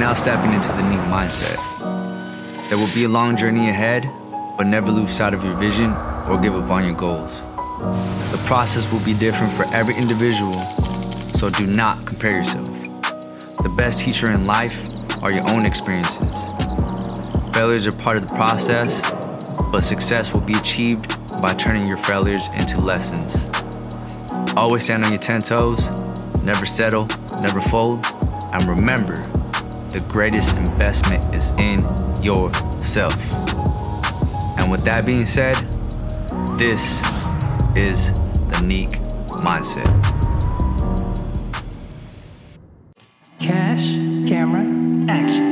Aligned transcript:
now 0.00 0.14
stepping 0.14 0.54
into 0.54 0.68
the 0.68 0.82
new 0.88 0.96
mindset. 1.12 1.58
There 2.70 2.78
will 2.78 2.92
be 2.94 3.04
a 3.04 3.08
long 3.08 3.36
journey 3.36 3.68
ahead, 3.68 4.10
but 4.56 4.66
never 4.66 4.90
lose 4.90 5.10
sight 5.10 5.34
of 5.34 5.44
your 5.44 5.52
vision 5.58 5.92
or 6.26 6.40
give 6.40 6.56
up 6.56 6.70
on 6.70 6.86
your 6.86 6.94
goals. 6.94 7.30
The 8.32 8.42
process 8.46 8.90
will 8.90 9.00
be 9.00 9.12
different 9.12 9.52
for 9.52 9.64
every 9.74 9.94
individual, 9.94 10.58
so 11.34 11.50
do 11.50 11.66
not 11.66 12.06
compare 12.06 12.38
yourself. 12.38 12.66
The 13.62 13.74
best 13.76 14.00
teacher 14.00 14.30
in 14.30 14.46
life 14.46 14.80
are 15.22 15.34
your 15.34 15.46
own 15.50 15.66
experiences. 15.66 16.44
Failures 17.52 17.86
are 17.86 17.92
part 17.92 18.16
of 18.16 18.26
the 18.26 18.34
process, 18.34 19.02
but 19.70 19.84
success 19.84 20.32
will 20.32 20.40
be 20.40 20.54
achieved 20.54 21.08
by 21.42 21.52
turning 21.52 21.84
your 21.84 21.98
failures 21.98 22.48
into 22.54 22.78
lessons. 22.78 23.36
Always 24.56 24.84
stand 24.84 25.04
on 25.04 25.12
your 25.12 25.20
10 25.20 25.42
toes, 25.42 25.90
never 26.42 26.64
settle, 26.64 27.06
never 27.42 27.60
fold, 27.60 28.06
and 28.54 28.66
remember 28.66 29.14
the 29.90 30.00
greatest 30.08 30.56
investment 30.56 31.34
is 31.34 31.50
in 31.58 31.80
yourself. 32.22 33.12
And 34.56 34.70
with 34.70 34.84
that 34.84 35.04
being 35.04 35.26
said, 35.26 35.56
this 36.56 37.00
is 37.74 38.12
the 38.12 38.62
Neek 38.64 38.90
Mindset. 39.42 39.88
Cash, 43.40 43.84
camera, 44.28 44.62
action. 45.10 45.50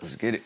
Let's 0.00 0.16
get 0.16 0.36
it. 0.36 0.42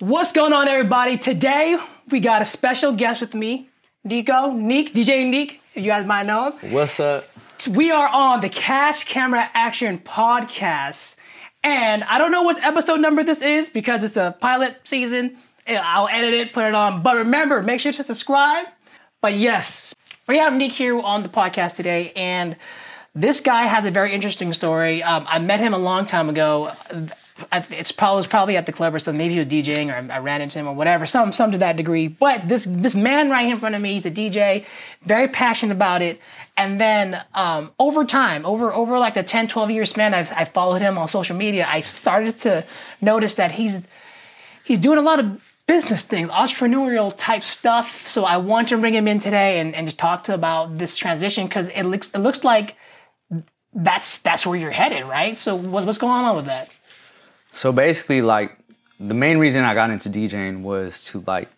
What's 0.00 0.32
going 0.32 0.52
on, 0.52 0.68
everybody? 0.68 1.16
Today 1.16 1.78
we 2.10 2.20
got 2.20 2.42
a 2.42 2.44
special 2.44 2.92
guest 2.92 3.22
with 3.22 3.34
me, 3.34 3.70
Nico, 4.06 4.50
Nick, 4.50 4.92
DJ 4.92 5.30
Nick, 5.30 5.60
You 5.74 5.84
guys 5.84 6.04
might 6.04 6.26
know 6.26 6.50
him. 6.50 6.72
What's 6.72 7.00
up? 7.00 7.24
We 7.70 7.90
are 7.90 8.06
on 8.06 8.42
the 8.42 8.50
Cash 8.50 9.04
Camera 9.04 9.48
Action 9.54 9.98
podcast. 9.98 11.16
And 11.62 12.04
I 12.04 12.18
don't 12.18 12.30
know 12.30 12.42
what 12.42 12.62
episode 12.62 13.00
number 13.00 13.24
this 13.24 13.40
is 13.40 13.70
because 13.70 14.04
it's 14.04 14.18
a 14.18 14.36
pilot 14.38 14.76
season. 14.84 15.38
I'll 15.66 16.08
edit 16.08 16.34
it, 16.34 16.52
put 16.52 16.66
it 16.66 16.74
on. 16.74 17.02
But 17.02 17.16
remember, 17.16 17.62
make 17.62 17.80
sure 17.80 17.92
to 17.92 18.02
subscribe. 18.02 18.66
But 19.22 19.36
yes, 19.36 19.94
we 20.28 20.36
have 20.36 20.52
Nick 20.52 20.72
here 20.72 21.00
on 21.00 21.22
the 21.22 21.30
podcast 21.30 21.76
today. 21.76 22.12
And 22.14 22.56
this 23.14 23.40
guy 23.40 23.62
has 23.62 23.86
a 23.86 23.90
very 23.90 24.12
interesting 24.12 24.52
story. 24.52 25.02
Um, 25.02 25.24
I 25.26 25.38
met 25.38 25.60
him 25.60 25.72
a 25.72 25.78
long 25.78 26.04
time 26.04 26.28
ago. 26.28 26.72
I- 27.50 27.64
It's 27.70 27.90
probably, 27.92 28.26
probably 28.28 28.56
at 28.56 28.66
the 28.66 28.72
club 28.72 28.94
or 28.94 28.98
something. 28.98 29.18
Maybe 29.18 29.34
he 29.34 29.40
was 29.40 29.48
DJing 29.48 29.88
or 29.92 30.12
I 30.12 30.18
ran 30.18 30.40
into 30.40 30.58
him 30.58 30.68
or 30.68 30.74
whatever. 30.74 31.06
Some, 31.06 31.32
some 31.32 31.50
to 31.52 31.58
that 31.58 31.76
degree. 31.76 32.06
But 32.08 32.46
this, 32.48 32.66
this 32.68 32.94
man 32.94 33.30
right 33.30 33.42
here 33.44 33.54
in 33.54 33.60
front 33.60 33.74
of 33.74 33.80
me, 33.80 33.94
he's 33.94 34.06
a 34.06 34.10
DJ, 34.10 34.64
very 35.02 35.28
passionate 35.28 35.72
about 35.72 36.00
it. 36.02 36.20
And 36.56 36.78
then 36.80 37.20
um, 37.34 37.72
over 37.80 38.04
time, 38.04 38.46
over 38.46 38.72
over 38.72 38.98
like 38.98 39.14
the 39.14 39.24
10, 39.24 39.48
12 39.48 39.70
year 39.72 39.84
span, 39.84 40.14
I've, 40.14 40.30
I 40.32 40.44
followed 40.44 40.80
him 40.80 40.96
on 40.96 41.08
social 41.08 41.36
media. 41.36 41.66
I 41.68 41.80
started 41.80 42.38
to 42.42 42.64
notice 43.00 43.34
that 43.34 43.50
he's 43.52 43.80
he's 44.62 44.78
doing 44.78 44.98
a 44.98 45.02
lot 45.02 45.18
of 45.18 45.40
business 45.66 46.02
things, 46.02 46.28
entrepreneurial 46.30 47.12
type 47.16 47.42
stuff. 47.42 48.06
So 48.06 48.24
I 48.24 48.36
want 48.36 48.68
to 48.68 48.78
bring 48.78 48.94
him 48.94 49.08
in 49.08 49.18
today 49.18 49.58
and, 49.58 49.74
and 49.74 49.86
just 49.86 49.98
talk 49.98 50.24
to 50.24 50.34
about 50.34 50.78
this 50.78 50.96
transition 50.96 51.46
because 51.48 51.66
it 51.68 51.82
looks 51.82 52.10
it 52.10 52.18
looks 52.18 52.44
like 52.44 52.76
that's 53.74 54.18
that's 54.18 54.46
where 54.46 54.56
you're 54.56 54.70
headed, 54.70 55.04
right? 55.06 55.36
So 55.36 55.56
what, 55.56 55.84
what's 55.84 55.98
going 55.98 56.12
on 56.24 56.36
with 56.36 56.46
that? 56.46 56.70
So 57.54 57.70
basically, 57.70 58.20
like, 58.20 58.58
the 58.98 59.14
main 59.14 59.38
reason 59.38 59.64
I 59.64 59.74
got 59.74 59.90
into 59.90 60.10
DJing 60.10 60.62
was 60.62 61.04
to, 61.06 61.22
like, 61.24 61.48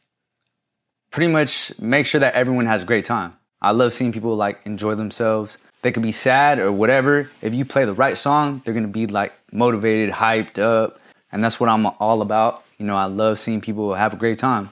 pretty 1.11 1.33
much 1.33 1.73
make 1.79 2.05
sure 2.05 2.21
that 2.21 2.35
everyone 2.35 2.67
has 2.67 2.83
a 2.83 2.85
great 2.85 3.07
time. 3.07 3.33
I 3.63 3.71
love 3.71 3.95
seeing 3.95 4.13
people, 4.13 4.37
like, 4.37 4.67
enjoy 4.67 4.95
themselves. 4.95 5.57
They 5.81 5.93
could 5.93 6.03
be 6.03 6.13
sad 6.13 6.59
or 6.59 6.71
whatever. 6.71 7.31
If 7.41 7.55
you 7.55 7.65
play 7.65 7.87
the 7.87 7.95
right 7.95 8.19
song, 8.19 8.61
they're 8.65 8.75
gonna 8.75 8.89
be, 8.89 9.07
like, 9.07 9.33
motivated, 9.53 10.13
hyped 10.13 10.59
up. 10.59 10.99
And 11.33 11.43
that's 11.43 11.59
what 11.59 11.71
I'm 11.71 11.87
all 11.87 12.21
about. 12.21 12.63
You 12.77 12.85
know, 12.85 12.95
I 12.95 13.07
love 13.07 13.39
seeing 13.39 13.63
people 13.63 13.95
have 13.95 14.13
a 14.13 14.17
great 14.17 14.39
time. 14.39 14.71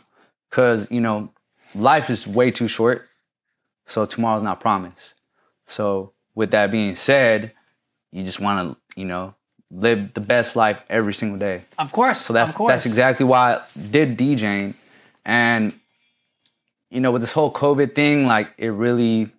Because, 0.50 0.86
you 0.90 1.00
know, 1.00 1.30
life 1.74 2.10
is 2.10 2.26
way 2.26 2.50
too 2.50 2.68
short. 2.68 3.08
So 3.86 4.04
tomorrow's 4.04 4.42
not 4.42 4.60
promised. 4.60 5.14
So, 5.66 6.12
with 6.34 6.50
that 6.50 6.70
being 6.70 6.94
said, 6.94 7.52
you 8.12 8.24
just 8.24 8.40
wanna, 8.40 8.76
you 8.94 9.06
know, 9.06 9.34
live 9.74 10.14
the 10.14 10.20
best 10.20 10.56
life 10.56 10.78
every 10.88 11.14
single 11.14 11.38
day. 11.38 11.64
Of 11.78 11.92
course. 11.92 12.20
So 12.20 12.32
that's 12.32 12.54
course. 12.54 12.70
that's 12.70 12.86
exactly 12.86 13.26
why 13.26 13.54
I 13.54 13.62
did 13.90 14.16
DJing, 14.16 14.74
and 15.24 15.78
you 16.90 17.00
know, 17.00 17.10
with 17.10 17.22
this 17.22 17.32
whole 17.32 17.52
COVID 17.52 17.94
thing, 17.94 18.26
like 18.26 18.50
it 18.56 18.68
really 18.68 19.32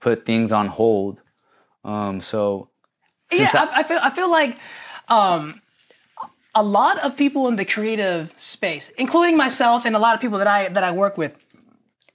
put 0.00 0.26
things 0.26 0.52
on 0.52 0.66
hold. 0.66 1.20
Um, 1.84 2.20
so 2.20 2.68
yeah, 3.30 3.38
since 3.38 3.54
I, 3.54 3.80
I 3.80 3.82
feel 3.84 4.00
I 4.02 4.10
feel 4.10 4.30
like 4.30 4.58
um, 5.08 5.60
a 6.54 6.62
lot 6.62 6.98
of 6.98 7.16
people 7.16 7.48
in 7.48 7.56
the 7.56 7.64
creative 7.64 8.34
space, 8.36 8.90
including 8.98 9.36
myself 9.36 9.84
and 9.84 9.94
a 9.94 9.98
lot 9.98 10.14
of 10.14 10.20
people 10.20 10.38
that 10.38 10.46
I 10.46 10.68
that 10.68 10.84
I 10.84 10.90
work 10.90 11.16
with, 11.16 11.36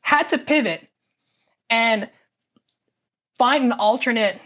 had 0.01 0.29
to 0.29 0.37
pivot 0.37 0.87
and 1.69 2.09
find 3.37 3.65
an 3.65 3.71
alternate 3.73 4.39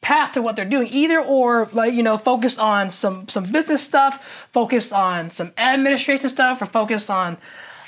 path 0.00 0.32
to 0.32 0.42
what 0.42 0.56
they're 0.56 0.64
doing 0.64 0.88
either 0.90 1.20
or 1.20 1.68
like 1.72 1.92
you 1.92 2.02
know 2.02 2.16
focused 2.16 2.58
on 2.58 2.90
some 2.90 3.28
some 3.28 3.44
business 3.44 3.82
stuff 3.82 4.46
focused 4.50 4.92
on 4.92 5.30
some 5.30 5.52
administration 5.58 6.28
stuff 6.30 6.62
or 6.62 6.66
focused 6.66 7.10
on 7.10 7.36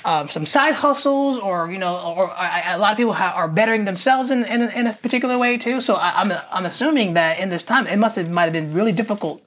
um, 0.05 0.27
some 0.27 0.45
side 0.45 0.75
hustles 0.75 1.39
or 1.39 1.71
you 1.71 1.77
know 1.77 1.95
or, 2.15 2.25
a 2.25 2.77
lot 2.77 2.91
of 2.91 2.97
people 2.97 3.13
are 3.13 3.47
bettering 3.47 3.85
themselves 3.85 4.31
in, 4.31 4.43
in, 4.43 4.61
in 4.61 4.87
a 4.87 4.93
particular 4.93 5.37
way 5.37 5.57
too 5.57 5.81
so 5.81 5.95
I, 5.95 6.13
I'm, 6.17 6.31
I'm 6.51 6.65
assuming 6.65 7.13
that 7.15 7.39
in 7.39 7.49
this 7.49 7.63
time 7.63 7.87
it 7.87 7.97
must 7.97 8.15
have 8.17 8.29
might 8.29 8.43
have 8.43 8.53
been 8.53 8.73
really 8.73 8.91
difficult 8.91 9.41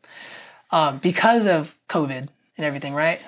um, 0.70 0.98
because 0.98 1.46
of 1.46 1.76
covid 1.88 2.28
and 2.56 2.64
everything 2.64 2.94
right 2.94 3.20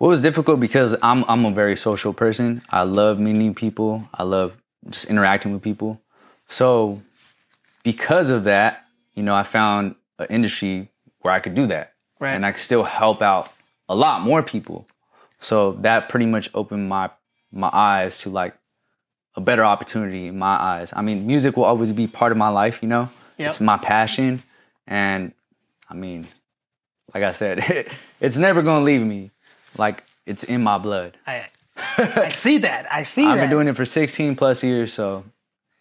Well, 0.00 0.10
it 0.10 0.14
was 0.14 0.20
difficult 0.20 0.58
because 0.58 0.96
I'm 1.00 1.24
I'm 1.28 1.46
a 1.46 1.52
very 1.52 1.76
social 1.76 2.12
person. 2.12 2.60
I 2.70 2.82
love 2.82 3.20
meeting 3.20 3.54
people. 3.54 4.02
I 4.12 4.24
love 4.24 4.56
just 4.90 5.06
interacting 5.06 5.52
with 5.52 5.62
people. 5.62 6.02
So 6.48 7.00
because 7.82 8.30
of 8.30 8.44
that, 8.44 8.84
you 9.14 9.22
know, 9.22 9.34
I 9.34 9.42
found 9.42 9.94
an 10.18 10.26
industry 10.30 10.90
where 11.20 11.32
I 11.32 11.40
could 11.40 11.54
do 11.54 11.66
that. 11.68 11.94
Right. 12.20 12.34
And 12.34 12.46
I 12.46 12.52
could 12.52 12.60
still 12.60 12.84
help 12.84 13.22
out 13.22 13.52
a 13.88 13.94
lot 13.94 14.22
more 14.22 14.42
people. 14.42 14.86
So 15.38 15.72
that 15.80 16.08
pretty 16.08 16.26
much 16.26 16.50
opened 16.54 16.88
my 16.88 17.10
my 17.50 17.68
eyes 17.72 18.18
to 18.18 18.30
like 18.30 18.56
a 19.34 19.40
better 19.40 19.64
opportunity 19.64 20.28
in 20.28 20.38
my 20.38 20.56
eyes. 20.56 20.92
I 20.94 21.02
mean, 21.02 21.26
music 21.26 21.56
will 21.56 21.64
always 21.64 21.92
be 21.92 22.06
part 22.06 22.32
of 22.32 22.38
my 22.38 22.48
life, 22.48 22.82
you 22.82 22.88
know? 22.88 23.08
Yep. 23.38 23.48
It's 23.48 23.60
my 23.60 23.76
passion. 23.76 24.42
And 24.86 25.32
I 25.88 25.94
mean, 25.94 26.26
like 27.14 27.24
I 27.24 27.32
said, 27.32 27.88
it's 28.20 28.36
never 28.36 28.62
gonna 28.62 28.84
leave 28.84 29.02
me. 29.02 29.30
Like 29.76 30.04
it's 30.26 30.44
in 30.44 30.62
my 30.62 30.78
blood. 30.78 31.16
I, 31.26 31.46
I 31.96 32.28
see 32.28 32.58
that 32.58 32.86
i 32.92 33.02
see 33.02 33.24
that. 33.24 33.30
I've 33.30 33.36
that 33.36 33.42
been 33.44 33.50
doing 33.50 33.68
it 33.68 33.76
for 33.76 33.84
16 33.84 34.36
plus 34.36 34.62
years, 34.62 34.92
so 34.92 35.24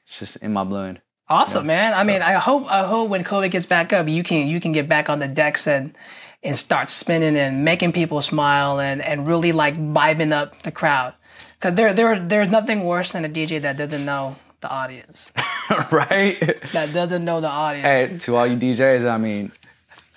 it's 0.05 0.19
just 0.19 0.35
in 0.37 0.53
my 0.53 0.63
blood. 0.63 1.01
Awesome, 1.31 1.65
man. 1.65 1.93
I 1.93 2.03
mean, 2.03 2.21
I 2.21 2.33
hope 2.33 2.69
I 2.69 2.85
hope 2.85 3.07
when 3.07 3.23
COVID 3.23 3.51
gets 3.51 3.65
back 3.65 3.93
up, 3.93 4.09
you 4.09 4.21
can 4.21 4.47
you 4.47 4.59
can 4.59 4.73
get 4.73 4.89
back 4.89 5.09
on 5.09 5.19
the 5.19 5.29
decks 5.29 5.65
and 5.65 5.95
and 6.43 6.57
start 6.57 6.89
spinning 6.89 7.37
and 7.37 7.63
making 7.63 7.93
people 7.93 8.21
smile 8.21 8.81
and 8.81 9.01
and 9.01 9.25
really 9.25 9.53
like 9.53 9.77
vibing 9.77 10.33
up 10.33 10.61
the 10.63 10.73
crowd. 10.73 11.13
Cause 11.61 11.75
there 11.75 11.93
there 11.93 12.19
there's 12.19 12.51
nothing 12.51 12.83
worse 12.83 13.13
than 13.13 13.23
a 13.23 13.29
DJ 13.29 13.61
that 13.61 13.77
doesn't 13.77 14.03
know 14.03 14.35
the 14.59 14.69
audience. 14.69 15.31
right? 15.91 16.37
That 16.73 16.91
doesn't 16.91 17.23
know 17.23 17.39
the 17.39 17.47
audience. 17.47 17.85
hey, 17.85 18.17
to 18.25 18.35
all 18.35 18.45
you 18.45 18.57
DJs, 18.57 19.09
I 19.09 19.17
mean, 19.17 19.53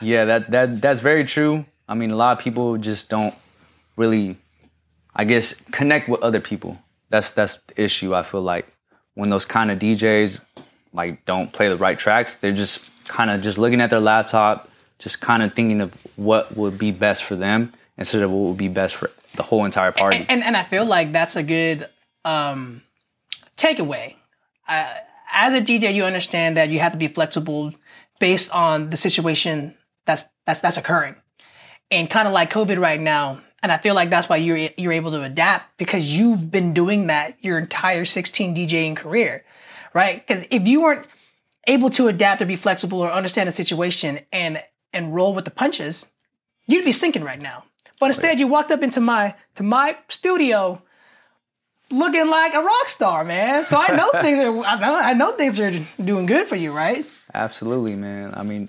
yeah, 0.01 0.25
that 0.25 0.51
that 0.51 0.81
that's 0.81 0.99
very 0.99 1.25
true. 1.25 1.65
I 1.89 1.95
mean, 1.95 2.11
a 2.11 2.17
lot 2.17 2.37
of 2.37 2.43
people 2.43 2.77
just 2.77 3.09
don't 3.09 3.37
really, 3.97 4.37
I 5.15 5.23
guess, 5.23 5.55
connect 5.71 6.09
with 6.09 6.21
other 6.23 6.41
people. 6.41 6.77
That's 7.11 7.31
that's 7.31 7.59
the 7.69 7.85
issue. 7.85 8.17
I 8.17 8.25
feel 8.25 8.43
like 8.43 8.67
when 9.15 9.31
those 9.31 9.45
kind 9.45 9.71
of 9.71 9.79
DJs 9.79 10.41
like 10.95 11.25
don't 11.27 11.53
play 11.53 11.69
the 11.69 11.77
right 11.77 11.99
tracks, 11.99 12.37
they're 12.37 12.53
just 12.53 12.91
kind 13.07 13.31
of 13.31 13.43
just 13.43 13.59
looking 13.59 13.81
at 13.81 13.91
their 13.91 14.01
laptop, 14.01 14.71
just 14.99 15.21
kind 15.21 15.43
of 15.43 15.53
thinking 15.55 15.81
of 15.81 15.93
what 16.17 16.57
would 16.57 16.79
be 16.79 16.91
best 16.91 17.25
for 17.25 17.37
them 17.37 17.73
instead 17.99 18.23
of 18.23 18.31
what 18.31 18.49
would 18.49 18.57
be 18.57 18.69
best 18.69 18.95
for 18.95 19.11
the 19.37 19.43
whole 19.43 19.65
entire 19.65 19.93
party. 19.93 20.17
and, 20.17 20.31
and 20.31 20.45
and 20.45 20.57
I 20.57 20.63
feel 20.63 20.85
like 20.85 21.13
that's 21.13 21.37
a 21.37 21.43
good 21.43 21.89
um, 22.25 22.83
takeaway. 23.57 24.15
Uh, 24.67 24.95
as 25.33 25.53
a 25.53 25.61
DJ, 25.61 25.93
you 25.93 26.05
understand 26.05 26.57
that 26.57 26.71
you 26.71 26.79
have 26.79 26.93
to 26.93 26.99
be 26.99 27.09
flexible 27.09 27.73
based 28.21 28.55
on 28.55 28.91
the 28.91 28.97
situation 28.97 29.75
that's 30.07 30.25
that's 30.47 30.61
that's 30.61 30.77
occurring, 30.77 31.17
and 31.91 32.09
kind 32.09 32.29
of 32.29 32.35
like 32.35 32.53
COVID 32.53 32.79
right 32.79 33.01
now. 33.01 33.41
And 33.63 33.73
I 33.73 33.79
feel 33.79 33.95
like 33.95 34.11
that's 34.11 34.29
why 34.29 34.37
you're 34.37 34.69
you're 34.77 34.93
able 34.93 35.11
to 35.13 35.23
adapt 35.23 35.79
because 35.79 36.05
you've 36.05 36.51
been 36.51 36.75
doing 36.75 37.07
that 37.09 37.37
your 37.41 37.59
entire 37.59 38.05
16 38.05 38.55
DJing 38.55 38.95
career, 38.95 39.45
right? 39.95 40.27
Because 40.27 40.45
if 40.51 40.67
you 40.67 40.83
weren't 40.83 41.07
able 41.67 41.89
to 41.91 42.09
adapt 42.09 42.43
or 42.43 42.47
be 42.47 42.57
flexible 42.57 43.01
or 43.01 43.11
understand 43.11 43.49
the 43.49 43.53
situation 43.53 44.21
and 44.33 44.63
and 44.93 45.15
roll 45.15 45.35
with 45.35 45.45
the 45.45 45.51
punches, 45.51 46.07
you'd 46.67 46.85
be 46.85 46.93
sinking 46.93 47.25
right 47.25 47.41
now. 47.41 47.65
But 47.99 48.11
instead, 48.11 48.39
you 48.39 48.47
walked 48.47 48.71
up 48.71 48.83
into 48.83 49.01
my 49.01 49.35
to 49.55 49.63
my 49.63 49.97
studio 50.09 50.83
looking 51.91 52.29
like 52.29 52.55
a 52.55 52.61
rock 52.61 52.89
star, 52.89 53.25
man. 53.25 53.65
So 53.65 53.77
I 53.77 53.95
know 53.97 54.11
things 54.21 54.39
are 54.39 54.65
I 54.65 54.79
know, 54.79 54.95
I 54.97 55.13
know 55.15 55.33
things 55.33 55.59
are 55.61 55.73
doing 56.03 56.27
good 56.27 56.49
for 56.49 56.57
you, 56.57 56.73
right? 56.73 57.07
Absolutely, 57.33 57.95
man. 57.95 58.35
I 58.35 58.43
mean, 58.43 58.69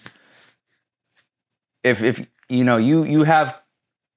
if 1.84 2.02
if 2.02 2.26
you 2.50 2.64
know 2.64 2.78
you 2.78 3.04
you 3.04 3.24
have 3.24 3.60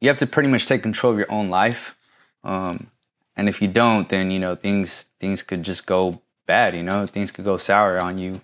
you 0.00 0.08
have 0.08 0.18
to 0.18 0.26
pretty 0.26 0.48
much 0.48 0.66
take 0.66 0.82
control 0.82 1.12
of 1.12 1.18
your 1.18 1.30
own 1.32 1.50
life, 1.50 1.96
um, 2.44 2.88
and 3.36 3.48
if 3.48 3.60
you 3.60 3.68
don't, 3.68 4.08
then 4.08 4.30
you 4.30 4.38
know 4.38 4.54
things 4.54 5.06
things 5.20 5.42
could 5.42 5.62
just 5.62 5.86
go 5.86 6.20
bad. 6.48 6.74
You 6.74 6.82
know, 6.82 7.06
things 7.06 7.30
could 7.30 7.44
go 7.44 7.56
sour 7.56 8.02
on 8.02 8.18
you, 8.18 8.40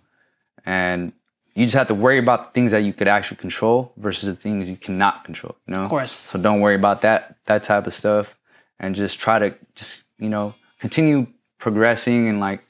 and 0.64 1.12
you 1.56 1.64
just 1.64 1.74
have 1.74 1.88
to 1.88 1.94
worry 1.94 2.18
about 2.18 2.40
the 2.46 2.60
things 2.60 2.70
that 2.70 2.84
you 2.84 2.92
could 2.92 3.08
actually 3.08 3.38
control 3.38 3.92
versus 3.96 4.32
the 4.32 4.40
things 4.40 4.68
you 4.68 4.76
cannot 4.76 5.24
control. 5.24 5.56
You 5.66 5.74
know, 5.74 5.82
Of 5.82 5.88
course. 5.88 6.12
So 6.12 6.38
don't 6.38 6.60
worry 6.60 6.76
about 6.76 7.00
that 7.00 7.36
that 7.46 7.64
type 7.64 7.88
of 7.88 7.94
stuff, 7.94 8.38
and 8.78 8.94
just 8.94 9.18
try 9.18 9.40
to 9.40 9.56
just 9.74 10.04
you 10.18 10.28
know 10.28 10.54
continue 10.78 11.26
progressing 11.58 12.28
and 12.28 12.38
like 12.38 12.60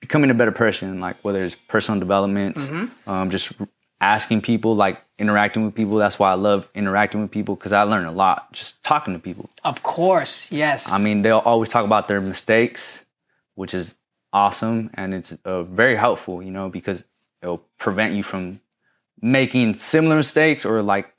becoming 0.00 0.30
a 0.30 0.34
better 0.34 0.52
person. 0.52 1.00
Like 1.00 1.16
whether 1.24 1.42
it's 1.42 1.56
personal 1.68 1.98
development, 2.00 2.58
um, 3.06 3.30
just 3.30 3.52
asking 4.00 4.42
people, 4.42 4.74
like 4.76 5.00
interacting 5.18 5.64
with 5.64 5.74
people. 5.74 5.96
That's 5.96 6.18
why 6.18 6.30
I 6.30 6.34
love 6.34 6.68
interacting 6.74 7.22
with 7.22 7.30
people 7.30 7.54
because 7.54 7.72
I 7.72 7.82
learn 7.84 8.04
a 8.04 8.12
lot 8.12 8.52
just 8.52 8.82
talking 8.82 9.14
to 9.14 9.20
people. 9.20 9.48
Of 9.62 9.82
course, 9.82 10.50
yes. 10.50 10.90
I 10.90 10.98
mean, 10.98 11.22
they'll 11.22 11.38
always 11.38 11.68
talk 11.68 11.84
about 11.84 12.08
their 12.08 12.20
mistakes, 12.20 13.04
which 13.54 13.74
is 13.74 13.94
awesome 14.34 14.90
and 14.94 15.14
it's 15.14 15.32
uh, 15.44 15.62
very 15.62 15.96
helpful, 15.96 16.42
you 16.42 16.50
know, 16.50 16.68
because 16.68 17.04
it'll 17.40 17.64
prevent 17.78 18.14
you 18.14 18.22
from 18.22 18.60
making 19.22 19.74
similar 19.74 20.16
mistakes 20.16 20.66
or 20.66 20.82
like, 20.82 21.14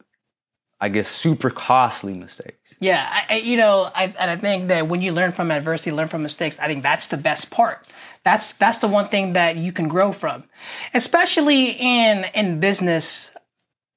I 0.82 0.90
guess, 0.90 1.08
super 1.08 1.50
costly 1.50 2.14
mistakes. 2.14 2.76
Yeah, 2.80 3.24
I, 3.30 3.38
you 3.38 3.56
know, 3.56 3.90
I, 3.96 4.14
and 4.20 4.30
I 4.30 4.36
think 4.36 4.68
that 4.68 4.90
when 4.90 5.02
you 5.02 5.14
learn 5.14 5.32
from 5.32 5.50
adversity, 5.50 5.92
learn 5.92 6.10
from 6.10 6.22
mistakes, 6.22 6.58
I 6.60 6.68
think 6.68 6.84
that's 6.84 7.08
the 7.08 7.18
best 7.18 7.50
part. 7.50 7.88
That's 8.26 8.54
that's 8.54 8.80
the 8.80 8.88
one 8.88 9.08
thing 9.08 9.34
that 9.34 9.56
you 9.56 9.72
can 9.72 9.88
grow 9.88 10.12
from, 10.12 10.44
especially 10.94 11.72
in 11.72 12.26
in 12.34 12.60
business. 12.60 13.32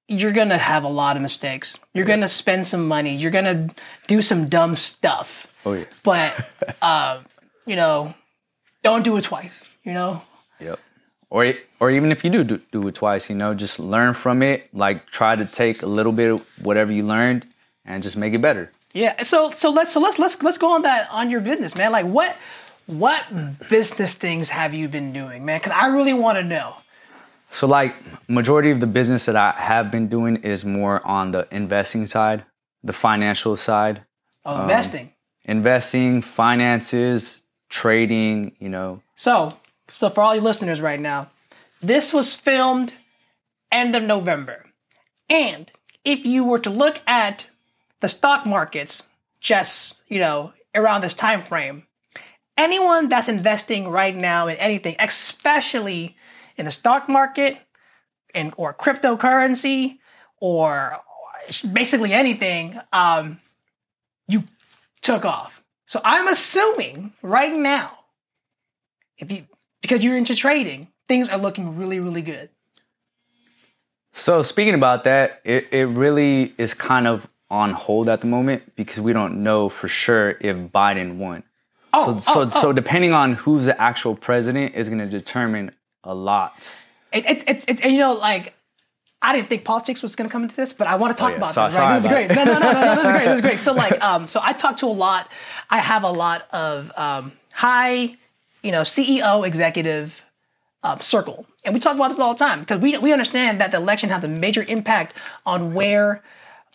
You're 0.06 0.32
gonna 0.32 0.58
have 0.58 0.84
a 0.84 0.88
lot 0.88 1.16
of 1.16 1.22
mistakes. 1.22 1.80
You're 1.92 2.06
gonna 2.06 2.28
spend 2.28 2.66
some 2.66 2.86
money. 2.86 3.16
You're 3.16 3.30
gonna 3.30 3.68
do 4.06 4.22
some 4.22 4.48
dumb 4.48 4.76
stuff. 4.76 5.46
Oh 5.64 5.72
yeah. 5.72 5.84
But 6.02 6.46
uh, 6.82 7.22
you 7.66 7.76
know, 7.76 8.14
don't 8.88 9.02
do 9.04 9.16
it 9.16 9.24
twice. 9.24 9.64
You 9.84 9.92
know, 9.94 10.22
Yep. 10.60 10.78
Or 11.30 11.54
or 11.80 11.90
even 11.90 12.10
if 12.10 12.24
you 12.24 12.30
do, 12.30 12.42
do 12.44 12.60
do 12.72 12.88
it 12.88 12.94
twice, 12.94 13.28
you 13.30 13.36
know, 13.36 13.54
just 13.54 13.78
learn 13.78 14.14
from 14.14 14.42
it. 14.42 14.68
Like 14.74 15.06
try 15.10 15.36
to 15.36 15.44
take 15.44 15.82
a 15.82 15.86
little 15.86 16.12
bit 16.12 16.30
of 16.32 16.40
whatever 16.66 16.90
you 16.92 17.04
learned 17.04 17.46
and 17.84 18.02
just 18.02 18.16
make 18.16 18.32
it 18.34 18.40
better. 18.40 18.70
Yeah. 18.94 19.22
So 19.22 19.50
so 19.50 19.70
let's 19.70 19.92
so 19.92 20.00
let's 20.00 20.18
let's 20.18 20.42
let's 20.42 20.58
go 20.58 20.72
on 20.74 20.82
that 20.82 21.08
on 21.10 21.30
your 21.30 21.40
business, 21.40 21.74
man. 21.76 21.92
Like 21.92 22.06
what 22.06 22.36
what 22.86 23.22
business 23.68 24.14
things 24.14 24.48
have 24.48 24.72
you 24.72 24.88
been 24.88 25.12
doing, 25.12 25.44
man? 25.44 25.58
Because 25.60 25.72
I 25.72 25.88
really 25.88 26.14
want 26.14 26.38
to 26.38 26.44
know. 26.44 26.74
So 27.50 27.66
like 27.66 27.94
majority 28.28 28.70
of 28.70 28.80
the 28.80 28.86
business 28.86 29.26
that 29.26 29.36
I 29.36 29.52
have 29.52 29.90
been 29.90 30.08
doing 30.08 30.36
is 30.36 30.64
more 30.64 31.06
on 31.06 31.30
the 31.30 31.46
investing 31.50 32.06
side, 32.06 32.44
the 32.82 32.92
financial 32.92 33.56
side, 33.56 34.02
Oh, 34.44 34.62
investing. 34.62 35.06
Um, 35.06 35.56
investing, 35.56 36.22
finances, 36.22 37.42
trading, 37.68 38.52
you 38.58 38.68
know. 38.68 39.02
So 39.16 39.56
so 39.88 40.10
for 40.10 40.22
all 40.22 40.34
you 40.34 40.40
listeners 40.40 40.80
right 40.80 41.00
now, 41.00 41.30
this 41.80 42.12
was 42.12 42.34
filmed 42.34 42.92
end 43.70 43.94
of 43.94 44.02
November, 44.02 44.66
and 45.28 45.70
if 46.04 46.24
you 46.24 46.44
were 46.44 46.58
to 46.60 46.70
look 46.70 47.00
at 47.06 47.48
the 48.00 48.08
stock 48.08 48.46
markets, 48.46 49.04
just 49.40 49.94
you 50.08 50.20
know 50.20 50.52
around 50.74 51.02
this 51.02 51.14
time 51.14 51.42
frame, 51.42 51.84
anyone 52.56 53.08
that's 53.08 53.28
investing 53.28 53.88
right 53.88 54.14
now 54.14 54.48
in 54.48 54.56
anything, 54.56 54.96
especially 54.98 56.16
in 56.56 56.64
the 56.64 56.70
stock 56.70 57.08
market 57.08 57.58
and 58.34 58.52
or 58.56 58.74
cryptocurrency 58.74 59.98
or 60.40 60.98
basically 61.72 62.12
anything, 62.12 62.78
um, 62.92 63.40
you 64.26 64.44
took 65.00 65.24
off. 65.24 65.62
So 65.88 66.02
I'm 66.04 66.28
assuming 66.28 67.14
right 67.22 67.52
now, 67.56 67.98
if 69.16 69.32
you 69.32 69.46
because 69.80 70.04
you're 70.04 70.18
into 70.18 70.36
trading, 70.36 70.88
things 71.08 71.30
are 71.30 71.38
looking 71.38 71.78
really, 71.78 71.98
really 71.98 72.20
good. 72.20 72.50
So 74.12 74.42
speaking 74.42 74.74
about 74.74 75.04
that, 75.04 75.40
it, 75.44 75.68
it 75.72 75.86
really 75.86 76.54
is 76.58 76.74
kind 76.74 77.06
of 77.06 77.26
on 77.48 77.72
hold 77.72 78.10
at 78.10 78.20
the 78.20 78.26
moment 78.26 78.76
because 78.76 79.00
we 79.00 79.14
don't 79.14 79.42
know 79.42 79.70
for 79.70 79.88
sure 79.88 80.36
if 80.40 80.56
Biden 80.56 81.16
won. 81.16 81.42
Oh, 81.94 82.12
so 82.12 82.18
so, 82.18 82.40
oh, 82.42 82.50
so 82.50 82.68
oh. 82.68 82.72
depending 82.74 83.14
on 83.14 83.32
who's 83.32 83.64
the 83.64 83.80
actual 83.80 84.14
president 84.14 84.74
is 84.74 84.90
going 84.90 84.98
to 84.98 85.08
determine 85.08 85.70
a 86.04 86.14
lot. 86.14 86.76
It, 87.14 87.24
it, 87.24 87.48
it, 87.48 87.64
it, 87.66 87.80
and 87.82 87.94
you 87.94 88.00
know, 88.00 88.12
like 88.12 88.52
I 89.20 89.32
didn't 89.34 89.48
think 89.48 89.64
politics 89.64 90.00
was 90.02 90.14
going 90.14 90.28
to 90.28 90.32
come 90.32 90.44
into 90.44 90.54
this, 90.54 90.72
but 90.72 90.86
I 90.86 90.94
want 90.96 91.16
to 91.16 91.20
talk 91.20 91.30
yeah. 91.32 91.38
about 91.38 91.50
So- 91.52 91.66
this. 91.66 91.76
Right? 91.76 91.94
This 91.94 92.04
is 92.04 92.08
great. 92.08 92.28
No, 92.28 92.44
no, 92.44 92.52
no, 92.52 92.60
no, 92.60 92.72
no. 92.72 92.94
This 92.94 93.04
is 93.04 93.10
great. 93.10 93.24
This 93.24 93.34
is 93.34 93.40
great. 93.40 93.60
So, 93.60 93.72
like, 93.72 94.00
um, 94.10 94.28
so 94.28 94.40
I 94.42 94.52
talk 94.52 94.76
to 94.78 94.86
a 94.86 94.88
lot. 94.88 95.28
I 95.70 95.78
have 95.78 96.04
a 96.04 96.10
lot 96.10 96.46
of 96.52 96.92
um, 96.96 97.32
high, 97.52 98.16
you 98.62 98.70
know, 98.72 98.82
CEO 98.82 99.46
executive 99.46 100.20
um, 100.84 101.00
circle, 101.00 101.46
and 101.64 101.74
we 101.74 101.80
talk 101.80 101.96
about 101.96 102.08
this 102.08 102.18
all 102.20 102.34
the 102.34 102.38
time 102.38 102.60
because 102.60 102.80
we 102.80 102.96
we 102.98 103.12
understand 103.12 103.60
that 103.60 103.72
the 103.72 103.76
election 103.78 104.10
has 104.10 104.22
a 104.22 104.28
major 104.28 104.62
impact 104.68 105.14
on 105.44 105.74
where 105.74 106.22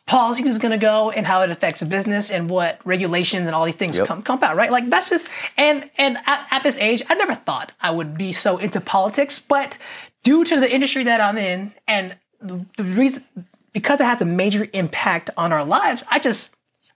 policy 0.05 0.43
is 0.47 0.57
going 0.57 0.73
to 0.73 0.77
go 0.77 1.09
and 1.11 1.25
how 1.25 1.41
it 1.43 1.49
affects 1.49 1.81
business 1.83 2.29
and 2.29 2.49
what 2.49 2.81
regulations 2.83 3.47
and 3.47 3.55
all 3.55 3.63
these 3.63 3.75
things 3.75 3.97
Yep. 3.97 4.07
come 4.07 4.21
come 4.21 4.43
out 4.43 4.57
right 4.57 4.69
like 4.69 4.89
that's 4.89 5.09
just 5.09 5.29
and 5.55 5.89
and 5.97 6.17
at, 6.25 6.45
at 6.51 6.61
this 6.63 6.75
age 6.77 7.01
i 7.09 7.15
never 7.15 7.33
thought 7.33 7.71
i 7.79 7.89
would 7.89 8.17
be 8.17 8.33
so 8.33 8.57
into 8.57 8.81
politics 8.81 9.39
but 9.39 9.77
due 10.23 10.43
to 10.43 10.59
the 10.59 10.69
industry 10.69 11.05
that 11.05 11.21
i'm 11.21 11.37
in 11.37 11.71
and 11.87 12.17
the, 12.43 12.83
reason 12.83 13.23
because 13.71 13.99
it 13.99 14.05
has 14.05 14.21
a 14.21 14.25
major 14.25 14.67
impact 14.73 15.29
on 15.37 15.51
our 15.51 15.65
lives 15.65 16.03
i 16.09 16.19
just 16.19 16.53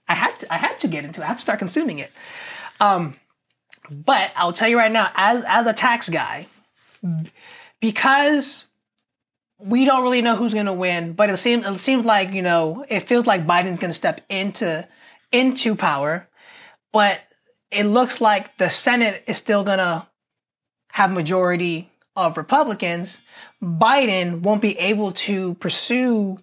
i 0.08 0.14
had 0.14 0.38
to 0.38 0.52
i 0.52 0.56
had 0.56 0.78
to 0.78 0.88
get 0.88 1.04
into 1.04 1.20
it 1.20 1.24
i 1.24 1.28
had 1.28 1.38
to 1.38 1.42
start 1.42 1.58
consuming 1.58 1.98
it 1.98 2.12
um 2.80 3.14
but 3.90 4.32
i'll 4.36 4.52
tell 4.52 4.68
you 4.68 4.76
right 4.76 4.92
now 4.92 5.10
as 5.14 5.44
as 5.46 5.66
a 5.66 5.72
tax 5.72 6.08
guy 6.08 6.46
because 7.80 8.66
we 9.58 9.84
don't 9.84 10.02
really 10.02 10.22
know 10.22 10.36
who's 10.36 10.54
going 10.54 10.66
to 10.66 10.72
win, 10.72 11.12
but 11.12 11.30
it 11.30 11.36
seems 11.36 11.66
it 11.66 11.80
seems 11.80 12.04
like 12.04 12.32
you 12.32 12.42
know 12.42 12.84
it 12.88 13.00
feels 13.00 13.26
like 13.26 13.46
Biden's 13.46 13.78
going 13.78 13.90
to 13.90 13.94
step 13.94 14.20
into 14.28 14.86
into 15.32 15.74
power, 15.74 16.28
but 16.92 17.20
it 17.70 17.84
looks 17.84 18.20
like 18.20 18.56
the 18.58 18.70
Senate 18.70 19.24
is 19.26 19.36
still 19.36 19.64
going 19.64 19.78
to 19.78 20.06
have 20.92 21.10
majority 21.10 21.90
of 22.16 22.36
Republicans. 22.36 23.20
Biden 23.62 24.40
won't 24.40 24.62
be 24.62 24.78
able 24.78 25.12
to 25.12 25.54
pursue 25.54 26.38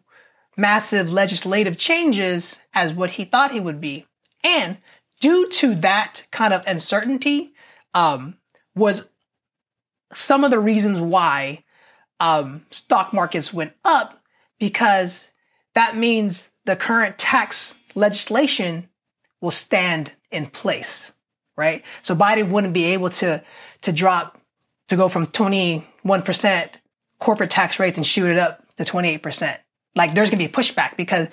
massive 0.58 1.12
legislative 1.12 1.78
changes 1.78 2.58
as 2.74 2.94
what 2.94 3.12
he 3.12 3.26
thought 3.26 3.52
he 3.52 3.60
would 3.60 3.82
be, 3.82 4.06
and 4.44 4.78
due 5.20 5.50
to 5.50 5.76
that 5.76 6.28
kind 6.32 6.54
of 6.54 6.66
uncertainty, 6.68 7.54
um, 7.94 8.38
was 8.76 9.08
some 10.14 10.44
of 10.44 10.52
the 10.52 10.60
reasons 10.60 11.00
why 11.00 11.64
um, 12.20 12.66
stock 12.72 13.14
markets 13.14 13.54
went 13.54 13.74
up 13.84 14.22
because 14.60 15.26
that 15.74 15.96
means 15.96 16.50
the 16.66 16.76
current 16.76 17.18
tax 17.18 17.76
legislation 17.94 18.90
will 19.42 19.52
stand 19.52 20.12
in 20.32 20.48
place, 20.48 21.12
right? 21.58 21.84
So 22.04 22.16
Biden 22.16 22.50
wouldn't 22.50 22.74
be 22.74 22.86
able 22.86 23.10
to 23.12 23.44
to 23.82 23.92
drop 23.92 24.40
to 24.90 24.96
go 24.96 25.08
from 25.10 25.26
21% 25.26 26.70
corporate 27.20 27.50
tax 27.50 27.80
rates 27.80 27.98
and 27.98 28.06
shoot 28.06 28.30
it 28.30 28.38
up 28.38 28.64
to 28.78 28.86
28%. 28.86 29.58
Like 29.96 30.14
there's 30.14 30.30
gonna 30.30 30.38
be 30.38 30.48
pushback 30.48 30.98
because 30.98 31.28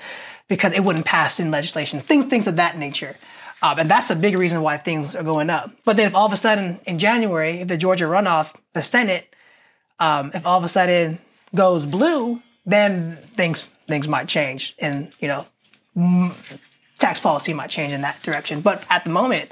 because 0.49 0.73
it 0.73 0.81
wouldn't 0.81 1.07
pass 1.07 1.41
in 1.41 1.51
legislation, 1.51 2.01
things 2.01 2.27
things 2.27 2.47
of 2.47 2.57
that 2.57 2.79
nature. 2.79 3.17
Um, 3.61 3.79
and 3.79 3.91
that's 3.91 4.11
a 4.11 4.17
big 4.17 4.37
reason 4.37 4.63
why 4.63 4.77
things 4.77 5.15
are 5.15 5.23
going 5.23 5.49
up. 5.49 5.71
But 5.85 5.97
then 5.97 6.09
if 6.09 6.15
all 6.15 6.27
of 6.27 6.33
a 6.33 6.37
sudden 6.37 6.81
in 6.87 6.99
January, 6.99 7.61
if 7.61 7.69
the 7.69 7.77
Georgia 7.77 8.05
runoff, 8.05 8.55
the 8.73 8.83
Senate 8.83 9.33
um, 10.03 10.33
if 10.35 10.45
all 10.45 10.59
of 10.59 10.65
a 10.65 10.69
sudden 10.69 11.21
goes 11.55 11.87
blue, 11.87 12.43
then 12.67 13.17
things 13.17 13.69
things 13.87 14.09
might 14.09 14.27
change, 14.27 14.75
and 14.81 15.13
you 15.21 15.29
know, 15.29 15.47
m- 15.97 16.35
tax 16.99 17.21
policy 17.21 17.53
might 17.53 17.71
change 17.71 17.93
in 17.93 18.01
that 18.03 18.21
direction. 18.23 18.63
But 18.63 18.85
at 18.91 19.05
the 19.05 19.11
moment, 19.11 19.51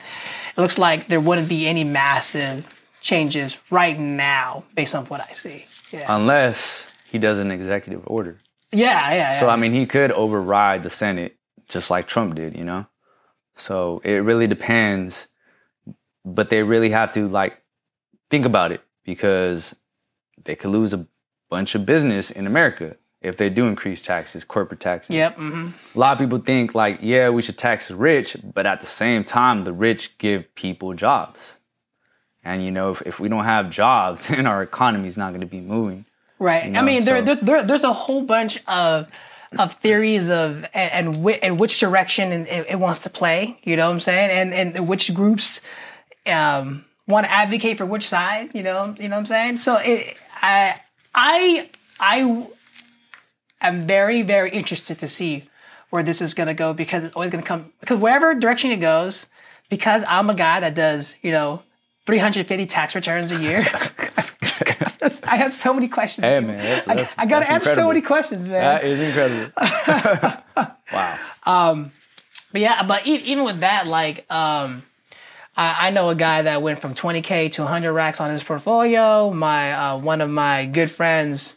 it 0.56 0.60
looks 0.60 0.76
like 0.76 1.06
there 1.06 1.20
wouldn't 1.20 1.48
be 1.48 1.68
any 1.68 1.84
massive 1.84 2.66
changes 3.00 3.56
right 3.70 3.98
now, 3.98 4.64
based 4.74 4.94
on 4.94 5.06
what 5.06 5.20
I 5.20 5.32
see. 5.34 5.66
Yeah, 5.92 6.06
Unless 6.14 6.88
he 7.04 7.18
does 7.18 7.38
an 7.38 7.50
executive 7.50 8.02
order. 8.06 8.38
yeah, 8.72 9.08
yeah. 9.10 9.14
yeah. 9.14 9.32
So 9.32 9.48
I 9.48 9.56
mean, 9.56 9.72
he 9.72 9.86
could 9.86 10.12
override 10.12 10.82
the 10.82 10.90
Senate 10.90 11.36
just 11.68 11.90
like 11.90 12.06
Trump 12.06 12.34
did, 12.34 12.56
you 12.56 12.64
know. 12.64 12.86
So 13.56 14.00
it 14.04 14.22
really 14.24 14.46
depends, 14.46 15.28
but 16.24 16.50
they 16.50 16.62
really 16.62 16.90
have 16.90 17.12
to 17.12 17.28
like 17.28 17.62
think 18.30 18.44
about 18.46 18.72
it 18.72 18.82
because 19.04 19.74
they 20.44 20.54
could 20.56 20.70
lose 20.70 20.92
a 20.92 21.06
bunch 21.50 21.74
of 21.74 21.84
business 21.84 22.30
in 22.30 22.46
America 22.46 22.96
if 23.20 23.36
they 23.36 23.50
do 23.50 23.66
increase 23.66 24.00
taxes, 24.02 24.44
corporate 24.44 24.80
taxes. 24.80 25.14
Yep. 25.14 25.38
hmm 25.38 25.68
A 25.94 25.98
lot 25.98 26.12
of 26.14 26.18
people 26.18 26.38
think 26.38 26.74
like, 26.74 26.98
yeah, 27.02 27.28
we 27.28 27.42
should 27.42 27.58
tax 27.58 27.88
the 27.88 27.96
rich, 27.96 28.36
but 28.54 28.64
at 28.66 28.80
the 28.80 28.86
same 28.86 29.24
time, 29.24 29.64
the 29.64 29.72
rich 29.72 30.16
give 30.18 30.52
people 30.54 30.94
jobs. 30.94 31.58
And 32.44 32.64
you 32.64 32.70
know, 32.70 32.90
if, 32.90 33.02
if 33.02 33.20
we 33.20 33.28
don't 33.28 33.44
have 33.44 33.70
jobs, 33.70 34.28
then 34.28 34.46
our 34.46 34.62
economy 34.62 35.08
is 35.08 35.16
not 35.16 35.30
going 35.30 35.40
to 35.40 35.46
be 35.46 35.60
moving. 35.60 36.04
Right. 36.38 36.64
I 36.64 36.68
know, 36.68 36.82
mean, 36.82 37.04
there, 37.04 37.18
so- 37.18 37.24
there, 37.24 37.36
there, 37.36 37.62
there's 37.62 37.82
a 37.82 37.92
whole 37.92 38.22
bunch 38.22 38.62
of 38.66 39.08
of 39.58 39.74
theories 39.74 40.28
of 40.30 40.64
and 40.74 41.16
and, 41.16 41.26
and 41.42 41.60
which 41.60 41.80
direction 41.80 42.32
it, 42.32 42.66
it 42.70 42.78
wants 42.78 43.02
to 43.02 43.10
play. 43.10 43.58
You 43.64 43.76
know 43.76 43.88
what 43.88 43.94
I'm 43.94 44.00
saying? 44.00 44.30
And 44.30 44.76
and 44.76 44.88
which 44.88 45.12
groups 45.12 45.60
um, 46.26 46.84
want 47.08 47.26
to 47.26 47.32
advocate 47.32 47.76
for 47.76 47.84
which 47.86 48.08
side. 48.08 48.54
You 48.54 48.62
know. 48.62 48.94
You 48.98 49.08
know 49.08 49.16
what 49.16 49.20
I'm 49.20 49.26
saying? 49.26 49.58
So 49.58 49.76
it, 49.76 50.16
I 50.40 50.80
I 51.14 51.68
I 51.98 52.46
am 53.60 53.86
very 53.86 54.22
very 54.22 54.50
interested 54.50 54.98
to 55.00 55.08
see 55.08 55.48
where 55.90 56.04
this 56.04 56.22
is 56.22 56.32
going 56.34 56.46
to 56.46 56.54
go 56.54 56.72
because 56.72 57.04
it's 57.04 57.16
always 57.16 57.30
going 57.30 57.42
to 57.42 57.48
come 57.48 57.72
because 57.80 57.98
wherever 57.98 58.34
direction 58.34 58.70
it 58.70 58.76
goes. 58.78 59.26
Because 59.68 60.02
I'm 60.08 60.28
a 60.28 60.34
guy 60.34 60.58
that 60.60 60.74
does 60.74 61.14
you 61.22 61.30
know 61.30 61.62
350 62.10 62.66
tax 62.66 62.96
returns 62.96 63.30
a 63.30 63.40
year. 63.40 63.60
I 65.24 65.36
have 65.36 65.54
so 65.54 65.72
many 65.72 65.86
questions. 65.86 66.24
Hey 66.24 66.40
man, 66.40 66.58
that's, 66.58 66.88
I, 66.88 66.94
that's, 66.96 67.14
I 67.16 67.26
gotta 67.26 67.46
that's 67.46 67.68
ask 67.68 67.76
so 67.76 67.86
many 67.86 68.02
questions, 68.02 68.48
man. 68.48 68.60
That 68.60 68.84
is 68.84 68.98
incredible. 68.98 69.52
wow. 70.92 71.90
but 72.50 72.60
yeah, 72.60 72.82
but 72.82 73.06
even 73.06 73.44
with 73.44 73.60
that, 73.60 73.86
like, 73.86 74.26
um, 74.28 74.82
I, 75.56 75.86
I 75.86 75.90
know 75.90 76.08
a 76.08 76.16
guy 76.16 76.42
that 76.42 76.62
went 76.62 76.80
from 76.80 76.96
20k 76.96 77.52
to 77.52 77.62
100 77.62 77.92
racks 77.92 78.20
on 78.20 78.30
his 78.30 78.42
portfolio. 78.42 79.32
My 79.32 79.72
uh, 79.72 79.98
one 79.98 80.20
of 80.20 80.30
my 80.30 80.66
good 80.66 80.90
friends 80.90 81.54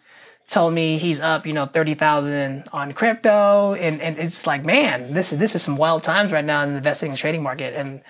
told 0.49 0.71
me 0.75 0.99
he's 0.99 1.19
up, 1.19 1.47
you 1.47 1.53
know, 1.53 1.65
30,000 1.65 2.65
on 2.71 2.93
crypto, 2.93 3.73
and 3.73 3.99
and 4.03 4.19
it's 4.19 4.45
like, 4.45 4.63
man, 4.65 5.15
this 5.15 5.33
is 5.33 5.39
this 5.39 5.55
is 5.55 5.63
some 5.63 5.77
wild 5.77 6.03
times 6.03 6.31
right 6.31 6.45
now 6.45 6.61
in 6.61 6.73
the 6.73 6.77
investing 6.77 7.09
and 7.09 7.17
trading 7.17 7.41
market, 7.41 7.73
and 7.73 8.03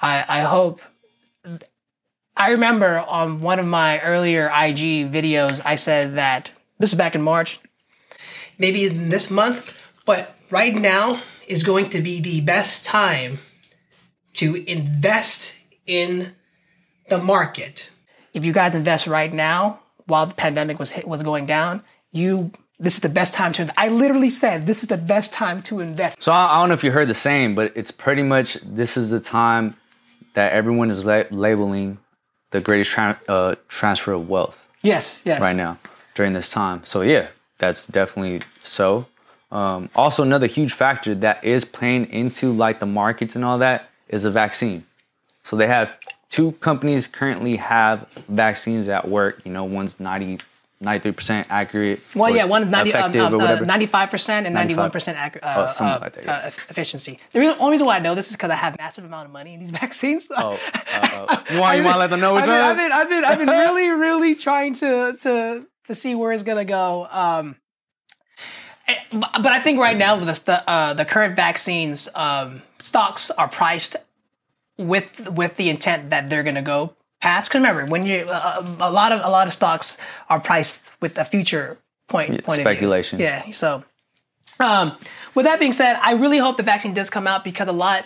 I 0.00 0.24
I 0.26 0.40
hope. 0.40 0.80
I 2.36 2.50
remember 2.50 2.98
on 2.98 3.40
one 3.40 3.58
of 3.58 3.66
my 3.66 4.00
earlier 4.00 4.46
IG 4.46 5.10
videos, 5.12 5.60
I 5.64 5.76
said 5.76 6.16
that 6.16 6.50
this 6.78 6.92
is 6.92 6.98
back 6.98 7.14
in 7.14 7.22
March, 7.22 7.60
maybe 8.58 8.86
in 8.86 9.10
this 9.10 9.30
month, 9.30 9.76
but 10.06 10.34
right 10.50 10.74
now 10.74 11.20
is 11.46 11.62
going 11.62 11.90
to 11.90 12.00
be 12.00 12.20
the 12.20 12.40
best 12.40 12.84
time 12.84 13.40
to 14.34 14.56
invest 14.56 15.58
in 15.86 16.34
the 17.08 17.18
market. 17.18 17.90
If 18.32 18.46
you 18.46 18.52
guys 18.52 18.74
invest 18.74 19.06
right 19.06 19.32
now, 19.32 19.80
while 20.06 20.26
the 20.26 20.34
pandemic 20.34 20.78
was 20.78 20.90
hit, 20.90 21.06
was 21.06 21.22
going 21.22 21.46
down, 21.46 21.82
you 22.12 22.50
this 22.78 22.94
is 22.94 23.00
the 23.00 23.08
best 23.08 23.32
time 23.32 23.52
to. 23.52 23.62
invest. 23.62 23.78
I 23.78 23.88
literally 23.88 24.30
said 24.30 24.66
this 24.66 24.82
is 24.82 24.88
the 24.88 24.96
best 24.96 25.32
time 25.32 25.62
to 25.64 25.78
invest. 25.78 26.20
So 26.20 26.32
I, 26.32 26.56
I 26.56 26.60
don't 26.60 26.70
know 26.70 26.74
if 26.74 26.82
you 26.82 26.90
heard 26.90 27.08
the 27.08 27.14
same, 27.14 27.54
but 27.54 27.72
it's 27.76 27.92
pretty 27.92 28.24
much 28.24 28.54
this 28.62 28.96
is 28.96 29.10
the 29.10 29.20
time 29.20 29.76
that 30.34 30.52
everyone 30.52 30.90
is 30.90 31.04
la- 31.04 31.24
labeling 31.30 31.98
the 32.52 32.60
greatest 32.60 32.92
tran 32.94 33.18
uh, 33.28 33.56
transfer 33.68 34.12
of 34.12 34.28
wealth 34.28 34.68
Yes, 34.82 35.20
yes. 35.24 35.40
right 35.40 35.56
now 35.56 35.78
during 36.14 36.32
this 36.32 36.50
time. 36.50 36.84
So 36.84 37.02
yeah, 37.02 37.28
that's 37.58 37.86
definitely 37.86 38.42
so. 38.62 39.06
Um, 39.50 39.90
also, 39.94 40.22
another 40.22 40.46
huge 40.46 40.72
factor 40.72 41.14
that 41.16 41.44
is 41.44 41.64
playing 41.64 42.06
into 42.06 42.52
like 42.52 42.80
the 42.80 42.86
markets 42.86 43.36
and 43.36 43.44
all 43.44 43.58
that 43.58 43.90
is 44.08 44.24
a 44.24 44.30
vaccine. 44.30 44.84
So 45.44 45.56
they 45.56 45.66
have 45.66 45.98
two 46.30 46.52
companies 46.52 47.06
currently 47.06 47.56
have 47.56 48.06
vaccines 48.28 48.88
at 48.88 49.06
work. 49.08 49.42
You 49.44 49.52
know, 49.52 49.64
one's 49.64 50.00
90, 50.00 50.38
93% 50.82 51.46
accurate. 51.48 52.00
Well, 52.14 52.34
yeah, 52.34 52.44
one 52.44 52.64
is 52.64 52.68
90, 52.68 52.92
um, 53.18 53.34
um, 53.34 53.40
uh, 53.40 53.56
95% 53.60 54.28
and 54.46 54.54
95. 54.54 54.92
91% 54.92 55.14
accurate, 55.14 55.44
Oh, 55.44 55.48
uh, 55.48 55.66
something 55.68 55.94
uh, 55.94 55.98
like 56.00 56.12
that, 56.14 56.24
yeah. 56.24 56.36
uh, 56.36 56.50
efficiency. 56.68 57.18
The 57.32 57.40
reason, 57.40 57.56
only 57.60 57.72
reason 57.72 57.86
why 57.86 57.96
I 57.96 57.98
know 58.00 58.14
this 58.14 58.26
is 58.26 58.32
because 58.32 58.50
I 58.50 58.56
have 58.56 58.76
massive 58.78 59.04
amount 59.04 59.26
of 59.26 59.32
money 59.32 59.54
in 59.54 59.60
these 59.60 59.70
vaccines. 59.82 60.26
Oh, 60.30 60.58
uh, 60.74 60.78
uh, 60.92 61.42
you 61.50 61.60
want 61.60 61.78
you 61.78 61.84
want 61.84 61.94
to 61.94 61.98
let 61.98 62.10
them 62.10 62.20
know 62.20 62.34
which 62.34 62.44
I've 62.44 62.76
been. 62.76 62.92
I've 62.92 63.08
been, 63.08 63.24
I've 63.24 63.24
been, 63.24 63.24
I've 63.24 63.38
been 63.38 63.48
really, 63.48 63.90
really 63.90 64.34
trying 64.34 64.74
to 64.74 65.16
to 65.20 65.66
to 65.86 65.94
see 65.94 66.14
where 66.14 66.32
it's 66.32 66.42
gonna 66.42 66.64
go. 66.64 67.06
Um, 67.10 67.56
eh, 68.88 68.96
but 69.12 69.46
I 69.46 69.60
think 69.62 69.78
right 69.78 69.96
now 69.96 70.16
the 70.16 70.40
the, 70.44 70.68
uh, 70.68 70.94
the 70.94 71.04
current 71.04 71.36
vaccines 71.36 72.08
um, 72.14 72.62
stocks 72.80 73.30
are 73.30 73.48
priced 73.48 73.96
with 74.78 75.28
with 75.28 75.56
the 75.56 75.70
intent 75.70 76.10
that 76.10 76.28
they're 76.28 76.42
gonna 76.42 76.62
go 76.62 76.96
past. 77.22 77.48
Because 77.48 77.60
remember, 77.60 77.86
when 77.86 78.04
you 78.04 78.26
uh, 78.28 78.76
a 78.80 78.90
lot 78.90 79.12
of 79.12 79.24
a 79.24 79.30
lot 79.30 79.46
of 79.46 79.52
stocks 79.52 79.96
are 80.28 80.40
priced 80.40 80.90
with 81.00 81.16
a 81.16 81.24
future 81.24 81.78
point 82.08 82.44
point 82.44 82.60
speculation. 82.60 83.16
of 83.16 83.18
view. 83.18 83.26
Yeah. 83.26 83.50
So, 83.52 83.84
um, 84.60 84.96
with 85.34 85.46
that 85.46 85.58
being 85.58 85.72
said, 85.72 85.98
I 86.02 86.12
really 86.14 86.38
hope 86.38 86.56
the 86.58 86.62
vaccine 86.62 86.92
does 86.92 87.08
come 87.08 87.26
out 87.26 87.44
because 87.44 87.68
a 87.68 87.72
lot 87.72 88.04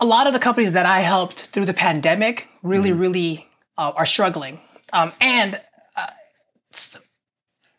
a 0.00 0.06
lot 0.06 0.26
of 0.26 0.32
the 0.32 0.38
companies 0.38 0.72
that 0.72 0.86
I 0.86 1.00
helped 1.00 1.42
through 1.52 1.66
the 1.66 1.74
pandemic 1.74 2.48
really, 2.62 2.92
really 2.92 3.46
uh, 3.76 3.92
are 3.94 4.06
struggling. 4.06 4.58
Um, 4.92 5.12
and 5.20 5.60
uh, 5.94 6.06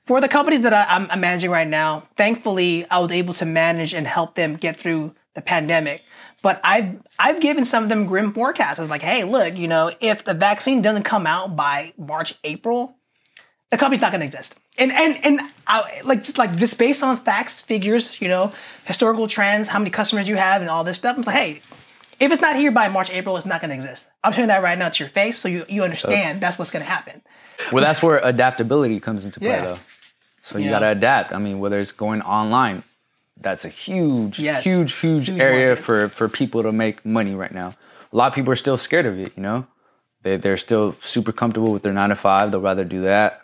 for 0.06 0.22
the 0.22 0.28
companies 0.28 0.62
that 0.62 0.74
I, 0.74 0.86
I'm, 0.88 1.10
I'm 1.10 1.20
managing 1.20 1.50
right 1.50 1.68
now, 1.68 2.04
thankfully, 2.16 2.86
I 2.90 3.00
was 3.00 3.12
able 3.12 3.34
to 3.36 3.46
manage 3.46 3.94
and 3.94 4.06
help 4.06 4.36
them 4.36 4.56
get 4.56 4.78
through 4.78 5.16
the 5.34 5.42
pandemic. 5.42 6.04
But 6.42 6.60
I've 6.64 6.98
I've 7.20 7.40
given 7.40 7.66
some 7.66 7.84
of 7.84 7.90
them 7.90 8.06
grim 8.08 8.34
forecasts. 8.34 8.80
It's 8.80 8.90
like, 8.90 9.04
hey, 9.04 9.24
look, 9.24 9.56
you 9.56 9.68
know, 9.68 9.92
if 10.00 10.24
the 10.24 10.34
vaccine 10.34 10.82
doesn't 10.82 11.04
come 11.04 11.28
out 11.28 11.56
by 11.56 11.94
March, 11.98 12.34
April, 12.44 12.96
the 13.70 13.78
company's 13.78 14.02
not 14.02 14.12
going 14.12 14.22
to 14.22 14.26
exist. 14.26 14.56
And 14.78 14.92
and 14.92 15.18
and 15.24 15.42
I, 15.68 16.02
like 16.04 16.24
just 16.24 16.38
like 16.38 16.54
this 16.54 16.74
based 16.74 17.04
on 17.04 17.18
facts, 17.18 17.62
figures, 17.62 18.20
you 18.20 18.28
know, 18.28 18.52
historical 18.86 19.28
trends, 19.28 19.68
how 19.68 19.78
many 19.80 19.92
customers 19.92 20.28
you 20.28 20.36
have, 20.36 20.62
and 20.62 20.70
all 20.70 20.84
this 20.84 20.98
stuff. 20.98 21.18
I'm 21.18 21.24
like, 21.24 21.36
hey, 21.36 21.62
if 22.20 22.32
it's 22.32 22.42
not 22.42 22.56
here 22.56 22.72
by 22.72 22.88
March, 22.88 23.12
April, 23.12 23.38
it's 23.38 23.46
not 23.46 23.62
going 23.62 23.70
to 23.70 23.76
exist. 23.76 24.08
I'm 24.24 24.34
saying 24.34 24.48
that 24.48 24.64
right 24.64 24.78
now 24.78 24.90
to 24.90 25.04
your 25.04 25.10
face, 25.10 25.38
so 25.38 25.48
you 25.48 25.66
you 25.70 25.84
understand 25.84 26.42
that's 26.42 26.58
what's 26.58 26.72
going 26.72 26.84
to 26.86 26.90
happen. 26.92 27.22
Well, 27.72 27.84
that's 27.84 28.02
where 28.02 28.20
adaptability 28.24 29.00
comes 29.00 29.26
into 29.26 29.40
play, 29.40 29.50
Yeah. 29.50 29.66
though. 29.66 29.80
So 30.42 30.58
you 30.58 30.72
got 30.72 30.80
to 30.80 30.90
adapt. 30.90 31.34
I 31.34 31.38
mean, 31.38 31.60
whether 31.60 31.80
it's 31.80 31.92
going 31.92 32.24
online, 32.24 32.82
that's 33.42 33.66
a 33.66 33.70
huge, 33.70 34.40
Yes. 34.40 34.64
huge, 34.64 34.94
huge, 34.94 35.28
Huge 35.30 35.40
area 35.40 35.68
market. 35.70 35.84
for 35.84 36.10
for 36.10 36.28
people 36.30 36.64
to 36.64 36.72
make 36.72 37.06
money 37.06 37.36
right 37.36 37.54
now. 37.54 37.70
A 38.14 38.16
lot 38.16 38.28
of 38.28 38.34
people 38.34 38.52
are 38.54 38.58
still 38.58 38.78
scared 38.78 39.06
of 39.06 39.18
it. 39.20 39.34
You 39.36 39.44
know, 39.44 39.68
they 40.24 40.38
they're 40.38 40.58
still 40.58 40.96
super 41.02 41.32
comfortable 41.32 41.72
with 41.74 41.84
their 41.84 41.94
nine 41.94 42.10
to 42.10 42.16
five. 42.16 42.52
They'll 42.52 42.62
rather 42.62 42.84
do 42.86 43.02
that 43.04 43.42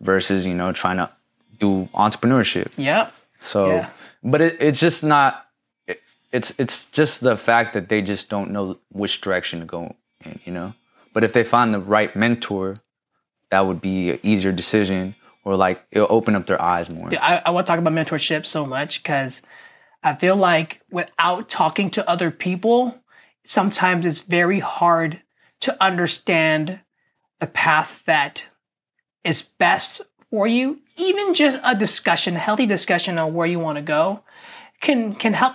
versus 0.00 0.46
you 0.46 0.54
know 0.54 0.72
trying 0.72 0.96
to 0.98 1.10
do 1.58 1.88
entrepreneurship. 1.94 2.68
Yep. 2.76 3.12
So, 3.42 3.66
Yeah. 3.68 3.88
but 4.22 4.40
it, 4.40 4.56
it's 4.60 4.80
just 4.80 5.02
not. 5.04 5.46
It, 5.86 6.00
it's 6.32 6.52
it's 6.58 6.84
just 6.86 7.20
the 7.20 7.36
fact 7.36 7.72
that 7.74 7.88
they 7.88 8.02
just 8.02 8.28
don't 8.28 8.50
know 8.50 8.78
which 8.92 9.20
direction 9.20 9.60
to 9.60 9.66
go 9.66 9.94
in, 10.24 10.38
you 10.44 10.52
know. 10.52 10.74
But 11.12 11.24
if 11.24 11.32
they 11.32 11.42
find 11.42 11.74
the 11.74 11.80
right 11.80 12.14
mentor, 12.14 12.76
that 13.50 13.66
would 13.66 13.80
be 13.80 14.10
an 14.10 14.20
easier 14.22 14.52
decision, 14.52 15.14
or 15.44 15.56
like 15.56 15.84
it'll 15.90 16.06
open 16.10 16.34
up 16.34 16.46
their 16.46 16.60
eyes 16.60 16.90
more. 16.90 17.08
I, 17.20 17.42
I 17.46 17.50
want 17.50 17.66
to 17.66 17.70
talk 17.70 17.78
about 17.78 17.92
mentorship 17.92 18.46
so 18.46 18.66
much 18.66 19.02
because 19.02 19.40
I 20.02 20.14
feel 20.14 20.36
like 20.36 20.80
without 20.90 21.48
talking 21.48 21.90
to 21.90 22.08
other 22.08 22.30
people, 22.30 22.94
sometimes 23.44 24.06
it's 24.06 24.20
very 24.20 24.60
hard 24.60 25.22
to 25.60 25.82
understand 25.82 26.80
the 27.38 27.46
path 27.46 28.02
that 28.06 28.46
is 29.24 29.42
best 29.42 30.02
for 30.30 30.46
you. 30.46 30.80
Even 30.96 31.34
just 31.34 31.58
a 31.64 31.74
discussion, 31.74 32.36
a 32.36 32.38
healthy 32.38 32.66
discussion 32.66 33.18
on 33.18 33.34
where 33.34 33.46
you 33.46 33.58
want 33.58 33.76
to 33.76 33.82
go, 33.82 34.22
can 34.80 35.14
can 35.14 35.32
help 35.32 35.54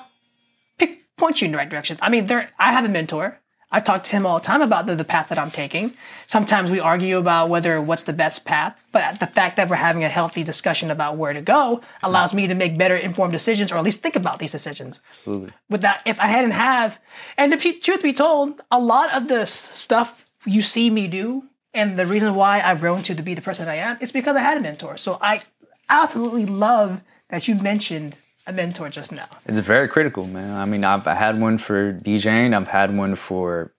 pick 0.78 1.16
point 1.18 1.42
you 1.42 1.46
in 1.46 1.52
the 1.52 1.58
right 1.58 1.70
direction. 1.70 1.98
I 2.02 2.10
mean, 2.10 2.26
there 2.26 2.50
I 2.60 2.72
have 2.72 2.86
a 2.86 2.90
mentor. 2.90 3.40
I 3.76 3.82
talk 3.82 4.06
to 4.06 4.12
him 4.12 4.26
all 4.26 4.40
the 4.40 4.46
time 4.46 4.62
about 4.62 4.86
the, 4.86 4.96
the 4.96 5.04
path 5.04 5.28
that 5.28 5.38
I'm 5.38 5.52
taking. 5.52 5.96
Sometimes 6.28 6.72
we 6.72 6.80
argue 6.80 7.18
about 7.18 7.50
whether 7.50 7.82
what's 7.82 8.04
the 8.04 8.14
best 8.14 8.46
path, 8.46 8.82
but 8.94 9.20
the 9.20 9.28
fact 9.28 9.58
that 9.58 9.70
we're 9.70 9.76
having 9.76 10.06
a 10.06 10.08
healthy 10.08 10.46
discussion 10.46 10.90
about 10.92 11.18
where 11.18 11.34
to 11.34 11.42
go 11.42 11.82
allows 12.02 12.34
me 12.34 12.48
to 12.48 12.56
make 12.56 12.78
better 12.78 12.96
informed 12.96 13.34
decisions, 13.34 13.74
or 13.74 13.78
at 13.78 13.84
least 13.84 14.02
think 14.02 14.16
about 14.16 14.40
these 14.40 14.54
decisions. 14.54 15.02
Absolutely. 15.18 15.52
With 15.70 15.82
that, 15.82 16.02
if 16.06 16.18
I 16.22 16.28
hadn't 16.28 16.52
have, 16.52 17.00
and 17.36 17.52
the 17.52 17.58
truth 17.58 18.02
be 18.02 18.14
told, 18.14 18.62
a 18.72 18.80
lot 18.80 19.14
of 19.14 19.28
this 19.28 19.52
stuff 19.52 20.26
you 20.46 20.62
see 20.62 20.90
me 20.90 21.08
do, 21.08 21.44
and 21.74 22.00
the 22.00 22.08
reason 22.08 22.34
why 22.34 22.62
I've 22.62 22.80
grown 22.80 23.04
to 23.04 23.22
be 23.22 23.34
the 23.34 23.42
person 23.42 23.68
I 23.68 23.76
am, 23.76 23.98
is 24.00 24.10
because 24.10 24.38
I 24.38 24.40
had 24.40 24.56
a 24.56 24.62
mentor. 24.62 24.96
So 24.96 25.18
I 25.20 25.42
absolutely 25.90 26.46
love 26.46 27.02
that 27.28 27.50
you 27.50 27.56
mentioned 27.56 28.16
a 28.48 28.54
mentor 28.54 28.90
just 28.90 29.12
now. 29.12 29.28
It's 29.46 29.58
very 29.60 29.88
critical, 29.88 30.26
man. 30.26 30.52
I 30.52 30.66
mean, 30.66 30.84
I've 30.84 31.06
had 31.06 31.40
one 31.40 31.58
for 31.58 31.94
DJing. 31.94 32.56
I've 32.56 32.68
had 32.68 32.96
one 32.96 33.16
for 33.16 33.74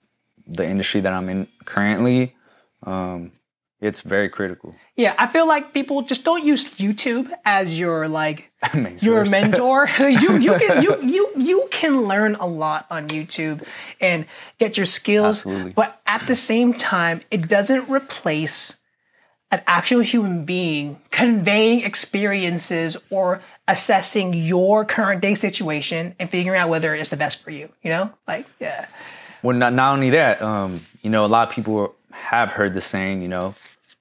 the 0.46 0.68
industry 0.68 1.00
that 1.00 1.12
I'm 1.12 1.28
in 1.28 1.48
currently. 1.64 2.34
Um, 2.82 3.32
it's 3.80 4.00
very 4.00 4.28
critical. 4.28 4.74
Yeah, 4.96 5.14
I 5.18 5.26
feel 5.26 5.46
like 5.46 5.74
people 5.74 6.00
just 6.02 6.24
don't 6.24 6.44
use 6.44 6.64
YouTube 6.76 7.30
as 7.44 7.78
your 7.78 8.08
like 8.08 8.50
your 8.74 9.24
source. 9.26 9.30
mentor. 9.30 9.88
you 9.98 10.38
you 10.38 10.54
can 10.58 10.82
you 10.82 11.00
you 11.02 11.32
you 11.36 11.68
can 11.70 12.04
learn 12.04 12.36
a 12.36 12.46
lot 12.46 12.86
on 12.90 13.08
YouTube 13.08 13.62
and 14.00 14.24
get 14.58 14.76
your 14.76 14.86
skills, 14.86 15.38
Absolutely. 15.38 15.72
but 15.72 16.00
at 16.06 16.26
the 16.26 16.34
same 16.34 16.72
time, 16.72 17.20
it 17.30 17.48
doesn't 17.48 17.88
replace 17.90 18.76
an 19.50 19.62
actual 19.66 20.00
human 20.00 20.44
being 20.44 21.00
conveying 21.10 21.82
experiences 21.82 22.96
or 23.10 23.40
assessing 23.68 24.34
your 24.34 24.84
current 24.84 25.20
day 25.20 25.34
situation 25.34 26.14
and 26.18 26.30
figuring 26.30 26.58
out 26.60 26.68
whether 26.68 26.94
it's 26.94 27.10
the 27.10 27.16
best 27.16 27.42
for 27.42 27.50
you. 27.50 27.68
You 27.82 27.90
know, 27.90 28.10
like 28.26 28.46
yeah, 28.60 28.86
Well, 29.42 29.56
not, 29.56 29.72
not 29.72 29.92
only 29.92 30.10
that, 30.10 30.42
um, 30.42 30.80
you 31.02 31.10
know, 31.10 31.24
a 31.24 31.28
lot 31.28 31.48
of 31.48 31.54
people 31.54 31.94
have 32.10 32.50
heard 32.50 32.74
the 32.74 32.80
saying, 32.80 33.22
you 33.22 33.28
know, 33.28 33.54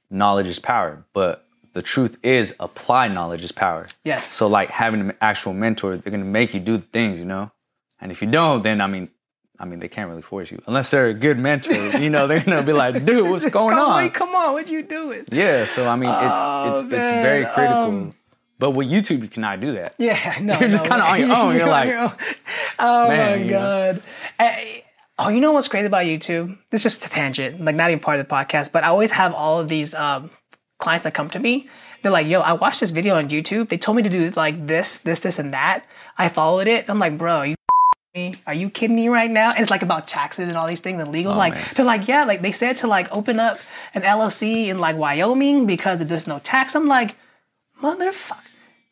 knowledge 0.09 0.47
is 0.47 0.59
power, 0.59 1.03
but 1.13 1.45
the 1.73 1.81
truth 1.81 2.17
is 2.23 2.55
apply 2.59 3.09
knowledge 3.09 3.43
is 3.43 3.51
power. 3.51 3.85
Yes. 4.03 4.33
So 4.33 4.47
like 4.47 4.69
having 4.69 5.01
an 5.01 5.13
actual 5.21 5.53
mentor, 5.53 5.97
they're 5.97 6.11
gonna 6.11 6.25
make 6.25 6.53
you 6.53 6.59
do 6.59 6.77
the 6.77 6.83
things, 6.83 7.19
you 7.19 7.25
know? 7.25 7.51
And 7.99 8.11
if 8.11 8.21
you 8.21 8.27
don't, 8.27 8.63
then 8.63 8.81
I 8.81 8.87
mean, 8.87 9.09
I 9.59 9.65
mean, 9.65 9.79
they 9.79 9.87
can't 9.87 10.09
really 10.09 10.21
force 10.21 10.51
you 10.51 10.61
unless 10.67 10.91
they're 10.91 11.07
a 11.07 11.13
good 11.13 11.39
mentor. 11.39 11.73
you 11.97 12.09
know, 12.09 12.27
they're 12.27 12.41
gonna 12.41 12.63
be 12.63 12.73
like, 12.73 13.05
"Dude, 13.05 13.29
what's 13.29 13.45
going 13.59 13.75
come, 13.75 13.89
on?" 13.89 13.95
wait, 14.03 14.13
come 14.13 14.35
on, 14.35 14.53
what 14.53 14.67
you 14.67 14.83
doing? 14.83 15.25
Yeah. 15.31 15.65
So 15.65 15.87
I 15.87 15.95
mean, 15.95 16.09
it's 16.09 16.39
Oh, 16.41 16.73
it's 16.73 16.81
it's 16.83 16.91
very 16.91 17.45
critical. 17.45 17.83
um, 17.83 18.11
but 18.59 18.71
with 18.71 18.87
YouTube, 18.87 19.21
you 19.21 19.27
cannot 19.27 19.59
do 19.61 19.73
that. 19.73 19.95
Yeah, 19.97 20.37
no, 20.41 20.59
You're 20.59 20.69
just 20.69 20.83
no 20.83 20.89
kinda 20.89 21.05
on 21.05 21.19
your 21.19 21.31
own. 21.35 21.55
You're 21.55 21.67
like, 21.77 21.89
your 21.89 21.99
own. 21.99 22.11
oh 22.79 23.07
man, 23.09 23.41
my 23.41 23.47
god. 23.49 24.01
Eh, 24.39 24.81
oh, 25.19 25.29
you 25.29 25.39
know 25.39 25.51
what's 25.51 25.67
crazy 25.67 25.87
about 25.87 26.05
YouTube? 26.05 26.57
This 26.71 26.85
is 26.85 26.95
just 26.95 27.05
a 27.05 27.09
tangent, 27.09 27.63
like 27.63 27.75
not 27.75 27.89
even 27.89 27.99
part 27.99 28.19
of 28.19 28.27
the 28.27 28.33
podcast, 28.33 28.71
but 28.71 28.83
I 28.83 28.87
always 28.87 29.11
have 29.11 29.33
all 29.33 29.59
of 29.59 29.67
these 29.67 29.93
um, 29.93 30.29
clients 30.79 31.03
that 31.05 31.13
come 31.13 31.29
to 31.31 31.39
me. 31.39 31.67
They're 32.01 32.11
like, 32.11 32.27
"Yo, 32.27 32.41
I 32.41 32.53
watched 32.53 32.81
this 32.81 32.91
video 32.91 33.15
on 33.15 33.29
YouTube. 33.29 33.69
They 33.69 33.77
told 33.77 33.97
me 33.97 34.03
to 34.03 34.09
do 34.09 34.29
like 34.35 34.67
this, 34.67 34.99
this, 34.99 35.21
this, 35.21 35.39
and 35.39 35.53
that. 35.53 35.85
I 36.17 36.29
followed 36.29 36.67
it. 36.67 36.85
I'm 36.89 36.99
like, 36.99 37.17
bro, 37.17 37.41
you 37.43 37.55
me? 38.15 38.35
Are 38.47 38.53
you 38.53 38.69
kidding 38.69 38.95
me 38.95 39.09
right 39.09 39.29
now? 39.29 39.51
And 39.51 39.59
it's 39.59 39.69
like 39.69 39.83
about 39.83 40.07
taxes 40.07 40.47
and 40.47 40.57
all 40.57 40.67
these 40.67 40.79
things 40.79 41.01
and 41.01 41.11
legal. 41.11 41.33
Oh, 41.33 41.37
like 41.37 41.53
Oh, 41.53 41.57
man. 41.57 41.65
they're 41.75 41.85
like, 41.85 42.07
yeah, 42.07 42.23
like 42.23 42.41
they 42.41 42.51
said 42.51 42.77
to 42.77 42.87
like 42.87 43.13
open 43.15 43.39
up 43.39 43.57
an 43.93 44.01
LLC 44.03 44.67
in 44.67 44.79
like 44.79 44.95
Wyoming 44.95 45.65
because 45.65 45.99
there's 45.99 46.25
no 46.27 46.39
tax. 46.39 46.75
I'm 46.75 46.87
like, 46.87 47.15
motherfucker. 47.81 48.37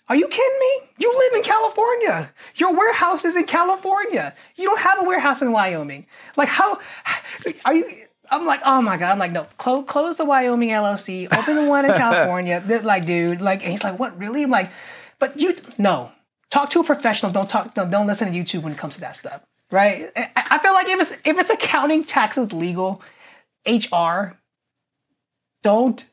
Are 0.10 0.16
you 0.18 0.28
kidding 0.28 0.60
me? 0.60 0.90
You 0.98 1.18
live 1.18 1.34
in 1.38 1.44
California. 1.44 2.30
Your 2.56 2.76
warehouse 2.76 3.24
is 3.24 3.38
in 3.38 3.46
California. 3.46 4.36
You 4.58 4.66
don't 4.66 4.80
have 4.82 5.00
a 5.00 5.04
warehouse 5.06 5.42
in 5.42 5.52
Wyoming. 5.54 6.06
Like 6.36 6.50
how 6.50 6.80
are 7.66 7.74
you? 7.74 8.00
I'm 8.30 8.46
like, 8.46 8.62
oh 8.66 8.82
my 8.82 8.98
god. 8.98 9.12
I'm 9.12 9.20
like, 9.20 9.32
no, 9.32 9.46
close, 9.58 9.86
close 9.88 10.18
the 10.18 10.26
Wyoming 10.26 10.70
LLC. 10.70 11.32
Open 11.38 11.56
the 11.56 11.64
one 11.70 11.86
in 11.86 11.92
California. 11.98 12.62
Like, 12.84 13.06
dude, 13.06 13.42
like, 13.42 13.62
and 13.64 13.72
he's 13.72 13.84
like, 13.84 13.98
what 14.00 14.18
really? 14.20 14.44
I'm 14.44 14.50
like, 14.52 14.72
but 15.20 15.40
you 15.40 15.56
no. 15.78 16.12
Talk 16.54 16.70
to 16.70 16.82
a 16.82 16.84
professional. 16.84 17.32
Don't 17.32 17.50
talk. 17.50 17.74
Don't, 17.74 17.90
don't 17.90 18.06
listen 18.06 18.32
to 18.32 18.40
YouTube 18.40 18.62
when 18.62 18.74
it 18.74 18.78
comes 18.78 18.94
to 18.94 19.00
that 19.00 19.16
stuff. 19.16 19.42
Right? 19.72 20.12
I, 20.16 20.30
I 20.36 20.60
feel 20.60 20.74
like 20.74 20.88
if 20.88 21.02
it's 21.02 21.12
if 21.26 21.40
it's 21.40 21.50
accounting, 21.50 22.04
taxes, 22.04 22.54
legal, 22.54 23.02
HR, 23.66 24.38
don't 25.64 26.06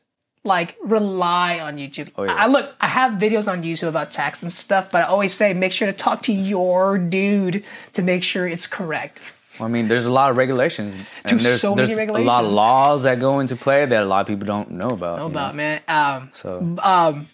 like 0.43 0.77
rely 0.83 1.59
on 1.59 1.77
YouTube. 1.77 2.09
Oh, 2.15 2.23
yeah. 2.23 2.33
I 2.33 2.47
look, 2.47 2.73
I 2.81 2.87
have 2.87 3.19
videos 3.19 3.47
on 3.47 3.61
YouTube 3.61 3.89
about 3.89 4.09
tax 4.09 4.41
and 4.41 4.51
stuff, 4.51 4.89
but 4.89 5.03
I 5.03 5.05
always 5.05 5.31
say 5.31 5.53
make 5.53 5.73
sure 5.73 5.85
to 5.85 5.93
talk 5.93 6.23
to 6.23 6.33
your 6.33 6.97
dude 6.97 7.63
to 7.93 8.01
make 8.01 8.23
sure 8.23 8.47
it's 8.47 8.65
correct. 8.65 9.21
I 9.59 9.67
mean, 9.67 9.89
there's 9.89 10.07
a 10.07 10.11
lot 10.11 10.31
of 10.31 10.37
regulations, 10.37 10.95
and 11.23 11.37
Dude, 11.37 11.41
there's 11.41 11.61
so 11.61 11.75
many 11.75 11.93
there's 11.93 12.09
a 12.09 12.17
lot 12.17 12.45
of 12.45 12.51
laws 12.51 13.03
that 13.03 13.19
go 13.19 13.41
into 13.41 13.55
play 13.55 13.85
that 13.85 14.01
a 14.01 14.07
lot 14.07 14.21
of 14.21 14.27
people 14.27 14.47
don't 14.47 14.71
know 14.71 14.89
about. 14.89 15.19
Know 15.19 15.27
you 15.27 15.33
know? 15.33 15.39
about 15.39 15.55
man. 15.55 15.81
Um, 15.87 16.29
So 16.33 16.63
um, 16.81 17.27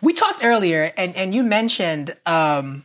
we 0.00 0.12
talked 0.12 0.44
earlier, 0.44 0.92
and 0.96 1.14
and 1.16 1.34
you 1.34 1.42
mentioned 1.42 2.16
um, 2.26 2.84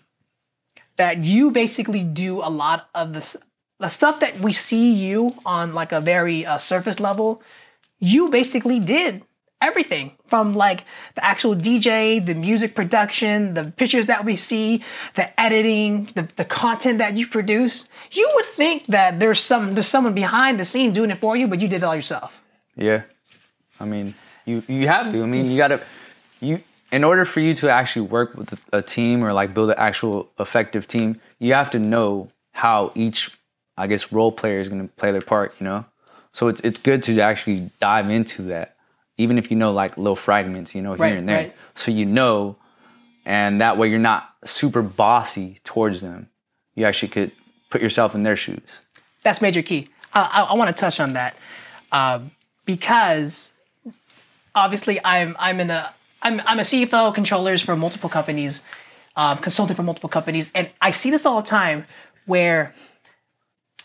that 0.98 1.24
you 1.24 1.52
basically 1.52 2.02
do 2.02 2.40
a 2.40 2.50
lot 2.50 2.90
of 2.94 3.14
the 3.14 3.42
the 3.80 3.90
stuff 3.90 4.20
that 4.20 4.40
we 4.40 4.54
see 4.54 4.94
you 4.94 5.34
on 5.46 5.74
like 5.74 5.92
a 5.92 6.02
very 6.02 6.46
uh, 6.46 6.58
surface 6.58 7.00
level. 7.00 7.42
You 8.00 8.30
basically 8.30 8.80
did 8.80 9.24
everything 9.62 10.12
from 10.28 10.54
like 10.54 10.84
the 11.16 11.24
actual 11.24 11.56
DJ, 11.56 12.24
the 12.24 12.36
music 12.36 12.76
production, 12.76 13.54
the 13.54 13.66
pictures 13.66 14.08
that 14.08 14.26
we 14.26 14.36
see, 14.36 14.84
the 15.16 15.40
editing, 15.40 16.10
the, 16.16 16.28
the 16.36 16.46
content 16.46 16.98
that 17.00 17.16
you 17.16 17.26
produce. 17.28 17.88
You 18.12 18.30
would 18.36 18.46
think 18.46 18.88
that 18.88 19.20
there's 19.20 19.40
some 19.40 19.74
there's 19.74 19.88
someone 19.88 20.14
behind 20.14 20.60
the 20.60 20.66
scene 20.66 20.94
doing 20.94 21.12
it 21.12 21.18
for 21.18 21.36
you, 21.38 21.48
but 21.48 21.62
you 21.62 21.68
did 21.68 21.78
it 21.78 21.84
all 21.84 21.96
yourself. 21.96 22.42
yeah, 22.76 23.04
I 23.80 23.86
mean, 23.86 24.14
you 24.46 24.64
you 24.68 24.88
have 24.88 25.12
to. 25.12 25.24
I 25.24 25.26
mean, 25.26 25.50
you 25.50 25.58
gotta 25.58 25.82
you 26.42 26.60
in 26.94 27.04
order 27.04 27.26
for 27.26 27.40
you 27.40 27.56
to 27.56 27.72
actually 27.72 28.06
work 28.08 28.36
with 28.36 28.60
a 28.72 28.82
team 28.82 29.24
or 29.26 29.34
like 29.34 29.54
build 29.54 29.72
an 29.72 29.76
actual 29.80 30.30
effective 30.40 30.86
team, 30.88 31.20
you 31.40 31.54
have 31.56 31.70
to 31.72 31.80
know 31.80 32.28
how 32.52 32.92
each 32.94 33.32
I 33.78 33.88
guess 33.88 34.12
role 34.12 34.32
player 34.32 34.60
is 34.60 34.70
gonna 34.70 34.88
play 35.02 35.12
their 35.12 35.22
part. 35.22 35.56
You 35.60 35.64
know, 35.66 35.86
so 36.32 36.48
it's 36.50 36.62
it's 36.62 36.78
good 36.78 37.02
to 37.04 37.20
actually 37.20 37.72
dive 37.80 38.12
into 38.12 38.44
that, 38.44 38.76
even 39.18 39.40
if 39.40 39.50
you 39.50 39.58
know 39.58 39.74
like 39.74 39.98
little 39.98 40.16
fragments, 40.16 40.76
you 40.76 40.84
know, 40.84 40.94
here 40.94 41.02
Right, 41.06 41.18
and 41.18 41.28
there, 41.28 41.38
right. 41.38 41.56
so 41.74 41.90
you 41.90 42.06
know, 42.06 42.56
and 43.26 43.60
that 43.60 43.78
way 43.80 43.90
you're 43.90 43.98
not 44.14 44.30
super 44.46 44.84
bossy 44.84 45.60
towards 45.64 46.02
them. 46.02 46.30
You 46.76 46.86
actually 46.86 47.10
could 47.10 47.32
put 47.72 47.82
yourself 47.82 48.14
in 48.14 48.22
their 48.22 48.36
shoes. 48.36 48.62
that's 49.24 49.42
major 49.42 49.64
key. 49.64 49.90
I, 50.14 50.22
I, 50.32 50.42
I 50.52 50.54
want 50.54 50.68
to 50.70 50.80
touch 50.80 51.00
on 51.00 51.14
that 51.14 51.36
um, 51.92 52.30
because 52.66 53.52
obviously 54.54 55.00
I'm 55.04 55.36
I'm 55.40 55.60
in 55.60 55.72
a 55.72 55.92
I'm 56.24 56.42
I'm 56.46 56.60
a 56.60 56.64
CFO 56.64 57.14
controllers 57.14 57.62
for 57.62 57.76
multiple 57.76 58.10
companies, 58.10 58.62
um, 59.16 59.38
consultant 59.38 59.78
for 59.78 59.84
multiple 59.84 60.10
companies, 60.10 60.50
and 60.56 60.70
I 60.82 60.92
see 60.92 61.12
this 61.12 61.26
all 61.26 61.42
the 61.42 61.48
time 61.48 61.86
where 62.26 62.74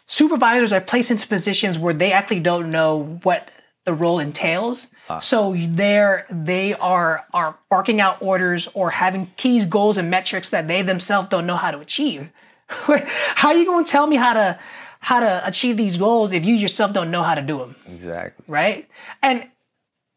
supervisors 0.06 0.72
are 0.72 0.80
placed 0.80 1.10
into 1.10 1.26
positions 1.28 1.78
where 1.78 1.92
they 1.92 2.12
actually 2.12 2.40
don't 2.40 2.70
know 2.70 3.18
what 3.22 3.50
the 3.84 3.92
role 3.94 4.18
entails. 4.18 4.86
So 5.22 5.56
they're 5.56 6.26
they 6.30 6.74
are 6.74 7.24
are 7.32 7.56
barking 7.70 7.98
out 7.98 8.20
orders 8.20 8.68
or 8.74 8.90
having 8.90 9.32
keys, 9.38 9.64
goals, 9.64 9.96
and 9.96 10.10
metrics 10.10 10.50
that 10.50 10.68
they 10.68 10.82
themselves 10.82 11.30
don't 11.30 11.46
know 11.46 11.56
how 11.56 11.70
to 11.70 11.80
achieve. 11.80 12.28
how 12.68 13.48
are 13.48 13.54
you 13.54 13.64
going 13.64 13.86
to 13.86 13.90
tell 13.90 14.06
me 14.06 14.16
how 14.16 14.34
to 14.34 14.58
how 15.00 15.20
to 15.20 15.40
achieve 15.46 15.78
these 15.78 15.96
goals 15.96 16.32
if 16.32 16.44
you 16.44 16.54
yourself 16.54 16.92
don't 16.92 17.10
know 17.10 17.22
how 17.22 17.34
to 17.34 17.40
do 17.40 17.56
them? 17.56 17.76
Exactly. 17.86 18.44
right? 18.48 18.86
And 19.22 19.48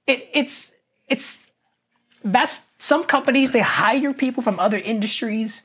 it, 0.07 0.29
it's 0.33 0.73
it's 1.07 1.40
that's 2.23 2.61
some 2.79 3.03
companies 3.03 3.51
they 3.51 3.61
hire 3.61 4.13
people 4.13 4.43
from 4.43 4.59
other 4.59 4.77
industries, 4.77 5.61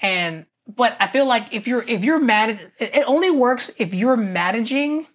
and 0.00 0.46
but 0.66 0.96
I 1.00 1.08
feel 1.08 1.26
like 1.26 1.52
if 1.52 1.66
you're 1.66 1.82
if 1.82 2.04
you're 2.04 2.20
manage 2.20 2.60
it 2.78 3.04
only 3.06 3.30
works 3.30 3.70
if 3.78 3.94
you're 3.94 4.16
managing 4.16 5.06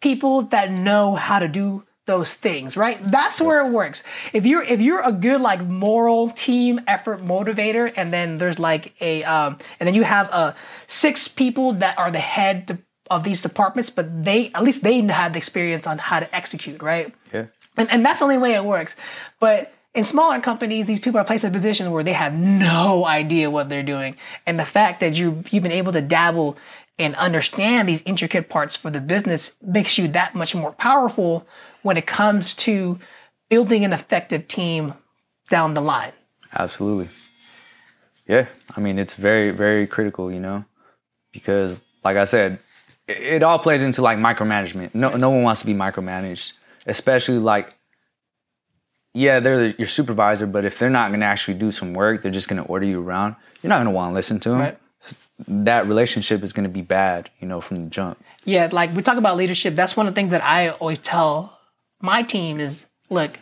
people 0.00 0.42
that 0.42 0.70
know 0.70 1.14
how 1.14 1.38
to 1.38 1.48
do 1.48 1.84
those 2.04 2.34
things, 2.34 2.76
right? 2.76 3.02
That's 3.04 3.40
where 3.40 3.64
it 3.64 3.70
works. 3.70 4.02
If 4.32 4.44
you're 4.44 4.62
if 4.62 4.80
you're 4.80 5.02
a 5.02 5.12
good 5.12 5.40
like 5.40 5.64
moral 5.64 6.30
team 6.30 6.80
effort 6.86 7.20
motivator, 7.20 7.92
and 7.96 8.12
then 8.12 8.38
there's 8.38 8.58
like 8.58 8.94
a 9.00 9.22
um, 9.24 9.58
and 9.78 9.86
then 9.86 9.94
you 9.94 10.02
have 10.02 10.28
uh 10.32 10.52
six 10.86 11.28
people 11.28 11.74
that 11.74 11.98
are 11.98 12.10
the 12.10 12.18
head 12.18 12.82
of 13.10 13.24
these 13.24 13.42
departments, 13.42 13.90
but 13.90 14.24
they 14.24 14.50
at 14.54 14.64
least 14.64 14.82
they 14.82 15.00
have 15.02 15.32
the 15.32 15.38
experience 15.38 15.86
on 15.86 15.98
how 15.98 16.18
to 16.18 16.34
execute, 16.34 16.82
right? 16.82 17.14
Yeah. 17.32 17.46
And, 17.76 17.90
and 17.90 18.04
that's 18.04 18.18
the 18.18 18.24
only 18.24 18.38
way 18.38 18.54
it 18.54 18.64
works. 18.64 18.96
But 19.38 19.72
in 19.94 20.04
smaller 20.04 20.40
companies, 20.40 20.86
these 20.86 21.00
people 21.00 21.20
are 21.20 21.24
placed 21.24 21.44
in 21.44 21.50
a 21.50 21.52
position 21.52 21.90
where 21.90 22.04
they 22.04 22.14
have 22.14 22.32
no 22.34 23.04
idea 23.04 23.50
what 23.50 23.68
they're 23.68 23.82
doing. 23.82 24.16
And 24.46 24.58
the 24.58 24.64
fact 24.64 25.00
that 25.00 25.14
you 25.14 25.44
you've 25.50 25.62
been 25.62 25.72
able 25.72 25.92
to 25.92 26.00
dabble 26.00 26.56
and 26.98 27.14
understand 27.16 27.88
these 27.88 28.02
intricate 28.06 28.48
parts 28.48 28.76
for 28.76 28.90
the 28.90 29.00
business 29.00 29.54
makes 29.62 29.98
you 29.98 30.08
that 30.08 30.34
much 30.34 30.54
more 30.54 30.72
powerful 30.72 31.46
when 31.82 31.96
it 31.96 32.06
comes 32.06 32.54
to 32.54 32.98
building 33.48 33.84
an 33.84 33.92
effective 33.92 34.48
team 34.48 34.94
down 35.50 35.74
the 35.74 35.80
line. 35.80 36.12
Absolutely. 36.54 37.08
Yeah, 38.26 38.46
I 38.76 38.80
mean 38.80 38.98
it's 38.98 39.14
very 39.14 39.50
very 39.50 39.86
critical, 39.86 40.32
you 40.32 40.40
know, 40.40 40.64
because 41.32 41.82
like 42.02 42.16
I 42.16 42.24
said, 42.24 42.58
it, 43.06 43.18
it 43.18 43.42
all 43.42 43.58
plays 43.58 43.82
into 43.82 44.00
like 44.00 44.16
micromanagement. 44.16 44.94
No 44.94 45.16
no 45.16 45.28
one 45.28 45.42
wants 45.42 45.60
to 45.60 45.66
be 45.66 45.74
micromanaged, 45.74 46.52
especially 46.86 47.38
like 47.38 47.74
yeah, 49.14 49.40
they're 49.40 49.66
your 49.66 49.88
supervisor, 49.88 50.46
but 50.46 50.64
if 50.64 50.78
they're 50.78 50.90
not 50.90 51.08
going 51.08 51.20
to 51.20 51.26
actually 51.26 51.54
do 51.54 51.70
some 51.70 51.92
work, 51.92 52.22
they're 52.22 52.32
just 52.32 52.48
going 52.48 52.62
to 52.62 52.68
order 52.68 52.86
you 52.86 53.02
around. 53.02 53.36
You're 53.62 53.68
not 53.68 53.76
going 53.76 53.86
to 53.86 53.90
want 53.90 54.12
to 54.12 54.14
listen 54.14 54.40
to 54.40 54.50
them. 54.50 54.58
Right. 54.60 54.78
That 55.48 55.86
relationship 55.86 56.42
is 56.42 56.52
going 56.52 56.64
to 56.64 56.70
be 56.70 56.82
bad, 56.82 57.30
you 57.40 57.48
know, 57.48 57.60
from 57.60 57.84
the 57.84 57.90
jump. 57.90 58.22
Yeah, 58.44 58.68
like 58.70 58.94
we 58.94 59.02
talk 59.02 59.18
about 59.18 59.36
leadership. 59.36 59.74
That's 59.74 59.96
one 59.96 60.06
of 60.06 60.14
the 60.14 60.18
things 60.18 60.30
that 60.30 60.42
I 60.42 60.70
always 60.70 60.98
tell 61.00 61.58
my 62.00 62.22
team 62.22 62.60
is 62.60 62.86
look, 63.10 63.38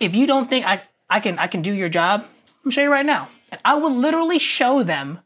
if 0.00 0.14
you 0.14 0.26
don't 0.26 0.50
think 0.50 0.66
I, 0.66 0.82
I 1.08 1.20
can 1.20 1.38
I 1.38 1.46
can 1.46 1.62
do 1.62 1.72
your 1.72 1.88
job, 1.88 2.26
I'm 2.64 2.70
show 2.70 2.82
you 2.82 2.90
right 2.90 3.06
now. 3.06 3.28
And 3.50 3.60
I 3.64 3.74
will 3.74 3.94
literally 3.94 4.38
show 4.38 4.82
them 4.82 5.20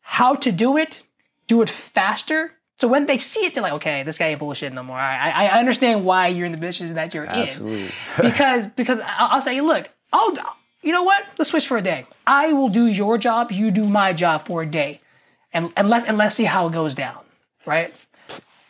how 0.00 0.34
to 0.36 0.52
do 0.52 0.76
it, 0.76 1.02
do 1.46 1.62
it 1.62 1.70
faster. 1.70 2.52
So 2.78 2.88
when 2.88 3.06
they 3.06 3.18
see 3.18 3.46
it, 3.46 3.54
they're 3.54 3.62
like, 3.62 3.72
okay, 3.74 4.02
this 4.02 4.18
guy 4.18 4.28
ain't 4.28 4.38
bullshit 4.38 4.72
no 4.72 4.82
more. 4.82 4.98
I, 4.98 5.30
I 5.30 5.46
I 5.46 5.58
understand 5.58 6.04
why 6.04 6.28
you're 6.28 6.44
in 6.44 6.52
the 6.52 6.58
position 6.58 6.94
that 6.94 7.14
you're 7.14 7.26
Absolutely. 7.26 7.86
in. 7.86 7.92
Because 8.20 8.66
because 8.66 9.00
I'll, 9.00 9.36
I'll 9.36 9.40
say, 9.40 9.60
look, 9.60 9.88
I'll 10.12 10.36
you 10.82 10.92
know 10.92 11.02
what? 11.02 11.24
Let's 11.38 11.50
switch 11.50 11.66
for 11.66 11.78
a 11.78 11.82
day. 11.82 12.06
I 12.26 12.52
will 12.52 12.68
do 12.68 12.86
your 12.86 13.18
job, 13.18 13.50
you 13.50 13.70
do 13.70 13.84
my 13.84 14.12
job 14.12 14.46
for 14.46 14.62
a 14.62 14.66
day. 14.66 15.00
And 15.52 15.72
and 15.76 15.88
let 15.88 16.06
and 16.06 16.18
let's 16.18 16.36
see 16.36 16.44
how 16.44 16.66
it 16.68 16.72
goes 16.72 16.94
down. 16.94 17.18
Right? 17.64 17.94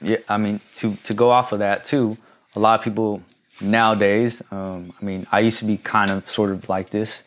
Yeah, 0.00 0.18
I 0.28 0.36
mean 0.36 0.60
to 0.76 0.96
to 1.04 1.14
go 1.14 1.30
off 1.30 1.52
of 1.52 1.58
that 1.58 1.84
too, 1.84 2.16
a 2.54 2.60
lot 2.60 2.78
of 2.78 2.84
people 2.84 3.22
nowadays. 3.60 4.42
Um, 4.50 4.92
I 5.00 5.04
mean, 5.04 5.26
I 5.32 5.40
used 5.40 5.58
to 5.58 5.64
be 5.64 5.78
kind 5.78 6.10
of 6.10 6.28
sort 6.28 6.50
of 6.50 6.68
like 6.68 6.90
this, 6.90 7.24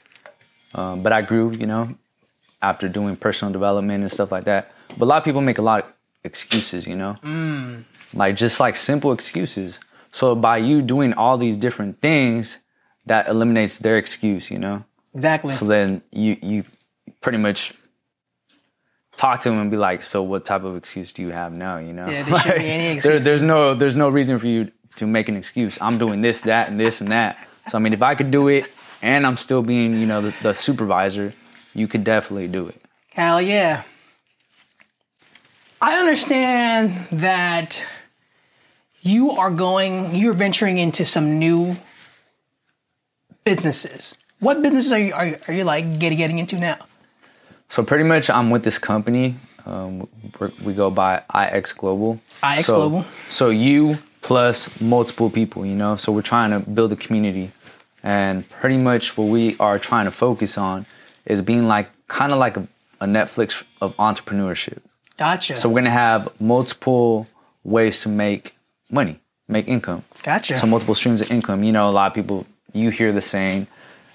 um, 0.74 1.04
but 1.04 1.12
I 1.12 1.22
grew, 1.22 1.52
you 1.52 1.66
know, 1.66 1.96
after 2.62 2.88
doing 2.88 3.16
personal 3.16 3.52
development 3.52 4.02
and 4.02 4.12
stuff 4.12 4.32
like 4.32 4.46
that. 4.46 4.72
But 4.98 5.06
a 5.06 5.06
lot 5.06 5.18
of 5.18 5.24
people 5.24 5.42
make 5.42 5.58
a 5.58 5.62
lot 5.62 5.84
of 5.84 5.94
excuses, 6.24 6.88
you 6.88 6.96
know, 6.96 7.18
mm. 7.24 7.84
like 8.14 8.36
just 8.36 8.60
like 8.60 8.76
simple 8.76 9.12
excuses. 9.12 9.80
So 10.12 10.36
by 10.36 10.58
you 10.58 10.82
doing 10.82 11.14
all 11.14 11.38
these 11.38 11.58
different 11.58 12.02
things, 12.02 12.60
that 13.06 13.28
eliminates 13.28 13.80
their 13.80 13.98
excuse, 13.98 14.50
you 14.50 14.58
know. 14.58 14.84
Exactly. 15.14 15.52
So 15.52 15.66
then 15.66 16.02
you 16.12 16.38
you 16.42 16.64
pretty 17.22 17.38
much 17.38 17.74
talk 19.18 19.42
to 19.42 19.50
them 19.50 19.60
and 19.60 19.70
be 19.70 19.78
like, 19.78 20.02
so 20.02 20.24
what 20.24 20.46
type 20.46 20.64
of 20.64 20.78
excuse 20.78 21.12
do 21.12 21.22
you 21.22 21.32
have 21.32 21.58
now? 21.58 21.78
You 21.78 21.92
know, 21.92 22.08
Yeah, 22.08 22.24
there 22.24 22.40
shouldn't 22.40 22.60
be 22.60 22.70
any 22.70 23.00
There, 23.00 23.20
there's 23.20 23.42
no 23.42 23.74
there's 23.74 23.98
no 23.98 24.10
reason 24.10 24.40
for 24.40 24.48
you 24.48 24.72
to 24.96 25.08
make 25.08 25.28
an 25.28 25.36
excuse. 25.36 25.78
I'm 25.82 25.98
doing 25.98 26.22
this, 26.22 26.42
that, 26.42 26.70
and 26.70 26.80
this 26.80 27.02
and 27.02 27.12
that. 27.12 27.48
So 27.68 27.78
I 27.78 27.82
mean, 27.82 27.94
if 27.94 28.02
I 28.02 28.16
could 28.16 28.32
do 28.32 28.48
it 28.48 28.68
and 29.02 29.26
I'm 29.26 29.38
still 29.38 29.62
being 29.62 30.00
you 30.00 30.06
know 30.06 30.22
the, 30.22 30.36
the 30.42 30.54
supervisor, 30.54 31.32
you 31.74 31.88
could 31.88 32.04
definitely 32.04 32.48
do 32.48 32.68
it. 32.68 32.84
Hell 33.12 33.42
yeah. 33.42 33.84
I 35.82 35.98
understand 36.00 37.08
that 37.12 37.84
you 39.02 39.32
are 39.32 39.50
going, 39.52 40.14
you're 40.16 40.34
venturing 40.34 40.78
into 40.78 41.06
some 41.06 41.40
new 41.40 41.78
businesses. 43.46 44.14
What 44.40 44.62
businesses 44.62 44.92
are 44.92 45.00
you, 45.00 45.14
are, 45.14 45.26
you- 45.26 45.38
are 45.48 45.54
you 45.54 45.64
like 45.64 46.00
getting, 46.00 46.18
getting 46.18 46.40
into 46.40 46.58
now? 46.58 46.78
So 47.70 47.84
pretty 47.84 48.04
much, 48.04 48.30
I'm 48.30 48.50
with 48.50 48.64
this 48.64 48.78
company. 48.80 49.36
Um, 49.66 50.08
we 50.64 50.74
go 50.74 50.90
by 50.90 51.22
IX 51.34 51.72
Global. 51.74 52.20
IX 52.44 52.66
So- 52.66 52.76
Global. 52.90 53.06
So 53.30 53.50
you 53.50 53.98
plus 54.22 54.82
multiple 54.82 55.30
people, 55.30 55.66
you 55.66 55.76
know. 55.76 55.96
So 55.96 56.12
we're 56.12 56.22
trying 56.24 56.52
to 56.52 56.68
build 56.70 56.92
a 56.92 56.96
community, 56.96 57.52
and 58.04 58.48
pretty 58.50 58.78
much 58.78 59.18
what 59.18 59.26
we 59.28 59.56
are 59.60 59.78
trying 59.80 60.06
to 60.06 60.12
focus 60.12 60.58
on 60.58 60.86
is 61.26 61.42
being 61.42 61.68
like 61.68 61.90
kind 62.08 62.34
of 62.34 62.40
like 62.40 62.58
a, 62.58 62.68
a 63.00 63.06
Netflix 63.06 63.64
of 63.82 63.96
entrepreneurship. 63.98 64.80
Gotcha. 65.20 65.56
So 65.58 65.68
we're 65.70 65.82
gonna 65.82 65.90
have 65.92 66.30
multiple 66.40 67.28
ways 67.64 68.02
to 68.04 68.10
make 68.10 68.56
money, 68.90 69.20
make 69.48 69.68
income. 69.68 70.04
gotcha. 70.24 70.58
So 70.58 70.66
multiple 70.66 70.96
streams 70.96 71.20
of 71.22 71.30
income. 71.30 71.64
You 71.64 71.74
know, 71.74 71.90
a 71.90 71.92
lot 71.92 72.08
of 72.08 72.14
people 72.14 72.46
you 72.74 72.90
hear 72.90 73.12
the 73.12 73.22
saying, 73.22 73.68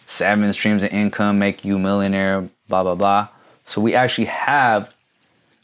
seven 0.07 0.53
streams 0.53 0.83
of 0.83 0.91
income 0.93 1.39
make 1.39 1.65
you 1.65 1.77
a 1.77 1.79
millionaire, 1.79 2.49
blah 2.69 2.83
blah 2.83 2.95
blah. 2.95 3.29
So 3.65 3.81
we 3.81 3.95
actually 3.95 4.27
have 4.27 4.93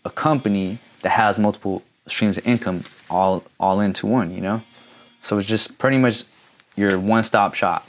a 0.04 0.10
company 0.10 0.78
that 1.02 1.10
has 1.10 1.38
multiple 1.38 1.82
streams 2.06 2.36
of 2.38 2.46
income 2.46 2.84
all 3.08 3.42
all 3.58 3.80
into 3.80 4.06
one, 4.06 4.34
you 4.34 4.40
know? 4.42 4.62
So 5.22 5.38
it's 5.38 5.46
just 5.46 5.78
pretty 5.78 5.98
much 5.98 6.24
your 6.76 6.98
one-stop 6.98 7.54
shop. 7.54 7.86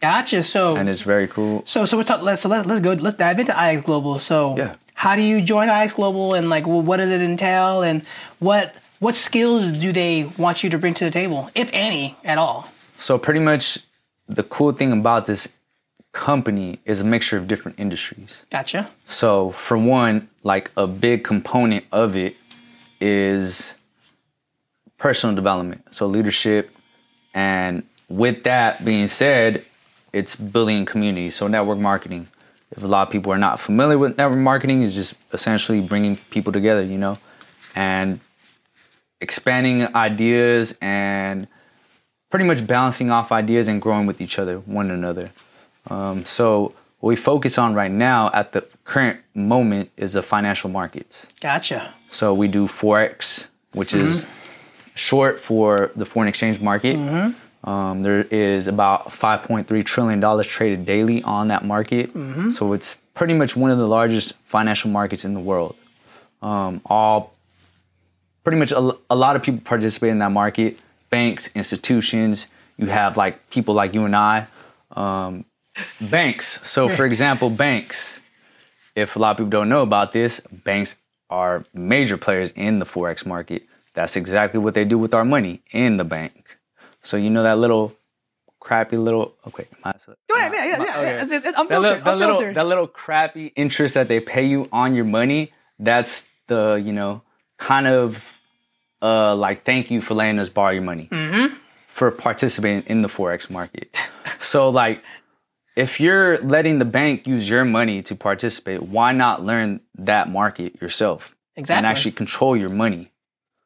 gotcha. 0.00 0.42
So, 0.42 0.76
And 0.76 0.88
it's 0.88 1.00
very 1.00 1.26
cool. 1.28 1.62
so, 1.66 1.86
so 1.86 1.96
we're 1.96 2.02
talking, 2.02 2.24
let's, 2.26 2.42
so 2.42 2.48
let, 2.50 2.66
let's 2.66 2.82
go, 2.82 2.92
let's 2.92 3.16
dive 3.16 3.38
into 3.40 3.52
IX 3.58 3.80
Global. 3.86 4.18
So, 4.18 4.54
Yeah. 4.56 4.74
How 4.94 5.16
do 5.16 5.22
you 5.22 5.42
join 5.42 5.68
IX 5.68 5.92
Global 5.92 6.34
and 6.34 6.48
like, 6.48 6.66
well, 6.66 6.80
what 6.80 6.96
does 6.96 7.10
it 7.10 7.20
entail 7.20 7.82
and 7.82 8.06
what, 8.38 8.74
what 9.00 9.14
skills 9.14 9.72
do 9.78 9.92
they 9.92 10.24
want 10.38 10.64
you 10.64 10.70
to 10.70 10.78
bring 10.78 10.94
to 10.94 11.04
the 11.04 11.10
table, 11.10 11.50
if 11.54 11.68
any 11.72 12.16
at 12.24 12.38
all? 12.38 12.68
So 12.96 13.18
pretty 13.18 13.40
much 13.40 13.78
the 14.28 14.42
cool 14.44 14.72
thing 14.72 14.92
about 14.92 15.26
this 15.26 15.48
company 16.12 16.78
is 16.84 17.00
a 17.00 17.04
mixture 17.04 17.36
of 17.36 17.46
different 17.46 17.78
industries. 17.78 18.42
Gotcha. 18.50 18.88
So, 19.06 19.50
for 19.50 19.76
one, 19.76 20.30
like 20.42 20.70
a 20.76 20.86
big 20.86 21.24
component 21.24 21.84
of 21.92 22.16
it 22.16 22.38
is 23.00 23.74
personal 24.96 25.36
development, 25.36 25.82
so 25.90 26.06
leadership. 26.06 26.70
And 27.34 27.82
with 28.08 28.44
that 28.44 28.84
being 28.84 29.08
said, 29.08 29.66
it's 30.12 30.36
building 30.36 30.86
community, 30.86 31.30
so 31.30 31.48
network 31.48 31.78
marketing. 31.78 32.28
If 32.76 32.82
a 32.82 32.86
lot 32.86 33.06
of 33.06 33.12
people 33.12 33.32
are 33.32 33.38
not 33.38 33.60
familiar 33.60 33.98
with 33.98 34.16
network 34.18 34.38
marketing, 34.38 34.82
it's 34.82 34.94
just 34.94 35.14
essentially 35.32 35.80
bringing 35.80 36.16
people 36.30 36.52
together, 36.52 36.82
you 36.82 36.98
know, 36.98 37.18
and 37.74 38.20
expanding 39.20 39.94
ideas 39.94 40.76
and 40.80 41.46
pretty 42.30 42.44
much 42.44 42.66
balancing 42.66 43.10
off 43.10 43.30
ideas 43.30 43.68
and 43.68 43.80
growing 43.80 44.06
with 44.06 44.20
each 44.20 44.38
other, 44.38 44.58
one 44.60 44.90
another. 44.90 45.30
Um, 45.88 46.24
so 46.24 46.74
what 46.98 47.08
we 47.10 47.16
focus 47.16 47.58
on 47.58 47.74
right 47.74 47.90
now 47.90 48.30
at 48.32 48.52
the 48.52 48.66
current 48.84 49.20
moment 49.34 49.90
is 49.96 50.14
the 50.14 50.22
financial 50.22 50.68
markets. 50.68 51.28
Gotcha. 51.40 51.94
So 52.08 52.34
we 52.34 52.48
do 52.48 52.66
forex, 52.66 53.50
which 53.72 53.94
is 53.94 54.26
short 54.94 55.38
for 55.38 55.90
the 55.94 56.06
foreign 56.06 56.28
exchange 56.28 56.60
market. 56.60 56.96
Um, 57.64 58.02
there 58.02 58.22
is 58.24 58.66
about 58.66 59.08
5.3 59.08 59.84
trillion 59.84 60.20
dollars 60.20 60.46
traded 60.46 60.84
daily 60.84 61.22
on 61.22 61.48
that 61.48 61.64
market. 61.64 62.12
So 62.50 62.74
it's 62.74 62.96
pretty 63.14 63.32
much 63.34 63.56
one 63.56 63.70
of 63.70 63.78
the 63.78 63.88
largest 63.88 64.34
financial 64.44 64.90
markets 64.90 65.24
in 65.24 65.32
the 65.34 65.40
world. 65.40 65.74
Um, 66.42 66.82
all 66.84 67.34
pretty 68.42 68.58
much 68.58 68.70
a, 68.70 68.96
a 69.08 69.16
lot 69.16 69.34
of 69.34 69.42
people 69.42 69.62
participate 69.64 70.10
in 70.10 70.18
that 70.18 70.30
market. 70.30 70.78
Banks, 71.08 71.48
institutions. 71.56 72.48
You 72.76 72.88
have 72.88 73.16
like 73.16 73.48
people 73.50 73.74
like 73.74 73.94
you 73.94 74.04
and 74.04 74.14
I. 74.14 74.46
Um, 74.92 75.46
banks. 76.00 76.60
So, 76.68 76.88
for 76.96 77.06
example, 77.06 77.48
banks. 77.48 78.20
If 78.94 79.16
a 79.16 79.18
lot 79.18 79.30
of 79.32 79.36
people 79.38 79.50
don't 79.50 79.68
know 79.70 79.82
about 79.82 80.12
this, 80.12 80.40
banks 80.40 80.96
are 81.30 81.64
major 81.72 82.16
players 82.18 82.50
in 82.52 82.78
the 82.78 82.84
forex 82.84 83.24
market. 83.24 83.62
That's 83.94 84.16
exactly 84.16 84.60
what 84.60 84.74
they 84.74 84.84
do 84.84 84.98
with 84.98 85.14
our 85.14 85.24
money 85.24 85.62
in 85.70 85.96
the 85.96 86.04
bank. 86.04 86.43
So 87.04 87.16
you 87.16 87.30
know 87.30 87.42
that 87.44 87.58
little 87.58 87.92
crappy 88.60 88.96
little 88.96 89.34
okay. 89.46 89.66
My, 89.84 89.92
Go 90.28 90.36
ahead, 90.36 90.52
yeah, 90.52 90.64
yeah, 90.66 90.78
my- 90.78 90.84
yeah. 90.86 90.98
okay. 90.98 91.14
It's- 91.16 91.30
it's 91.32 91.44
That 91.44 91.68
little, 91.68 91.84
unfiltered. 91.84 92.04
that, 92.04 92.16
little, 92.16 92.54
that 92.54 92.66
little 92.66 92.86
crappy 92.86 93.52
interest 93.56 93.94
that 93.94 94.08
they 94.08 94.20
pay 94.20 94.44
you 94.44 94.68
on 94.72 94.94
your 94.94 95.04
money, 95.04 95.52
that's 95.78 96.26
the, 96.48 96.82
you 96.84 96.92
know, 96.92 97.22
kind 97.58 97.86
of 97.86 98.38
uh, 99.02 99.34
like 99.36 99.64
thank 99.64 99.90
you 99.90 100.00
for 100.00 100.14
letting 100.14 100.38
us 100.38 100.48
borrow 100.48 100.72
your 100.72 100.82
money 100.82 101.08
Mm-hmm. 101.10 101.54
for 101.88 102.10
participating 102.10 102.82
in 102.86 103.02
the 103.02 103.08
Forex 103.08 103.50
market. 103.50 103.94
so, 104.38 104.70
like, 104.70 105.04
if 105.76 106.00
you're 106.00 106.38
letting 106.38 106.78
the 106.78 106.84
bank 106.86 107.26
use 107.26 107.48
your 107.48 107.64
money 107.64 108.00
to 108.02 108.14
participate, 108.14 108.82
why 108.82 109.12
not 109.12 109.44
learn 109.44 109.80
that 109.96 110.30
market 110.30 110.80
yourself 110.80 111.34
Exactly. 111.56 111.76
and 111.78 111.86
actually 111.86 112.12
control 112.12 112.56
your 112.56 112.68
money? 112.70 113.10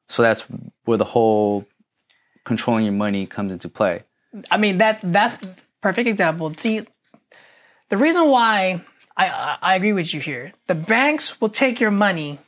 So 0.09 0.23
that's 0.23 0.41
where 0.87 0.97
the 0.99 1.05
whole 1.05 1.67
controlling 2.49 2.85
your 2.85 2.95
money 2.95 3.27
comes 3.27 3.53
into 3.53 3.69
play. 3.69 4.03
I 4.51 4.57
mean 4.57 4.79
that 4.79 5.01
that's 5.03 5.39
perfect 5.81 6.09
example. 6.09 6.53
See, 6.55 6.87
the 7.91 7.97
reason 7.97 8.29
why 8.29 8.83
I, 9.17 9.59
I 9.63 9.75
agree 9.77 9.93
with 9.93 10.13
you 10.13 10.21
here, 10.21 10.53
the 10.67 10.75
banks 10.75 11.41
will 11.41 11.49
take 11.49 11.79
your 11.79 11.91
money 11.91 12.41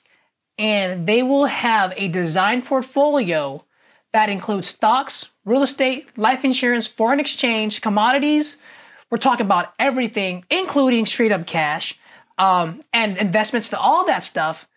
and 0.58 1.06
they 1.06 1.22
will 1.22 1.46
have 1.46 1.94
a 1.96 2.08
design 2.08 2.62
portfolio 2.62 3.64
that 4.12 4.28
includes 4.28 4.68
stocks, 4.68 5.30
real 5.44 5.62
estate, 5.62 6.08
life 6.18 6.44
insurance, 6.44 6.86
foreign 6.86 7.20
exchange, 7.20 7.80
commodities. 7.80 8.58
We're 9.10 9.18
talking 9.18 9.46
about 9.46 9.72
everything, 9.78 10.44
including 10.50 11.06
straight 11.06 11.32
up 11.32 11.46
cash, 11.46 11.98
um, 12.38 12.82
and 12.92 13.16
investments 13.18 13.68
to 13.70 13.78
all 13.78 14.06
that 14.06 14.24
stuff. 14.24 14.68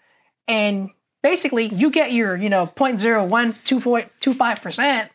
And 0.47 0.89
basically, 1.23 1.65
you 1.65 1.89
get 1.89 2.13
your, 2.13 2.36
you 2.36 2.49
know, 2.49 2.67
0.0125%, 2.67 5.09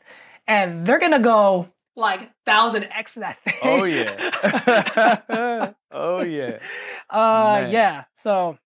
and 0.48 0.84
they're 0.84 0.98
gonna 0.98 1.20
go 1.20 1.68
like 1.94 2.28
thousand 2.44 2.82
X 2.84 3.14
that 3.14 3.38
thing. 3.44 3.54
Oh, 3.62 3.84
yeah. 3.84 5.70
oh 5.92 6.22
yeah. 6.22 6.58
Uh, 7.08 7.60
Man. 7.60 7.70
yeah. 7.70 8.04
So, 8.16 8.58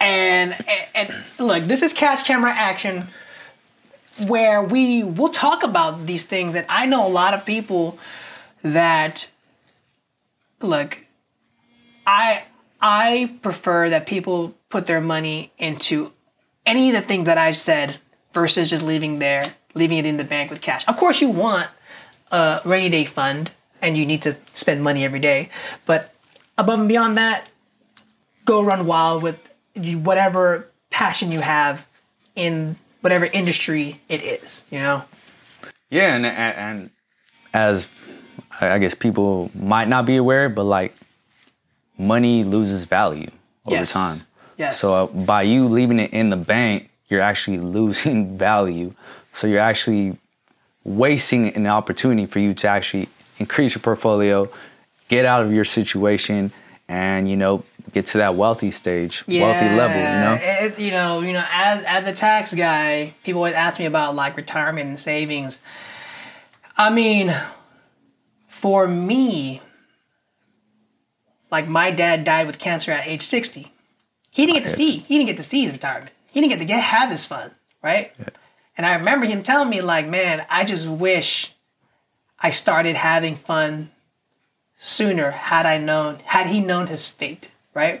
and, 0.00 0.52
and 0.52 0.86
and 0.94 1.14
look, 1.38 1.64
this 1.64 1.82
is 1.82 1.94
cash 1.94 2.24
Camera 2.24 2.52
Action, 2.52 3.08
where 4.26 4.62
we 4.62 5.02
will 5.02 5.30
talk 5.30 5.62
about 5.62 6.04
these 6.06 6.24
things. 6.24 6.54
And 6.54 6.66
I 6.68 6.84
know 6.86 7.06
a 7.06 7.08
lot 7.08 7.32
of 7.32 7.46
people 7.46 7.98
that 8.62 9.30
look. 10.60 10.98
I 12.06 12.44
I 12.80 13.36
prefer 13.42 13.90
that 13.90 14.06
people 14.06 14.54
put 14.70 14.86
their 14.86 15.02
money 15.02 15.52
into 15.58 16.12
any 16.68 16.90
of 16.90 16.94
the 16.94 17.00
things 17.00 17.24
that 17.24 17.38
I 17.38 17.50
said 17.52 17.96
versus 18.34 18.70
just 18.70 18.84
leaving 18.84 19.18
there, 19.18 19.54
leaving 19.74 19.98
it 19.98 20.06
in 20.06 20.18
the 20.18 20.24
bank 20.24 20.50
with 20.50 20.60
cash. 20.60 20.86
Of 20.86 20.96
course, 20.98 21.20
you 21.20 21.30
want 21.30 21.68
a 22.30 22.60
rainy 22.64 22.90
day 22.90 23.04
fund 23.06 23.50
and 23.80 23.96
you 23.96 24.04
need 24.04 24.22
to 24.22 24.36
spend 24.52 24.84
money 24.84 25.04
every 25.04 25.18
day, 25.18 25.48
but 25.86 26.14
above 26.58 26.78
and 26.78 26.88
beyond 26.88 27.16
that, 27.16 27.48
go 28.44 28.62
run 28.62 28.86
wild 28.86 29.22
with 29.22 29.38
whatever 29.76 30.68
passion 30.90 31.32
you 31.32 31.40
have 31.40 31.86
in 32.36 32.76
whatever 33.00 33.24
industry 33.26 34.00
it 34.08 34.22
is. 34.22 34.62
You 34.70 34.80
know. 34.80 35.04
Yeah, 35.90 36.14
and, 36.14 36.26
and 36.26 36.56
and 36.56 36.90
as 37.54 37.88
I 38.60 38.78
guess 38.78 38.94
people 38.94 39.50
might 39.54 39.88
not 39.88 40.04
be 40.04 40.16
aware, 40.16 40.48
but 40.48 40.64
like 40.64 40.94
money 41.96 42.44
loses 42.44 42.84
value 42.84 43.28
over 43.66 43.76
Yes. 43.76 43.92
time. 43.92 44.18
Yes. 44.58 44.78
So 44.78 44.92
uh, 44.92 45.06
by 45.06 45.42
you 45.42 45.68
leaving 45.68 45.98
it 46.00 46.12
in 46.12 46.30
the 46.30 46.36
bank, 46.36 46.90
you're 47.08 47.22
actually 47.22 47.58
losing 47.78 48.36
value. 48.36 48.90
So 49.32 49.46
you're 49.46 49.60
actually 49.60 50.18
wasting 50.84 51.54
an 51.54 51.66
opportunity 51.66 52.26
for 52.26 52.40
you 52.40 52.52
to 52.54 52.68
actually 52.68 53.08
increase 53.38 53.74
your 53.74 53.82
portfolio, 53.82 54.48
get 55.08 55.24
out 55.24 55.42
of 55.42 55.52
your 55.52 55.64
situation, 55.64 56.52
and 56.88 57.30
you 57.30 57.36
know 57.36 57.62
get 57.92 58.06
to 58.06 58.18
that 58.18 58.34
wealthy 58.34 58.70
stage, 58.70 59.24
wealthy 59.28 59.68
level. 59.76 59.96
You 59.96 60.02
know, 60.02 60.38
It, 60.40 60.78
you 60.78 60.90
know, 60.90 61.20
you 61.20 61.32
know, 61.32 61.44
as 61.52 61.84
as 61.84 62.06
a 62.06 62.12
tax 62.12 62.52
guy, 62.52 63.14
people 63.24 63.40
always 63.40 63.54
ask 63.54 63.78
me 63.78 63.86
about 63.86 64.14
like 64.14 64.36
retirement 64.36 64.88
and 64.88 64.98
savings. 64.98 65.60
I 66.76 66.90
mean, 66.90 67.34
for 68.48 68.88
me, 68.88 69.60
like 71.50 71.68
my 71.68 71.90
dad 71.90 72.24
died 72.24 72.46
with 72.46 72.58
cancer 72.58 72.90
at 72.90 73.06
age 73.06 73.22
sixty. 73.22 73.72
He 74.38 74.46
didn't 74.46 74.62
get 74.62 74.70
to 74.70 74.76
see. 74.76 74.98
He 74.98 75.18
didn't 75.18 75.26
get 75.26 75.36
to 75.38 75.42
see 75.42 75.64
his 75.64 75.72
retirement. 75.72 76.12
He 76.30 76.40
didn't 76.40 76.52
get 76.52 76.58
to 76.60 76.64
get 76.64 76.80
have 76.80 77.10
his 77.10 77.26
fun, 77.26 77.50
right? 77.82 78.12
And 78.76 78.86
I 78.86 78.94
remember 78.94 79.26
him 79.26 79.42
telling 79.42 79.68
me, 79.68 79.80
like, 79.80 80.06
man, 80.06 80.46
I 80.48 80.62
just 80.62 80.86
wish 80.86 81.52
I 82.38 82.52
started 82.52 82.94
having 82.94 83.34
fun 83.34 83.90
sooner 84.76 85.32
had 85.32 85.66
I 85.66 85.78
known, 85.78 86.20
had 86.24 86.46
he 86.46 86.60
known 86.60 86.86
his 86.86 87.08
fate, 87.08 87.50
right? 87.74 88.00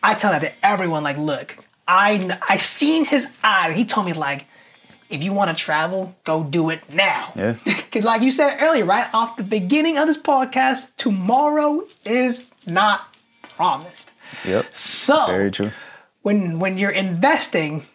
I 0.00 0.14
tell 0.14 0.30
that 0.30 0.42
to 0.42 0.52
everyone, 0.64 1.02
like, 1.02 1.18
look, 1.18 1.58
I 1.88 2.38
I 2.48 2.58
seen 2.58 3.04
his 3.04 3.26
eye. 3.42 3.72
He 3.72 3.84
told 3.84 4.06
me, 4.06 4.12
like, 4.12 4.46
if 5.10 5.24
you 5.24 5.32
want 5.32 5.50
to 5.50 5.60
travel, 5.60 6.14
go 6.22 6.44
do 6.44 6.70
it 6.70 6.88
now. 6.94 7.32
Yeah. 7.34 7.56
Because, 7.64 8.04
like 8.04 8.22
you 8.22 8.30
said 8.30 8.58
earlier, 8.60 8.84
right 8.84 9.12
off 9.12 9.36
the 9.36 9.42
beginning 9.42 9.98
of 9.98 10.06
this 10.06 10.18
podcast, 10.18 10.86
tomorrow 10.98 11.82
is 12.04 12.48
not 12.64 13.12
promised. 13.42 14.07
Yep, 14.44 14.66
So, 14.74 15.26
very 15.26 15.50
true. 15.50 15.70
when 16.22 16.58
when 16.58 16.78
you're 16.78 16.90
investing, 16.90 17.86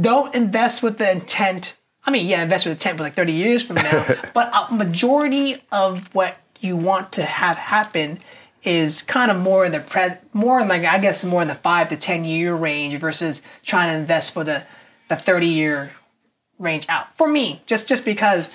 don't 0.00 0.34
invest 0.34 0.82
with 0.82 0.98
the 0.98 1.10
intent. 1.10 1.76
I 2.06 2.10
mean, 2.10 2.26
yeah, 2.26 2.42
invest 2.42 2.66
with 2.66 2.72
the 2.72 2.76
intent 2.82 2.98
for 2.98 3.04
like 3.04 3.14
30 3.14 3.32
years 3.32 3.62
from 3.62 3.76
now. 3.76 4.06
but 4.34 4.50
a 4.52 4.72
majority 4.74 5.62
of 5.72 6.14
what 6.14 6.36
you 6.60 6.76
want 6.76 7.12
to 7.12 7.24
have 7.24 7.56
happen 7.56 8.18
is 8.62 9.02
kind 9.02 9.30
of 9.30 9.36
more 9.38 9.64
in 9.66 9.72
the 9.72 9.80
pres, 9.80 10.16
more 10.32 10.60
in 10.60 10.68
like 10.68 10.84
I 10.84 10.98
guess 10.98 11.24
more 11.24 11.42
in 11.42 11.48
the 11.48 11.54
five 11.54 11.88
to 11.90 11.96
10 11.96 12.24
year 12.24 12.54
range 12.54 12.98
versus 12.98 13.42
trying 13.62 13.90
to 13.90 13.98
invest 13.98 14.32
for 14.32 14.44
the 14.44 14.64
the 15.08 15.16
30 15.16 15.46
year 15.48 15.90
range 16.58 16.86
out. 16.88 17.14
For 17.16 17.28
me, 17.28 17.62
just 17.66 17.88
just 17.88 18.04
because 18.04 18.48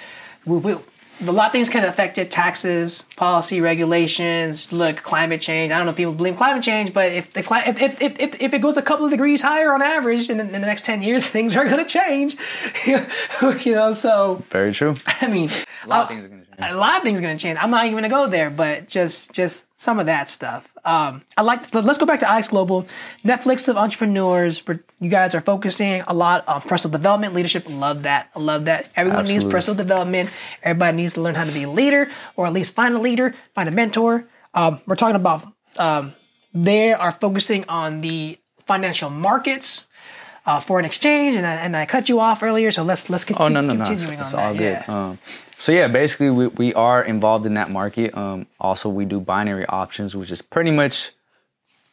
we, 0.45 0.57
we, 0.57 0.75
a 1.21 1.31
lot 1.31 1.47
of 1.47 1.51
things 1.51 1.69
can 1.69 1.83
affect 1.83 2.17
it 2.17 2.31
taxes 2.31 3.03
policy 3.15 3.59
regulations 3.61 4.71
look 4.71 4.97
climate 4.97 5.41
change 5.41 5.71
i 5.71 5.77
don't 5.77 5.85
know 5.85 5.91
if 5.91 5.97
people 5.97 6.13
believe 6.13 6.37
climate 6.37 6.63
change 6.63 6.93
but 6.93 7.11
if 7.11 7.33
the 7.33 7.43
cli- 7.43 7.63
if, 7.65 7.81
if, 8.01 8.19
if, 8.19 8.41
if 8.41 8.53
it 8.53 8.59
goes 8.59 8.77
a 8.77 8.81
couple 8.81 9.05
of 9.05 9.11
degrees 9.11 9.41
higher 9.41 9.73
on 9.73 9.81
average 9.81 10.29
in, 10.29 10.39
in 10.39 10.51
the 10.51 10.59
next 10.59 10.85
10 10.85 11.01
years 11.01 11.27
things 11.35 11.55
are 11.55 11.65
going 11.65 11.83
to 11.85 11.85
change 11.85 12.37
you 13.65 13.73
know 13.73 13.93
so 13.93 14.43
Very 14.49 14.71
true. 14.73 14.95
i 15.21 15.27
mean 15.27 15.49
A 15.83 15.87
lot 15.87 16.01
of 16.01 16.05
uh, 16.05 16.07
things 16.07 16.23
are 16.23 16.27
gonna 16.29 16.38
change. 16.38 16.38
A 16.61 16.75
lot 16.75 16.97
of 16.97 17.03
things 17.03 17.19
are 17.19 17.21
going 17.21 17.37
to 17.37 17.41
change. 17.41 17.57
I'm 17.61 17.71
not 17.71 17.85
even 17.85 17.93
going 17.93 18.03
to 18.03 18.09
go 18.09 18.27
there, 18.27 18.49
but 18.49 18.87
just 18.87 19.31
just 19.31 19.65
some 19.77 19.99
of 19.99 20.07
that 20.07 20.29
stuff. 20.29 20.75
Um, 20.83 21.21
I 21.37 21.41
like. 21.41 21.73
Let's 21.73 21.97
go 21.97 22.05
back 22.05 22.19
to 22.19 22.37
IX 22.37 22.47
Global, 22.47 22.85
Netflix 23.23 23.67
of 23.67 23.77
entrepreneurs. 23.77 24.61
You 24.99 25.09
guys 25.09 25.33
are 25.33 25.41
focusing 25.41 26.03
a 26.07 26.13
lot 26.13 26.47
on 26.47 26.61
personal 26.61 26.91
development, 26.91 27.33
leadership. 27.33 27.65
Love 27.69 28.03
that. 28.03 28.29
I 28.35 28.39
love 28.39 28.65
that. 28.65 28.89
Everyone 28.95 29.25
needs 29.25 29.45
personal 29.45 29.77
development. 29.77 30.29
Everybody 30.63 30.97
needs 30.97 31.13
to 31.13 31.21
learn 31.21 31.35
how 31.35 31.45
to 31.45 31.51
be 31.51 31.63
a 31.63 31.69
leader, 31.69 32.09
or 32.35 32.45
at 32.45 32.53
least 32.53 32.73
find 32.73 32.95
a 32.95 32.99
leader, 32.99 33.33
find 33.55 33.69
a 33.69 33.71
mentor. 33.71 34.27
Um, 34.53 34.81
we're 34.85 34.95
talking 34.95 35.15
about. 35.15 35.45
Um, 35.77 36.13
they 36.53 36.93
are 36.93 37.11
focusing 37.11 37.63
on 37.69 38.01
the 38.01 38.37
financial 38.65 39.09
markets. 39.09 39.87
Uh, 40.49 40.59
foreign 40.59 40.83
exchange, 40.83 41.35
and 41.35 41.45
I, 41.45 41.53
and 41.65 41.77
I 41.77 41.85
cut 41.85 42.09
you 42.09 42.19
off 42.19 42.41
earlier, 42.41 42.71
so 42.71 42.81
let's 42.81 43.07
let's 43.07 43.23
continue. 43.23 43.45
Oh 43.45 43.53
no 43.53 43.61
no 43.61 43.73
no, 43.75 43.85
continuing 43.85 44.19
it's 44.19 44.33
all 44.33 44.53
that. 44.53 44.57
good. 44.57 44.83
Yeah. 44.87 45.09
Um, 45.09 45.19
so 45.59 45.71
yeah, 45.71 45.87
basically 45.87 46.31
we, 46.31 46.47
we 46.47 46.73
are 46.73 47.03
involved 47.03 47.45
in 47.45 47.53
that 47.53 47.69
market. 47.69 48.17
Um, 48.17 48.47
also 48.59 48.89
we 48.89 49.05
do 49.05 49.19
binary 49.19 49.67
options, 49.67 50.15
which 50.15 50.31
is 50.31 50.41
pretty 50.41 50.71
much 50.71 51.11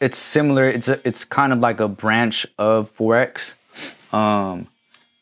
it's 0.00 0.16
similar. 0.16 0.66
It's 0.66 0.88
a, 0.88 1.06
it's 1.06 1.22
kind 1.22 1.52
of 1.52 1.58
like 1.58 1.80
a 1.80 1.88
branch 1.88 2.46
of 2.56 2.90
forex, 2.96 3.58
um, 4.10 4.68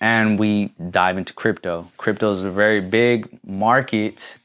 and 0.01 0.39
we 0.39 0.73
dive 0.91 1.19
into 1.19 1.33
crypto. 1.33 1.91
Crypto 1.97 2.31
is 2.31 2.45
a 2.45 2.53
very 2.53 2.81
big 2.81 3.41
market. 3.45 4.39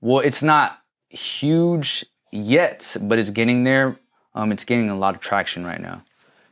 Well, 0.00 0.20
it's 0.20 0.42
not 0.42 0.78
huge 1.10 2.06
yet, 2.30 2.96
but 3.02 3.18
it's 3.18 3.28
getting 3.28 3.64
there. 3.64 3.98
Um, 4.34 4.52
it's 4.52 4.64
getting 4.64 4.88
a 4.88 4.96
lot 4.96 5.14
of 5.14 5.20
traction 5.20 5.66
right 5.66 5.82
now. 5.82 6.02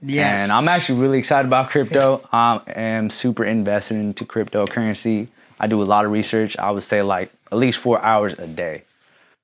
Yes. 0.03 0.43
And 0.45 0.53
I'm 0.53 0.69
actually 0.69 1.01
really 1.01 1.19
excited 1.19 1.47
about 1.47 1.71
crypto. 1.71 2.27
I 2.33 2.61
am 2.69 3.11
super 3.11 3.45
invested 3.45 3.97
into 3.99 4.25
cryptocurrency. 4.25 5.29
I 5.59 5.67
do 5.67 5.83
a 5.83 5.85
lot 5.85 6.05
of 6.07 6.11
research. 6.13 6.57
I 6.59 6.71
would 6.71 6.83
say 6.83 7.03
like 7.03 7.31
at 7.53 7.59
least 7.59 7.79
four 7.79 8.01
hours 8.03 8.39
a 8.39 8.47
day. 8.47 8.85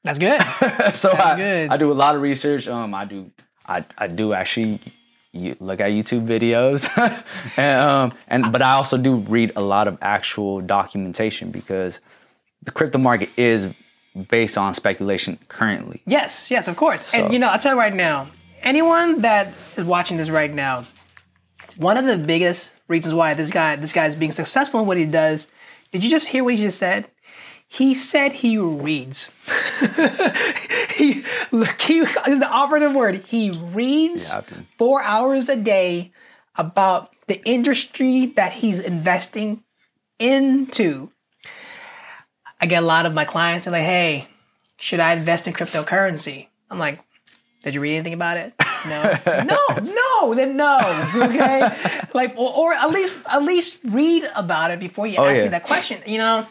That's 0.02 0.18
good. 0.18 0.40
So 0.96 1.12
I, 1.12 1.36
good. 1.36 1.70
I 1.70 1.76
do 1.76 1.90
a 1.92 1.94
lot 1.94 2.14
of 2.16 2.22
research. 2.22 2.68
Um, 2.68 2.94
I 2.94 3.04
do 3.04 3.30
I, 3.66 3.84
I 3.98 4.06
do 4.06 4.32
actually 4.32 4.80
look 5.60 5.80
at 5.80 5.90
YouTube 5.90 6.26
videos, 6.26 6.88
and 7.58 7.80
um, 7.80 8.12
and 8.28 8.52
but 8.52 8.62
I 8.62 8.72
also 8.72 8.96
do 8.96 9.16
read 9.16 9.52
a 9.56 9.60
lot 9.60 9.88
of 9.88 9.98
actual 10.00 10.60
documentation 10.62 11.50
because 11.50 12.00
the 12.62 12.70
crypto 12.70 12.98
market 12.98 13.28
is 13.36 13.68
based 14.30 14.56
on 14.56 14.72
speculation 14.72 15.38
currently. 15.48 16.00
Yes, 16.06 16.50
yes, 16.50 16.68
of 16.68 16.76
course. 16.76 17.04
So- 17.08 17.18
And 17.24 17.32
you 17.32 17.38
know, 17.38 17.48
I'll 17.48 17.58
tell 17.58 17.74
you 17.74 17.78
right 17.78 17.92
now, 17.94 18.28
anyone 18.62 19.22
that 19.22 19.52
is 19.76 19.84
watching 19.84 20.16
this 20.16 20.30
right 20.30 20.52
now, 20.52 20.84
one 21.76 21.96
of 21.96 22.04
the 22.06 22.18
biggest 22.18 22.72
reasons 22.88 23.14
why 23.14 23.34
this 23.34 23.50
guy 23.50 23.76
this 23.76 23.92
guy 23.92 24.06
is 24.06 24.16
being 24.16 24.32
successful 24.32 24.80
in 24.80 24.86
what 24.86 24.96
he 24.96 25.04
does, 25.06 25.48
did 25.92 26.04
you 26.04 26.10
just 26.10 26.28
hear 26.28 26.44
what 26.44 26.54
he 26.54 26.60
just 26.62 26.78
said? 26.78 27.06
He 27.68 27.94
said 27.94 28.32
he 28.32 28.58
reads. 28.58 29.30
he 30.94 31.24
look, 31.50 31.80
he 31.80 31.98
is 31.98 32.38
the 32.38 32.48
operative 32.48 32.94
word. 32.94 33.16
He 33.16 33.50
reads 33.50 34.32
Yeah, 34.32 34.40
been- 34.42 34.66
four 34.78 35.02
hours 35.02 35.48
a 35.48 35.56
day 35.56 36.12
about 36.56 37.10
the 37.26 37.42
industry 37.44 38.26
that 38.36 38.52
he's 38.52 38.78
investing 38.78 39.64
into. 40.18 41.10
I 42.60 42.66
get 42.66 42.82
a 42.82 42.86
lot 42.86 43.04
of 43.04 43.12
my 43.12 43.24
clients 43.24 43.66
are 43.66 43.72
like, 43.72 43.82
hey, 43.82 44.28
should 44.78 45.00
I 45.00 45.12
invest 45.12 45.46
in 45.46 45.52
cryptocurrency? 45.52 46.46
I'm 46.70 46.78
like, 46.78 47.00
did 47.66 47.74
you 47.74 47.80
read 47.80 47.96
anything 47.96 48.14
about 48.14 48.36
it? 48.38 48.54
No. 48.86 49.02
no, 49.26 49.58
no, 49.82 50.34
then 50.36 50.56
no. 50.56 50.78
Okay. 51.16 52.06
like 52.14 52.36
or, 52.36 52.56
or 52.56 52.72
at 52.72 52.88
least 52.90 53.16
at 53.26 53.42
least 53.42 53.80
read 53.82 54.28
about 54.36 54.70
it 54.70 54.78
before 54.78 55.08
you 55.08 55.16
oh, 55.18 55.24
ask 55.24 55.36
yeah. 55.38 55.42
me 55.42 55.48
that 55.48 55.64
question, 55.64 56.00
you 56.06 56.18
know? 56.18 56.46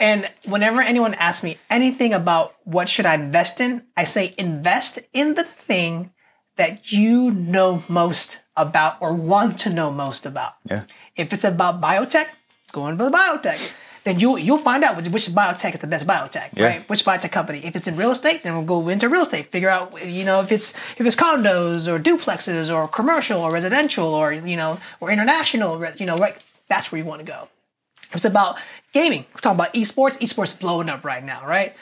And 0.00 0.30
whenever 0.46 0.80
anyone 0.80 1.12
asks 1.12 1.42
me 1.42 1.58
anything 1.68 2.14
about 2.14 2.54
what 2.64 2.88
should 2.88 3.04
I 3.04 3.16
invest 3.16 3.60
in, 3.60 3.82
I 3.98 4.04
say 4.04 4.34
invest 4.38 4.98
in 5.12 5.34
the 5.34 5.44
thing 5.44 6.10
that 6.56 6.90
you 6.90 7.30
know 7.32 7.84
most 7.86 8.40
about 8.56 8.96
or 9.02 9.12
want 9.12 9.58
to 9.58 9.70
know 9.70 9.90
most 9.90 10.24
about. 10.24 10.54
Yeah. 10.64 10.84
If 11.16 11.34
it's 11.34 11.44
about 11.44 11.82
biotech, 11.82 12.28
go 12.72 12.88
into 12.88 13.04
the 13.04 13.10
biotech. 13.10 13.74
Then 14.04 14.20
you 14.20 14.36
you'll 14.36 14.58
find 14.58 14.84
out 14.84 14.96
which, 14.96 15.08
which 15.08 15.26
biotech 15.28 15.74
is 15.74 15.80
the 15.80 15.86
best 15.86 16.06
biotech, 16.06 16.50
Yeah. 16.52 16.64
right? 16.66 16.88
Which 16.90 17.04
biotech 17.04 17.32
company. 17.32 17.64
If 17.64 17.74
it's 17.74 17.86
in 17.86 17.96
real 17.96 18.10
estate, 18.10 18.42
then 18.42 18.52
we'll 18.54 18.66
go 18.66 18.88
into 18.88 19.08
real 19.08 19.22
estate. 19.22 19.50
Figure 19.50 19.70
out 19.70 20.06
you 20.06 20.24
know 20.24 20.40
if 20.42 20.52
it's 20.52 20.72
if 20.98 21.06
it's 21.06 21.16
condos 21.16 21.86
or 21.86 21.98
duplexes 21.98 22.72
or 22.74 22.86
commercial 22.86 23.40
or 23.40 23.50
residential 23.50 24.06
or 24.06 24.32
you 24.32 24.56
know 24.56 24.78
or 25.00 25.10
international, 25.10 25.82
you 25.96 26.06
know, 26.06 26.16
right? 26.18 26.36
That's 26.68 26.92
where 26.92 26.98
you 26.98 27.04
want 27.06 27.20
to 27.20 27.26
go. 27.26 27.48
If 28.10 28.16
it's 28.16 28.24
about 28.26 28.58
gaming, 28.92 29.24
we're 29.34 29.40
talking 29.40 29.56
about 29.56 29.72
esports. 29.74 30.18
Esports 30.18 30.58
blowing 30.58 30.88
up 30.90 31.02
right 31.04 31.24
now, 31.24 31.46
right? 31.46 31.74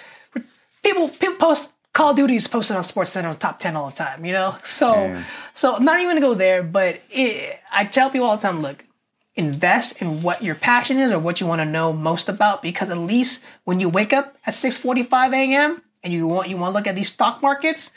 People 0.82 1.08
people 1.08 1.36
post 1.36 1.70
Call 1.92 2.10
of 2.10 2.16
Duty 2.16 2.36
is 2.36 2.46
posted 2.48 2.76
on 2.76 2.84
Sports 2.84 3.12
Center 3.12 3.28
on 3.28 3.36
top 3.36 3.58
ten 3.60 3.76
all 3.76 3.90
the 3.90 3.96
time, 3.96 4.24
you 4.24 4.32
know. 4.32 4.56
So 4.64 5.22
so 5.54 5.74
I'm 5.76 5.84
not 5.84 6.00
even 6.00 6.10
gonna 6.16 6.20
go 6.20 6.34
there, 6.34 6.62
but 6.62 7.02
it, 7.10 7.58
I 7.70 7.84
tell 7.84 8.10
people 8.10 8.26
all 8.28 8.36
the 8.36 8.42
time, 8.42 8.62
look, 8.62 8.84
invest 9.34 10.00
in 10.02 10.20
what 10.20 10.42
your 10.42 10.54
passion 10.54 10.98
is 10.98 11.10
or 11.10 11.18
what 11.18 11.40
you 11.40 11.46
want 11.46 11.60
to 11.60 11.64
know 11.64 11.92
most 11.92 12.28
about, 12.28 12.62
because 12.62 12.90
at 12.90 12.98
least 12.98 13.42
when 13.64 13.80
you 13.80 13.88
wake 13.88 14.12
up 14.12 14.36
at 14.46 14.54
6:45 14.54 15.32
a.m. 15.32 15.82
and 16.02 16.12
you 16.12 16.26
want 16.26 16.48
you 16.48 16.56
want 16.56 16.72
to 16.72 16.78
look 16.78 16.86
at 16.86 16.94
these 16.94 17.12
stock 17.12 17.42
markets, 17.42 17.92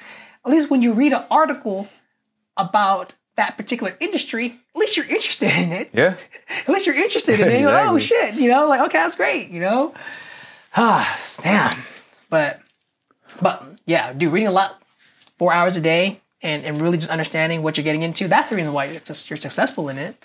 at 0.46 0.52
least 0.52 0.70
when 0.70 0.82
you 0.82 0.94
read 0.94 1.14
an 1.14 1.24
article 1.30 1.88
about 2.58 3.16
that 3.36 3.58
particular 3.58 3.98
industry, 4.00 4.62
at 4.74 4.80
least 4.80 4.96
you're 4.96 5.06
interested 5.08 5.52
in 5.52 5.74
it 5.74 5.90
Yeah. 5.92 6.16
at 6.50 6.70
least 6.70 6.86
you're 6.86 6.96
interested 6.96 7.40
in 7.40 7.48
it. 7.50 7.60
You're 7.62 7.72
like, 7.72 7.90
oh 7.90 8.00
shit, 8.00 8.36
you 8.36 8.50
know, 8.50 8.68
like 8.68 8.80
okay, 8.82 8.98
that's 9.00 9.16
great, 9.16 9.50
you 9.50 9.60
know. 9.60 9.94
Ah, 10.76 11.20
damn. 11.42 11.78
But, 12.30 12.62
but 13.42 13.64
yeah, 13.86 14.14
dude, 14.14 14.32
reading 14.32 14.48
a 14.48 14.52
lot, 14.52 14.82
four 15.38 15.54
hours 15.54 15.76
a 15.76 15.82
day, 15.82 16.22
and 16.42 16.64
and 16.64 16.80
really 16.80 16.98
just 16.98 17.10
understanding 17.10 17.62
what 17.62 17.76
you're 17.76 17.84
getting 17.84 18.04
into. 18.04 18.28
That's 18.28 18.50
the 18.50 18.56
reason 18.56 18.72
why 18.72 18.86
you're 18.86 19.02
you're 19.28 19.38
successful 19.38 19.90
in 19.90 19.98
it. 19.98 20.16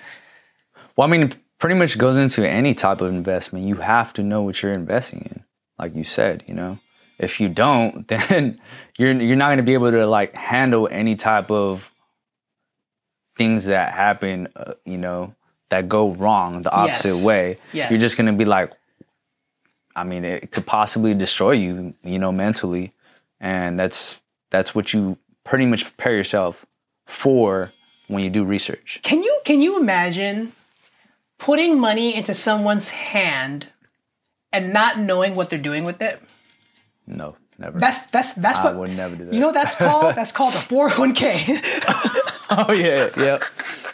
Well, 1.01 1.09
I 1.09 1.13
mean, 1.13 1.23
it 1.23 1.37
pretty 1.59 1.77
much 1.77 1.97
goes 1.97 2.19
into 2.19 2.47
any 2.47 2.75
type 2.75 3.01
of 3.01 3.09
investment. 3.09 3.65
You 3.65 3.77
have 3.77 4.13
to 4.13 4.23
know 4.23 4.43
what 4.43 4.61
you're 4.61 4.73
investing 4.73 5.31
in, 5.35 5.45
like 5.79 5.97
you 5.97 6.05
said. 6.05 6.45
You 6.47 6.53
know, 6.53 6.79
if 7.19 7.41
you 7.41 7.49
don't, 7.49 8.07
then 8.29 8.61
you're 8.99 9.19
you're 9.19 9.35
not 9.35 9.47
going 9.47 9.57
to 9.57 9.63
be 9.63 9.73
able 9.73 9.93
to 9.93 10.07
like 10.07 10.37
handle 10.37 10.91
any 10.93 11.17
type 11.17 11.51
of 11.51 11.91
things 13.35 13.65
that 13.65 13.95
happen. 13.95 14.49
Uh, 14.55 14.75
you 14.85 14.99
know, 14.99 15.35
that 15.71 15.89
go 15.89 16.11
wrong 16.11 16.61
the 16.61 16.71
opposite 16.71 17.17
Yes. 17.17 17.25
way. 17.25 17.57
Yes. 17.73 17.91
You're 17.91 18.01
just 18.01 18.19
going 18.19 18.27
to 18.27 18.35
be 18.35 18.45
like, 18.45 18.71
I 19.97 20.05
mean, 20.05 20.27
it 20.27 20.53
could 20.53 20.67
possibly 20.67 21.15
destroy 21.15 21.53
you, 21.53 21.95
you 22.05 22.19
know, 22.19 22.31
mentally, 22.31 22.93
and 23.41 23.81
that's 23.81 24.21
that's 24.51 24.75
what 24.75 24.93
you 24.93 25.17
pretty 25.45 25.65
much 25.65 25.85
prepare 25.85 26.15
yourself 26.15 26.67
for 27.07 27.73
when 28.09 28.23
you 28.23 28.29
do 28.29 28.45
research. 28.45 29.01
Can 29.03 29.23
you 29.23 29.41
can 29.47 29.63
you 29.63 29.81
imagine 29.81 30.53
putting 31.40 31.81
money 31.81 32.14
into 32.14 32.35
someone's 32.35 32.88
hand 32.88 33.66
and 34.53 34.72
not 34.72 34.98
knowing 34.98 35.35
what 35.35 35.50
they're 35.50 35.59
doing 35.59 35.83
with 35.85 36.00
it? 36.00 36.22
No, 37.07 37.37
never. 37.59 37.81
That's 37.81 38.03
that's 38.09 38.33
that's 38.35 38.59
I 38.61 38.64
what 38.66 38.76
would 38.76 38.96
never 38.96 39.16
do 39.16 39.24
that. 39.24 39.35
You 39.35 39.40
know 39.40 39.53
that's 39.53 39.74
called? 39.74 40.14
that's 40.16 40.31
called 40.33 40.55
a 40.55 40.59
401k. 40.59 41.61
oh 42.68 42.72
yeah, 42.72 43.11
yep. 43.16 43.42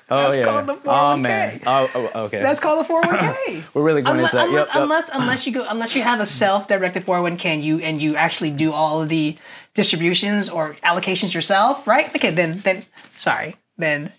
Oh 0.08 0.16
That's 0.30 0.36
yeah. 0.36 0.44
called 0.44 0.66
the 0.68 0.74
Oh 0.74 0.78
401k. 1.16 1.22
man. 1.22 1.60
Oh, 1.66 1.90
oh 2.14 2.24
okay. 2.26 2.40
that's 2.40 2.60
called 2.60 2.84
a 2.84 2.88
401k. 2.88 3.64
We're 3.74 3.82
really 3.82 4.02
going 4.02 4.18
unless, 4.18 4.34
into 4.34 4.36
that. 4.36 4.48
unless, 4.48 4.66
Yep, 4.68 4.74
yep. 4.74 4.82
unless 4.82 5.08
unless 5.12 5.46
you 5.48 5.52
go 5.52 5.66
unless 5.68 5.96
you 5.96 6.02
have 6.02 6.20
a 6.20 6.26
self-directed 6.26 7.04
401k 7.06 7.44
and 7.46 7.64
you 7.64 7.78
and 7.80 8.00
you 8.00 8.14
actually 8.14 8.52
do 8.52 8.72
all 8.72 9.02
of 9.02 9.08
the 9.08 9.36
distributions 9.74 10.48
or 10.48 10.74
allocations 10.84 11.34
yourself, 11.34 11.86
right? 11.88 12.08
Okay, 12.14 12.30
then 12.30 12.60
then 12.60 12.84
sorry, 13.18 13.56
then 13.78 14.12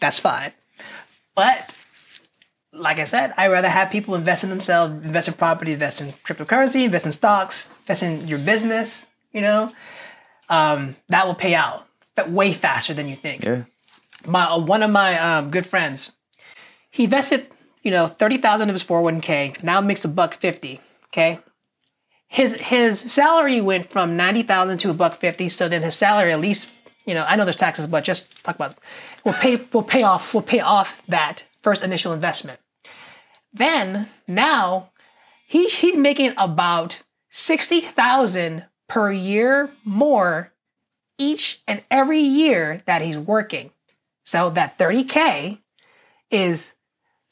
that's 0.00 0.18
fine. 0.18 0.52
But 1.34 1.74
like 2.72 2.98
I 2.98 3.04
said, 3.04 3.34
I'd 3.36 3.50
rather 3.50 3.68
have 3.68 3.90
people 3.90 4.14
invest 4.14 4.44
in 4.44 4.50
themselves, 4.50 4.92
invest 5.04 5.28
in 5.28 5.34
property, 5.34 5.72
invest 5.72 6.00
in 6.00 6.08
cryptocurrency, 6.08 6.84
invest 6.84 7.06
in 7.06 7.12
stocks, 7.12 7.68
invest 7.80 8.02
in 8.02 8.26
your 8.26 8.38
business. 8.38 9.06
You 9.32 9.40
know, 9.40 9.72
um, 10.48 10.96
that 11.08 11.26
will 11.26 11.34
pay 11.34 11.54
out, 11.54 11.86
but 12.14 12.30
way 12.30 12.52
faster 12.52 12.92
than 12.94 13.08
you 13.08 13.16
think 13.16 13.42
yeah. 13.44 13.62
my 14.26 14.44
uh, 14.44 14.58
one 14.58 14.82
of 14.82 14.90
my 14.90 15.18
um, 15.18 15.50
good 15.50 15.64
friends, 15.64 16.12
he 16.90 17.04
invested, 17.04 17.46
you 17.82 17.90
know, 17.90 18.06
thirty 18.06 18.38
thousand 18.38 18.68
of 18.68 18.74
his 18.74 18.82
four 18.82 18.98
hundred 18.98 19.14
one 19.14 19.20
k. 19.22 19.54
Now 19.62 19.80
makes 19.80 20.04
a 20.04 20.08
buck 20.08 20.34
fifty. 20.34 20.80
Okay, 21.08 21.40
his 22.26 22.60
his 22.60 23.00
salary 23.00 23.60
went 23.60 23.86
from 23.86 24.16
ninety 24.16 24.42
thousand 24.42 24.78
to 24.78 24.90
a 24.90 24.94
buck 24.94 25.14
fifty. 25.14 25.48
So 25.48 25.68
then 25.68 25.82
his 25.82 25.96
salary 25.96 26.32
at 26.32 26.40
least, 26.40 26.68
you 27.06 27.14
know, 27.14 27.24
I 27.26 27.36
know 27.36 27.44
there's 27.44 27.56
taxes, 27.56 27.86
but 27.86 28.04
just 28.04 28.44
talk 28.44 28.56
about 28.56 28.78
will 29.24 29.34
pay 29.34 29.56
will 29.72 29.82
pay 29.82 30.02
off 30.02 30.34
will 30.34 30.42
pay 30.42 30.60
off 30.60 31.02
that 31.08 31.44
first 31.62 31.82
initial 31.82 32.12
investment. 32.12 32.60
Then 33.52 34.08
now 34.26 34.90
he's 35.46 35.76
he's 35.76 35.96
making 35.96 36.34
about 36.36 37.02
sixty 37.30 37.80
thousand 37.80 38.64
per 38.88 39.12
year 39.12 39.70
more 39.84 40.52
each 41.18 41.62
and 41.66 41.82
every 41.90 42.20
year 42.20 42.82
that 42.86 43.02
he's 43.02 43.18
working. 43.18 43.70
So 44.24 44.50
that 44.50 44.78
30K 44.78 45.58
is 46.30 46.74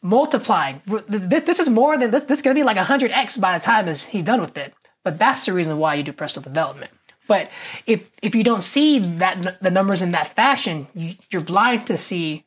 multiplying. 0.02 0.82
This 0.86 1.60
is 1.60 1.68
more 1.68 1.96
than, 1.96 2.10
this 2.10 2.24
this 2.24 2.38
is 2.38 2.42
going 2.42 2.56
to 2.56 2.60
be 2.60 2.64
like 2.64 2.76
100x 2.76 3.40
by 3.40 3.58
the 3.58 3.64
time 3.64 3.86
he's 3.86 4.24
done 4.24 4.40
with 4.40 4.56
it. 4.56 4.74
But 5.02 5.18
that's 5.18 5.46
the 5.46 5.52
reason 5.52 5.78
why 5.78 5.94
you 5.94 6.02
do 6.02 6.12
personal 6.12 6.44
development. 6.44 6.90
But 7.26 7.50
if 7.86 8.10
if 8.22 8.34
you 8.34 8.42
don't 8.42 8.64
see 8.64 8.98
that 8.98 9.62
the 9.62 9.70
numbers 9.70 10.02
in 10.02 10.10
that 10.10 10.28
fashion, 10.28 10.88
you, 10.94 11.14
you're 11.30 11.42
blind 11.42 11.86
to 11.86 11.96
see 11.96 12.44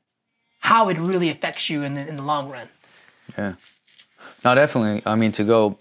how 0.59 0.89
it 0.89 0.97
really 0.97 1.29
affects 1.29 1.69
you 1.69 1.83
in 1.83 1.95
the, 1.95 2.07
in 2.07 2.15
the 2.17 2.23
long 2.23 2.49
run. 2.49 2.67
Yeah. 3.37 3.53
No, 4.45 4.55
definitely. 4.55 5.01
I 5.05 5.15
mean, 5.15 5.31
to 5.33 5.43
go 5.43 5.77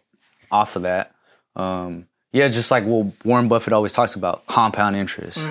off 0.51 0.77
of 0.77 0.83
that, 0.83 1.15
um, 1.57 2.07
yeah, 2.33 2.49
just 2.49 2.71
like 2.71 2.85
what 2.85 3.07
Warren 3.25 3.49
Buffett 3.49 3.73
always 3.73 3.93
talks 3.93 4.15
about, 4.15 4.47
compound 4.47 4.97
interest. 4.97 5.49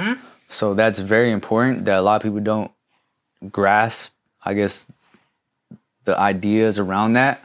So 0.50 0.74
that's 0.74 1.00
very 1.00 1.32
important 1.32 1.86
that 1.86 1.98
a 1.98 2.02
lot 2.02 2.16
of 2.18 2.24
people 2.24 2.40
don't 2.40 2.72
grasp, 3.52 4.12
I 4.44 4.54
guess, 4.54 4.86
the 6.06 6.18
ideas 6.18 6.80
around 6.80 7.14
that. 7.14 7.44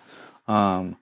Um, 0.48 0.96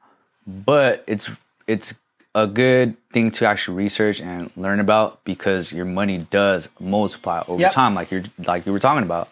but 0.46 1.04
it's 1.06 1.30
it's 1.66 1.94
a 2.34 2.46
good 2.46 2.96
thing 3.10 3.30
to 3.30 3.46
actually 3.46 3.76
research 3.76 4.20
and 4.20 4.50
learn 4.56 4.80
about 4.80 5.22
because 5.24 5.72
your 5.72 5.84
money 5.84 6.18
does 6.30 6.68
multiply 6.80 7.42
over 7.46 7.60
Yep. 7.60 7.72
time, 7.72 7.94
like 7.94 8.10
you're 8.10 8.24
like 8.46 8.66
you 8.66 8.72
were 8.72 8.78
talking 8.78 9.04
about. 9.04 9.28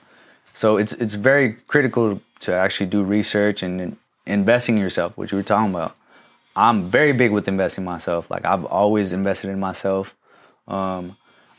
So 0.55 0.77
it's 0.77 0.93
it's 0.93 1.15
very 1.15 1.55
critical 1.67 2.21
to 2.41 2.55
actually 2.55 2.87
do 2.87 3.03
research 3.03 3.63
and 3.63 3.97
investing 4.27 4.77
in 4.77 4.83
yourself, 4.83 5.17
which 5.17 5.33
you 5.33 5.39
were 5.39 5.43
talking 5.43 5.73
about. 5.73 5.97
I'm 6.55 6.91
very 6.91 7.13
big 7.13 7.33
with 7.33 7.49
investing 7.49 7.85
myself. 7.85 8.31
Like 8.31 8.45
I've 8.45 8.65
always 8.65 9.13
invested 9.13 9.51
in 9.51 9.59
myself. 9.61 10.15
Um, 10.69 11.17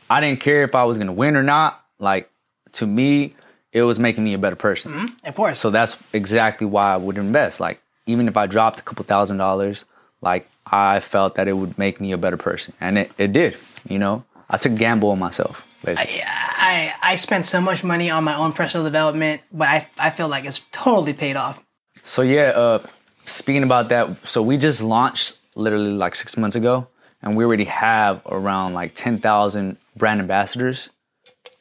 I 0.09 0.21
didn't 0.21 0.39
care 0.39 0.63
if 0.63 0.75
I 0.75 0.83
was 0.83 0.97
gonna 0.97 1.13
win 1.13 1.35
or 1.35 1.43
not. 1.43 1.83
Like 1.99 2.29
to 2.73 2.85
me, 2.85 3.33
it 3.71 3.81
was 3.83 3.99
making 3.99 4.23
me 4.23 4.33
a 4.33 4.37
better 4.37 4.55
person. 4.55 5.09
Of 5.23 5.35
course. 5.35 5.57
So 5.57 5.69
that's 5.69 5.97
exactly 6.13 6.67
why 6.67 6.93
I 6.93 6.97
would 6.97 7.17
invest. 7.17 7.59
Like 7.59 7.81
even 8.05 8.27
if 8.27 8.37
I 8.37 8.45
dropped 8.45 8.79
a 8.79 8.83
couple 8.83 9.03
thousand 9.05 9.37
dollars, 9.37 9.85
like 10.21 10.47
I 10.65 10.99
felt 10.99 11.35
that 11.35 11.47
it 11.47 11.53
would 11.53 11.77
make 11.77 11.99
me 11.99 12.11
a 12.11 12.17
better 12.17 12.37
person, 12.37 12.73
and 12.79 12.97
it, 12.97 13.11
it 13.17 13.33
did. 13.33 13.57
You 13.87 13.99
know, 13.99 14.23
I 14.49 14.57
took 14.57 14.73
a 14.73 14.75
gamble 14.75 15.09
on 15.09 15.19
myself. 15.19 15.65
Basically. 15.83 16.21
I, 16.25 16.93
I 17.01 17.15
spent 17.15 17.45
so 17.45 17.59
much 17.59 17.83
money 17.83 18.09
on 18.09 18.23
my 18.23 18.35
own 18.35 18.53
personal 18.53 18.85
development, 18.85 19.41
but 19.51 19.67
I, 19.67 19.87
I 19.97 20.09
feel 20.11 20.29
like 20.29 20.45
it's 20.45 20.61
totally 20.71 21.11
paid 21.13 21.35
off. 21.35 21.59
So 22.05 22.21
yeah, 22.21 22.49
uh, 22.55 22.85
speaking 23.25 23.63
about 23.63 23.89
that, 23.89 24.25
so 24.25 24.41
we 24.41 24.57
just 24.57 24.81
launched 24.83 25.37
literally 25.55 25.91
like 25.91 26.15
six 26.15 26.35
months 26.37 26.55
ago, 26.55 26.87
and 27.21 27.35
we 27.35 27.43
already 27.45 27.65
have 27.65 28.21
around 28.25 28.73
like 28.73 28.93
ten 28.95 29.17
thousand 29.17 29.77
brand 29.95 30.19
ambassadors 30.19 30.89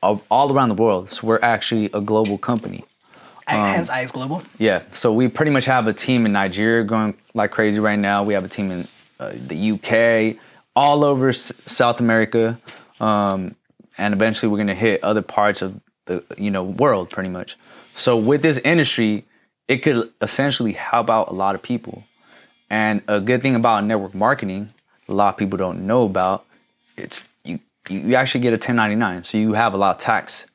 all, 0.02 0.22
all 0.30 0.52
around 0.52 0.68
the 0.70 0.74
world. 0.74 1.10
So 1.10 1.26
we're 1.26 1.38
actually 1.42 1.86
a 1.94 2.00
global 2.00 2.38
company. 2.38 2.84
Hence, 3.46 3.90
IX 3.90 4.10
Global. 4.12 4.42
Yeah, 4.58 4.82
so 4.94 5.12
we 5.12 5.28
pretty 5.28 5.50
much 5.50 5.64
have 5.66 5.86
a 5.86 5.92
team 5.92 6.26
in 6.26 6.32
Nigeria 6.32 6.84
going 6.84 7.14
like 7.34 7.50
crazy 7.50 7.80
right 7.80 7.98
now. 7.98 8.22
We 8.22 8.34
have 8.34 8.44
a 8.44 8.48
team 8.48 8.70
in 8.70 8.88
uh, 9.20 9.32
the 9.34 9.72
UK, 9.72 10.40
all 10.74 11.04
over 11.04 11.30
S- 11.30 11.52
South 11.66 12.00
America, 12.00 12.58
um, 13.00 13.54
and 13.98 14.14
eventually 14.14 14.50
we're 14.50 14.58
gonna 14.58 14.74
hit 14.74 15.02
other 15.04 15.22
parts 15.22 15.60
of 15.60 15.78
the 16.06 16.24
you 16.38 16.50
know 16.50 16.62
world 16.62 17.10
pretty 17.10 17.28
much. 17.28 17.56
So 17.94 18.16
with 18.16 18.42
this 18.42 18.58
industry, 18.58 19.24
it 19.72 19.82
could 19.82 20.12
essentially 20.20 20.72
help 20.72 21.08
out 21.08 21.30
a 21.30 21.32
lot 21.32 21.54
of 21.54 21.62
people. 21.62 22.04
And 22.68 23.00
a 23.08 23.20
good 23.20 23.40
thing 23.40 23.54
about 23.54 23.84
network 23.84 24.14
marketing, 24.14 24.68
a 25.08 25.14
lot 25.14 25.30
of 25.30 25.38
people 25.38 25.56
don't 25.56 25.86
know 25.86 26.04
about, 26.04 26.44
it's 26.96 27.22
you 27.44 27.58
you 27.88 28.14
actually 28.14 28.42
get 28.42 28.50
a 28.50 28.56
1099, 28.56 29.24
so 29.24 29.38
you 29.38 29.54
have 29.54 29.72
a 29.72 29.78
lot 29.78 29.92
of 29.92 29.98
tax 29.98 30.46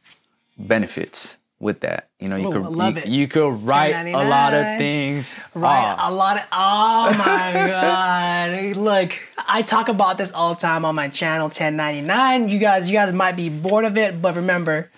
benefits 0.57 1.35
with 1.59 1.79
that. 1.79 2.07
You 2.19 2.29
know, 2.29 2.35
you 2.35 2.49
Ooh, 2.49 2.53
could 2.53 2.71
love 2.71 2.95
you, 2.95 3.01
it. 3.01 3.07
you 3.07 3.27
could 3.27 3.63
write 3.63 3.93
a 3.93 4.23
lot 4.23 4.53
of 4.53 4.77
things. 4.77 5.35
Right, 5.55 5.95
a 5.99 6.11
lot 6.11 6.37
of 6.37 6.43
oh 6.51 7.15
my 7.17 7.53
god! 7.67 8.77
Look, 8.77 9.19
I 9.47 9.63
talk 9.63 9.89
about 9.89 10.19
this 10.19 10.31
all 10.31 10.53
the 10.53 10.61
time 10.61 10.85
on 10.85 10.93
my 10.93 11.09
channel. 11.09 11.47
1099. 11.47 12.49
You 12.49 12.59
guys, 12.59 12.85
you 12.85 12.93
guys 12.93 13.11
might 13.13 13.35
be 13.35 13.49
bored 13.49 13.85
of 13.85 13.97
it, 13.97 14.21
but 14.21 14.35
remember, 14.35 14.91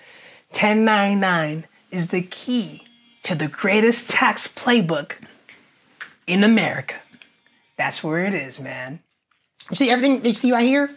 1099 0.52 1.66
is 1.92 2.10
the 2.10 2.22
key 2.22 2.84
to 3.24 3.36
the 3.36 3.48
greatest 3.48 4.10
tax 4.10 4.48
playbook 4.48 5.14
in 6.28 6.44
America. 6.44 6.96
That's 7.78 8.04
where 8.04 8.26
it 8.26 8.34
is, 8.34 8.60
man. 8.60 9.00
You 9.70 9.76
see 9.76 9.90
everything 9.90 10.26
you 10.26 10.34
see 10.34 10.52
right 10.52 10.66
here? 10.66 10.90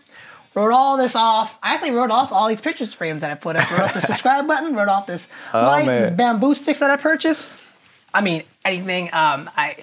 Wrote 0.55 0.73
all 0.73 0.97
this 0.99 1.17
off. 1.17 1.57
I 1.63 1.75
actually 1.75 1.93
wrote 1.93 2.11
off 2.11 2.31
all 2.31 2.49
these 2.49 2.61
pictures 2.61 2.93
frames 2.93 3.23
that 3.23 3.31
I 3.31 3.35
put 3.35 3.57
up. 3.57 3.71
Wrote 3.71 3.81
off 3.81 3.95
the 3.95 4.01
subscribe 4.03 4.47
button. 4.47 4.75
Wrote 4.75 4.89
off 4.89 5.07
this 5.07 5.29
light, 5.55 5.87
man. 5.87 6.03
these 6.03 6.11
bamboo 6.11 6.55
sticks 6.55 6.81
that 6.81 6.91
I 6.91 6.97
purchased. 6.97 7.53
I 8.13 8.21
mean, 8.21 8.43
anything. 8.65 9.05
Um, 9.15 9.49
I 9.57 9.77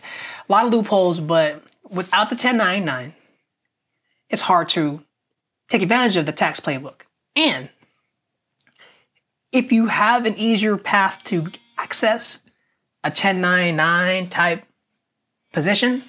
a 0.48 0.52
lot 0.52 0.66
of 0.66 0.72
loopholes, 0.72 1.20
but 1.20 1.64
without 1.90 2.30
the 2.30 2.36
1099, 2.36 3.14
it's 4.30 4.42
hard 4.44 4.70
to 4.70 5.04
take 5.70 5.82
advantage 5.82 6.18
of 6.18 6.26
the 6.26 6.32
tax 6.32 6.60
playbook. 6.60 7.02
And 7.36 7.70
if 9.52 9.72
you 9.72 9.88
have 9.88 10.26
an 10.26 10.38
easier 10.38 10.78
path 10.78 11.24
to 11.26 11.52
access 11.80 12.40
a 13.04 13.10
1099 13.10 14.30
type 14.30 14.64
position, 15.54 16.04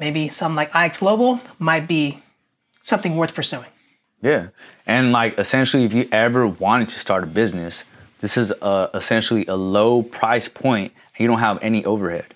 maybe 0.00 0.28
something 0.28 0.56
like 0.56 0.74
IX 0.74 0.98
Global 0.98 1.40
might 1.58 1.86
be 1.86 2.22
something 2.82 3.16
worth 3.16 3.34
pursuing. 3.34 3.66
Yeah. 4.22 4.48
And 4.86 5.12
like 5.12 5.38
essentially, 5.38 5.84
if 5.84 5.92
you 5.92 6.08
ever 6.10 6.46
wanted 6.46 6.88
to 6.88 6.98
start 6.98 7.22
a 7.22 7.26
business, 7.26 7.84
this 8.20 8.36
is 8.36 8.52
uh 8.62 8.88
essentially 8.94 9.46
a 9.46 9.54
low 9.54 10.02
price 10.02 10.48
point 10.48 10.92
and 10.92 11.20
you 11.20 11.28
don't 11.28 11.38
have 11.38 11.58
any 11.62 11.84
overhead. 11.84 12.34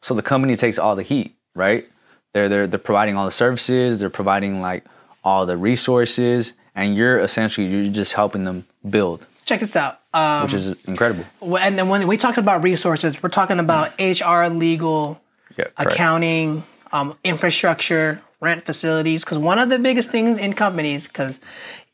So 0.00 0.14
the 0.14 0.22
company 0.22 0.56
takes 0.56 0.78
all 0.78 0.96
the 0.96 1.02
heat, 1.02 1.34
right? 1.54 1.88
They're, 2.34 2.48
they're, 2.48 2.66
they're 2.66 2.78
providing 2.78 3.16
all 3.16 3.24
the 3.24 3.30
services, 3.30 4.00
they're 4.00 4.10
providing 4.10 4.60
like 4.60 4.84
all 5.22 5.46
the 5.46 5.56
resources, 5.56 6.52
and 6.74 6.96
you're 6.96 7.20
essentially, 7.20 7.68
you're 7.68 7.90
just 7.90 8.12
helping 8.12 8.44
them 8.44 8.66
build, 8.90 9.26
Check 9.44 9.60
this 9.60 9.76
out. 9.76 10.00
Um, 10.12 10.44
which 10.44 10.54
is 10.54 10.68
incredible. 10.86 11.24
And 11.58 11.78
then 11.78 11.88
when 11.88 12.06
we 12.06 12.16
talked 12.16 12.38
about 12.38 12.62
resources, 12.62 13.22
we're 13.22 13.28
talking 13.28 13.58
about 13.58 13.92
HR, 13.98 14.46
legal, 14.48 15.20
Yeah. 15.56 15.66
accounting, 15.76 16.64
um, 16.92 17.16
infrastructure, 17.24 18.20
rent 18.40 18.64
facilities. 18.64 19.24
Because 19.24 19.38
one 19.38 19.58
of 19.58 19.68
the 19.68 19.78
biggest 19.78 20.10
things 20.10 20.38
in 20.38 20.54
companies, 20.54 21.06
because 21.06 21.38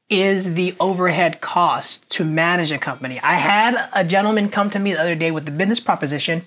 is 0.09 0.55
the 0.55 0.75
overhead 0.81 1.41
cost 1.41 2.09
to 2.11 2.25
manage 2.25 2.73
a 2.73 2.79
company. 2.79 3.21
I 3.23 3.35
had 3.35 3.77
a 3.95 4.05
gentleman 4.05 4.49
come 4.49 4.69
to 4.71 4.79
me 4.79 4.93
the 4.93 5.01
other 5.01 5.15
day 5.15 5.31
with 5.31 5.45
the 5.45 5.53
business 5.53 5.79
proposition 5.79 6.43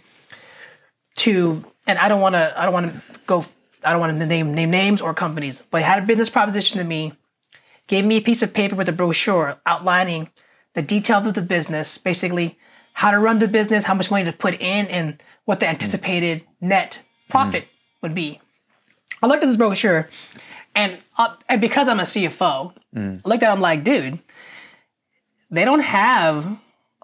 to, 1.18 1.64
and 1.88 1.98
I 1.98 2.10
don't 2.10 2.20
want 2.20 2.34
to, 2.34 2.54
I 2.60 2.66
don't 2.66 2.74
want 2.74 2.94
to 2.94 3.02
go 3.26 3.46
I 3.86 3.92
don't 3.92 4.00
want 4.00 4.18
to 4.18 4.26
name 4.26 4.54
name 4.54 4.70
names 4.72 5.02
or 5.02 5.14
companies, 5.14 5.62
but 5.70 5.80
he 5.80 5.84
had 5.86 6.00
a 6.04 6.06
business 6.06 6.30
proposition 6.30 6.78
to 6.80 6.84
me, 6.86 7.14
gave 7.88 8.06
me 8.06 8.18
a 8.18 8.22
piece 8.22 8.42
of 8.42 8.54
paper 8.54 8.76
with 8.76 8.88
a 8.90 8.94
brochure 8.94 9.60
outlining 9.66 10.30
the 10.74 10.82
details 10.82 11.26
of 11.28 11.34
the 11.34 11.42
business, 11.42 11.98
basically 11.98 12.58
how 12.94 13.12
to 13.12 13.20
run 13.20 13.40
the 13.40 13.48
business, 13.48 13.86
how 13.86 13.94
much 13.94 14.12
money 14.12 14.24
to 14.26 14.34
put 14.34 14.54
in, 14.56 14.88
and 14.88 15.22
what 15.46 15.60
the 15.60 15.68
anticipated 15.68 16.44
net 16.62 17.02
profit 17.30 17.68
would 18.02 18.14
be. 18.14 18.40
I 19.22 19.28
looked 19.28 19.44
at 19.44 19.48
this 19.48 19.58
brochure, 19.58 20.10
and 20.76 20.98
uh, 21.18 21.36
and 21.50 21.62
because 21.62 21.88
I'm 21.88 22.00
a 22.00 22.04
CFO, 22.04 22.74
I 22.96 23.30
looked 23.30 23.44
at 23.44 23.50
it, 23.50 23.54
I'm 23.54 23.62
like, 23.62 23.84
dude, 23.84 24.20
they 25.50 25.66
don't 25.66 25.82
have 25.82 26.58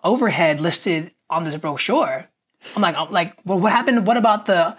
overhead 0.03 0.59
listed 0.59 1.11
on 1.30 1.43
this 1.43 1.55
brochure. 1.55 2.28
I'm 2.76 2.82
like, 2.82 2.95
I'm 2.97 3.11
like, 3.11 3.36
well, 3.45 3.59
what 3.59 3.72
happened? 3.72 4.05
What 4.05 4.17
about 4.17 4.45
the 4.45 4.76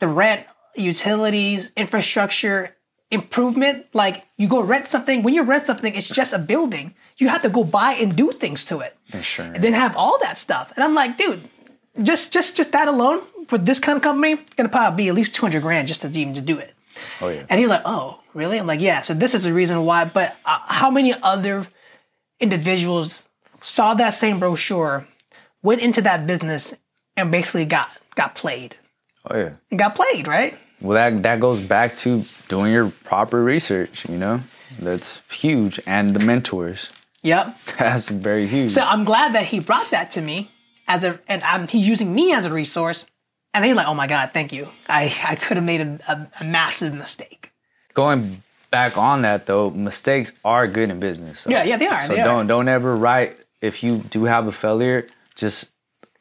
the 0.00 0.08
rent, 0.08 0.46
utilities, 0.76 1.70
infrastructure, 1.76 2.76
improvement? 3.10 3.86
Like, 3.94 4.26
you 4.36 4.48
go 4.48 4.62
rent 4.62 4.88
something. 4.88 5.22
When 5.22 5.34
you 5.34 5.42
rent 5.42 5.66
something, 5.66 5.94
it's 5.94 6.08
just 6.08 6.32
a 6.32 6.38
building. 6.38 6.94
You 7.22 7.28
have 7.28 7.42
to 7.42 7.48
go 7.50 7.62
buy 7.62 7.92
and 7.92 8.16
do 8.16 8.32
things 8.32 8.64
to 8.66 8.80
it, 8.80 8.96
Insurance. 9.12 9.54
and 9.54 9.62
then 9.62 9.74
have 9.74 9.96
all 9.96 10.18
that 10.24 10.38
stuff. 10.38 10.72
And 10.74 10.82
I'm 10.82 10.92
like, 10.94 11.16
dude, 11.16 11.40
just 12.02 12.32
just 12.32 12.56
just 12.56 12.72
that 12.72 12.88
alone 12.88 13.22
for 13.46 13.58
this 13.58 13.78
kind 13.78 13.96
of 13.96 14.02
company, 14.02 14.32
it's 14.32 14.54
gonna 14.56 14.68
probably 14.68 15.04
be 15.04 15.08
at 15.08 15.14
least 15.14 15.34
200 15.36 15.62
grand 15.62 15.86
just 15.86 16.00
to 16.00 16.08
even 16.08 16.34
to 16.34 16.40
do 16.40 16.58
it. 16.58 16.74
Oh 17.20 17.28
yeah. 17.28 17.44
And 17.48 17.58
he 17.60 17.64
was 17.64 17.70
like, 17.70 17.82
"Oh, 17.84 18.18
really?" 18.34 18.58
I'm 18.58 18.66
like, 18.66 18.80
"Yeah." 18.80 19.02
So 19.02 19.14
this 19.14 19.34
is 19.36 19.42
the 19.44 19.52
reason 19.54 19.84
why. 19.84 20.04
But 20.04 20.36
uh, 20.44 20.58
how 20.66 20.90
many 20.90 21.14
other 21.22 21.68
individuals 22.40 23.22
saw 23.60 23.94
that 23.94 24.14
same 24.14 24.38
brochure, 24.38 25.06
went 25.62 25.80
into 25.80 26.02
that 26.02 26.26
business, 26.26 26.74
and 27.16 27.30
basically 27.30 27.64
got 27.66 27.88
got 28.16 28.34
played? 28.34 28.76
Oh 29.30 29.36
yeah. 29.38 29.52
And 29.70 29.78
got 29.78 29.94
played, 29.94 30.26
right? 30.26 30.58
Well, 30.80 30.96
that 30.96 31.22
that 31.22 31.38
goes 31.40 31.60
back 31.60 31.94
to 31.98 32.24
doing 32.48 32.72
your 32.72 32.90
proper 33.04 33.42
research. 33.42 34.08
You 34.08 34.18
know, 34.18 34.40
that's 34.80 35.22
huge, 35.30 35.78
and 35.86 36.14
the 36.14 36.20
mentors. 36.20 36.90
Yep. 37.22 37.56
That's 37.78 38.08
very 38.08 38.46
huge. 38.46 38.72
So 38.72 38.82
I'm 38.82 39.04
glad 39.04 39.34
that 39.34 39.46
he 39.46 39.60
brought 39.60 39.90
that 39.90 40.10
to 40.12 40.20
me 40.20 40.50
as 40.88 41.04
a, 41.04 41.18
and 41.28 41.42
I'm, 41.42 41.68
he's 41.68 41.86
using 41.86 42.14
me 42.14 42.32
as 42.32 42.44
a 42.46 42.52
resource. 42.52 43.06
And 43.54 43.66
he's 43.66 43.76
like, 43.76 43.86
"Oh 43.86 43.92
my 43.92 44.06
God, 44.06 44.30
thank 44.32 44.50
you. 44.50 44.70
I 44.88 45.14
I 45.24 45.36
could 45.36 45.58
have 45.58 45.66
made 45.66 45.82
a, 45.82 45.98
a, 46.08 46.26
a 46.40 46.44
massive 46.44 46.94
mistake." 46.94 47.50
Going 47.92 48.42
back 48.70 48.96
on 48.96 49.20
that 49.22 49.44
though, 49.44 49.68
mistakes 49.68 50.32
are 50.42 50.66
good 50.66 50.90
in 50.90 50.98
business. 50.98 51.40
So, 51.40 51.50
Yeah, 51.50 51.62
yeah, 51.62 51.76
they 51.76 51.86
are, 51.86 52.00
So 52.00 52.14
they 52.14 52.22
don't 52.22 52.46
don't 52.46 52.68
ever 52.68 52.96
write 52.96 53.38
if 53.60 53.82
you 53.82 53.98
do 53.98 54.24
have 54.24 54.46
a 54.46 54.52
failure, 54.52 55.06
just 55.34 55.66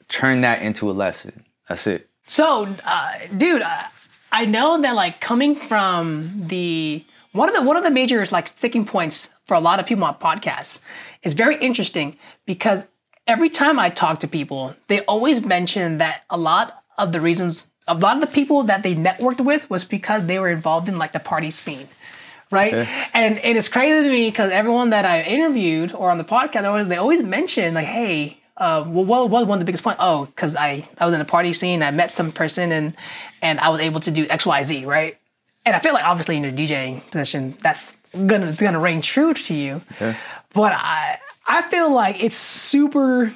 turn 0.09 0.41
that 0.41 0.61
into 0.61 0.91
a 0.91 0.93
lesson. 0.93 1.45
That's 1.69 1.87
it. 1.87 2.09
So, 2.27 2.67
uh, 2.85 3.11
dude, 3.35 3.61
uh, 3.61 3.83
I 4.31 4.45
know 4.45 4.81
that 4.81 4.93
like 4.95 5.21
coming 5.21 5.55
from 5.55 6.33
the 6.35 7.03
one 7.31 7.49
of 7.49 7.55
the 7.55 7.61
one 7.61 7.77
of 7.77 7.83
the 7.83 7.91
major 7.91 8.25
like 8.31 8.49
sticking 8.49 8.85
points 8.85 9.31
for 9.45 9.53
a 9.55 9.59
lot 9.59 9.79
of 9.79 9.85
people 9.85 10.03
on 10.03 10.15
podcasts 10.15 10.79
is 11.23 11.33
very 11.33 11.55
interesting 11.57 12.17
because 12.45 12.83
every 13.27 13.49
time 13.49 13.79
I 13.79 13.89
talk 13.89 14.19
to 14.21 14.27
people, 14.27 14.75
they 14.87 15.01
always 15.01 15.41
mention 15.41 15.97
that 15.99 16.23
a 16.29 16.37
lot 16.37 16.83
of 16.97 17.11
the 17.11 17.21
reasons 17.21 17.65
a 17.87 17.95
lot 17.95 18.15
of 18.15 18.21
the 18.21 18.27
people 18.27 18.63
that 18.63 18.83
they 18.83 18.95
networked 18.95 19.43
with 19.43 19.69
was 19.69 19.83
because 19.83 20.25
they 20.25 20.39
were 20.39 20.49
involved 20.49 20.87
in 20.87 20.97
like 20.97 21.13
the 21.13 21.19
party 21.19 21.51
scene. 21.51 21.87
Right, 22.51 22.73
and 23.13 23.39
and 23.39 23.57
it's 23.57 23.69
crazy 23.69 24.03
to 24.03 24.09
me 24.09 24.29
because 24.29 24.51
everyone 24.51 24.89
that 24.89 25.05
I 25.05 25.21
interviewed 25.21 25.93
or 25.93 26.11
on 26.11 26.17
the 26.17 26.25
podcast, 26.25 26.63
they 26.63 26.65
always, 26.65 26.87
they 26.87 26.97
always 26.97 27.23
mention 27.23 27.75
like, 27.75 27.87
"Hey, 27.87 28.41
uh, 28.57 28.83
well, 28.85 29.05
what 29.05 29.29
was 29.29 29.47
one 29.47 29.57
of 29.57 29.61
the 29.61 29.65
biggest 29.65 29.85
points? 29.85 29.99
Oh, 30.03 30.25
because 30.25 30.57
I, 30.57 30.87
I 30.97 31.05
was 31.05 31.15
in 31.15 31.21
a 31.21 31.25
party 31.25 31.53
scene, 31.53 31.81
I 31.81 31.91
met 31.91 32.11
some 32.11 32.33
person, 32.33 32.73
and 32.73 32.93
and 33.41 33.57
I 33.61 33.69
was 33.69 33.79
able 33.79 34.01
to 34.01 34.11
do 34.11 34.27
X, 34.29 34.45
Y, 34.45 34.63
Z, 34.65 34.85
right? 34.85 35.17
And 35.65 35.75
I 35.75 35.79
feel 35.79 35.93
like 35.93 36.05
obviously 36.05 36.37
in 36.37 36.43
your 36.43 36.51
DJing 36.51 37.09
position, 37.11 37.57
that's 37.61 37.95
gonna 38.13 38.53
gonna 38.53 38.79
ring 38.79 39.01
true 39.01 39.33
to 39.33 39.53
you. 39.53 39.81
Yeah. 39.99 40.17
But 40.53 40.73
I 40.73 41.19
I 41.45 41.61
feel 41.63 41.91
like 41.91 42.23
it's 42.23 42.35
super 42.35 43.33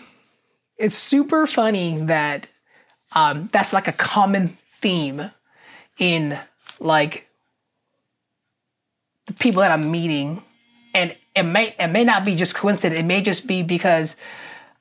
it's 0.78 0.95
super 0.95 1.47
funny 1.47 1.99
that 2.05 2.47
um, 3.13 3.49
that's 3.51 3.73
like 3.73 3.88
a 3.88 3.93
common 3.93 4.57
theme 4.82 5.32
in 5.97 6.38
like 6.80 7.28
the 9.28 9.34
people 9.34 9.61
that 9.61 9.71
I'm 9.71 9.89
meeting, 9.91 10.43
and 10.93 11.15
it 11.36 11.43
may 11.43 11.76
it 11.80 11.88
may 11.88 12.03
not 12.03 12.26
be 12.26 12.36
just 12.36 12.55
coincidence. 12.55 12.99
It 12.99 13.05
may 13.05 13.21
just 13.21 13.47
be 13.47 13.63
because 13.63 14.15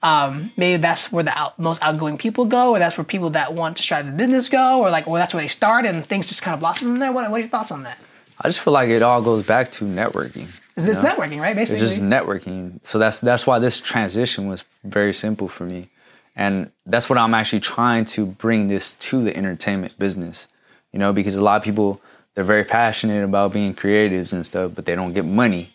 um, 0.05 0.53
maybe 0.59 0.77
that's 0.77 1.11
where 1.11 1.25
the 1.25 1.37
out, 1.37 1.59
most 1.59 1.83
outgoing 1.83 2.19
people 2.19 2.45
go, 2.45 2.73
or 2.73 2.79
that's 2.79 2.99
where 2.99 3.05
people 3.05 3.31
that 3.31 3.55
want 3.55 3.79
to 3.79 3.83
strive 3.83 4.07
in 4.07 4.19
business 4.19 4.51
go, 4.51 4.81
or 4.81 4.91
like, 4.91 5.09
or 5.09 5.17
that's 5.17 5.33
where 5.33 5.43
they 5.43 5.49
start, 5.49 5.87
and 5.87 6.07
things 6.07 6.27
just 6.29 6.43
kind 6.43 6.53
of 6.53 6.61
blossom 6.61 6.89
from 6.89 6.99
there. 6.99 7.11
What, 7.11 7.29
what 7.31 7.39
are 7.39 7.41
your 7.41 7.49
thoughts 7.49 7.73
on 7.73 7.85
that? 7.85 7.99
I 8.39 8.49
just 8.49 8.61
feel 8.61 8.75
like 8.75 8.91
it 8.91 9.03
all 9.03 9.23
goes 9.23 9.47
back 9.47 9.71
to 9.73 9.85
networking. 9.87 10.49
Is 10.77 10.85
this 10.85 10.99
networking, 10.99 11.41
right? 11.41 11.57
Basically, 11.57 11.83
It's 11.83 11.95
just 11.95 12.03
networking. 12.03 12.85
So 12.85 12.99
that's 12.99 13.21
that's 13.21 13.47
why 13.47 13.59
this 13.59 13.81
transition 13.81 14.47
was 14.47 14.65
very 14.85 15.15
simple 15.15 15.49
for 15.49 15.65
me. 15.65 15.89
And 16.37 16.71
that's 16.85 17.09
what 17.09 17.17
I'm 17.17 17.33
actually 17.33 17.61
trying 17.61 18.05
to 18.07 18.27
bring 18.27 18.69
this 18.69 18.93
to 18.93 19.23
the 19.23 19.35
entertainment 19.35 19.99
business. 19.99 20.49
You 20.93 20.99
know, 20.99 21.13
because 21.13 21.37
a 21.37 21.43
lot 21.43 21.57
of 21.57 21.63
people 21.63 22.01
they're 22.35 22.45
very 22.45 22.65
passionate 22.65 23.25
about 23.25 23.53
being 23.53 23.73
creatives 23.75 24.33
and 24.33 24.45
stuff, 24.45 24.73
but 24.75 24.85
they 24.85 24.95
don't 24.95 25.15
get 25.15 25.25
money 25.25 25.74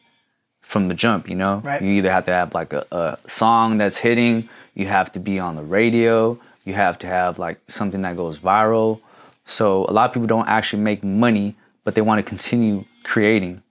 from 0.69 0.87
the 0.87 0.93
jump, 0.93 1.27
you 1.27 1.35
know? 1.35 1.63
Right. 1.65 1.81
You 1.81 1.89
either 1.93 2.11
have 2.11 2.25
to 2.25 2.31
have 2.31 2.53
like 2.53 2.73
a, 2.73 2.85
a 2.91 3.17
song 3.27 3.79
that's 3.79 3.97
hitting, 3.97 4.47
you 4.75 4.85
have 4.85 5.11
to 5.13 5.19
be 5.19 5.39
on 5.39 5.55
the 5.55 5.63
radio, 5.63 6.39
you 6.63 6.75
have 6.75 6.99
to 6.99 7.07
have 7.07 7.39
like 7.39 7.59
something 7.67 8.03
that 8.03 8.15
goes 8.15 8.37
viral. 8.37 9.01
So 9.45 9.85
a 9.89 9.91
lot 9.91 10.07
of 10.07 10.13
people 10.13 10.27
don't 10.27 10.47
actually 10.47 10.83
make 10.83 11.03
money, 11.03 11.55
but 11.83 11.95
they 11.95 12.01
want 12.01 12.19
to 12.19 12.23
continue 12.23 12.85
creating. 13.03 13.63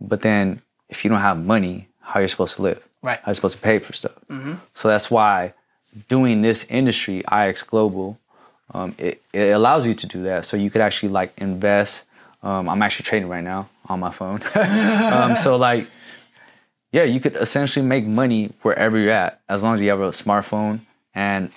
But 0.00 0.20
then 0.20 0.62
if 0.88 1.04
you 1.04 1.10
don't 1.10 1.22
have 1.22 1.44
money, 1.44 1.88
how 2.02 2.20
are 2.20 2.22
you 2.22 2.28
supposed 2.28 2.54
to 2.54 2.62
live? 2.62 2.86
Right. 3.02 3.18
How 3.18 3.26
are 3.26 3.30
you 3.30 3.34
supposed 3.34 3.56
to 3.56 3.60
pay 3.60 3.80
for 3.80 3.92
stuff? 3.92 4.14
So 4.74 4.86
that's 4.86 5.10
why 5.10 5.54
doing 6.08 6.40
this 6.40 6.64
industry, 6.70 7.24
IX 7.32 7.60
Global, 7.64 8.16
um, 8.72 8.94
it, 8.96 9.20
it 9.32 9.48
allows 9.48 9.88
you 9.88 9.94
to 9.94 10.06
do 10.06 10.22
that. 10.22 10.44
So 10.44 10.56
you 10.56 10.70
could 10.70 10.82
actually 10.82 11.08
like 11.08 11.32
invest. 11.38 12.04
Um, 12.44 12.68
I'm 12.68 12.80
actually 12.80 13.06
trading 13.06 13.28
right 13.28 13.42
now 13.42 13.68
on 13.86 13.98
my 13.98 14.12
phone. 14.12 14.40
um, 14.54 15.34
so 15.36 15.56
like, 15.56 15.88
yeah, 16.92 17.02
you 17.04 17.20
could 17.20 17.36
essentially 17.36 17.84
make 17.84 18.06
money 18.06 18.52
wherever 18.62 18.98
you're 18.98 19.12
at 19.12 19.40
as 19.48 19.62
long 19.62 19.74
as 19.74 19.82
you 19.82 19.90
have 19.90 20.00
a 20.00 20.08
smartphone. 20.10 20.80
And 21.14 21.50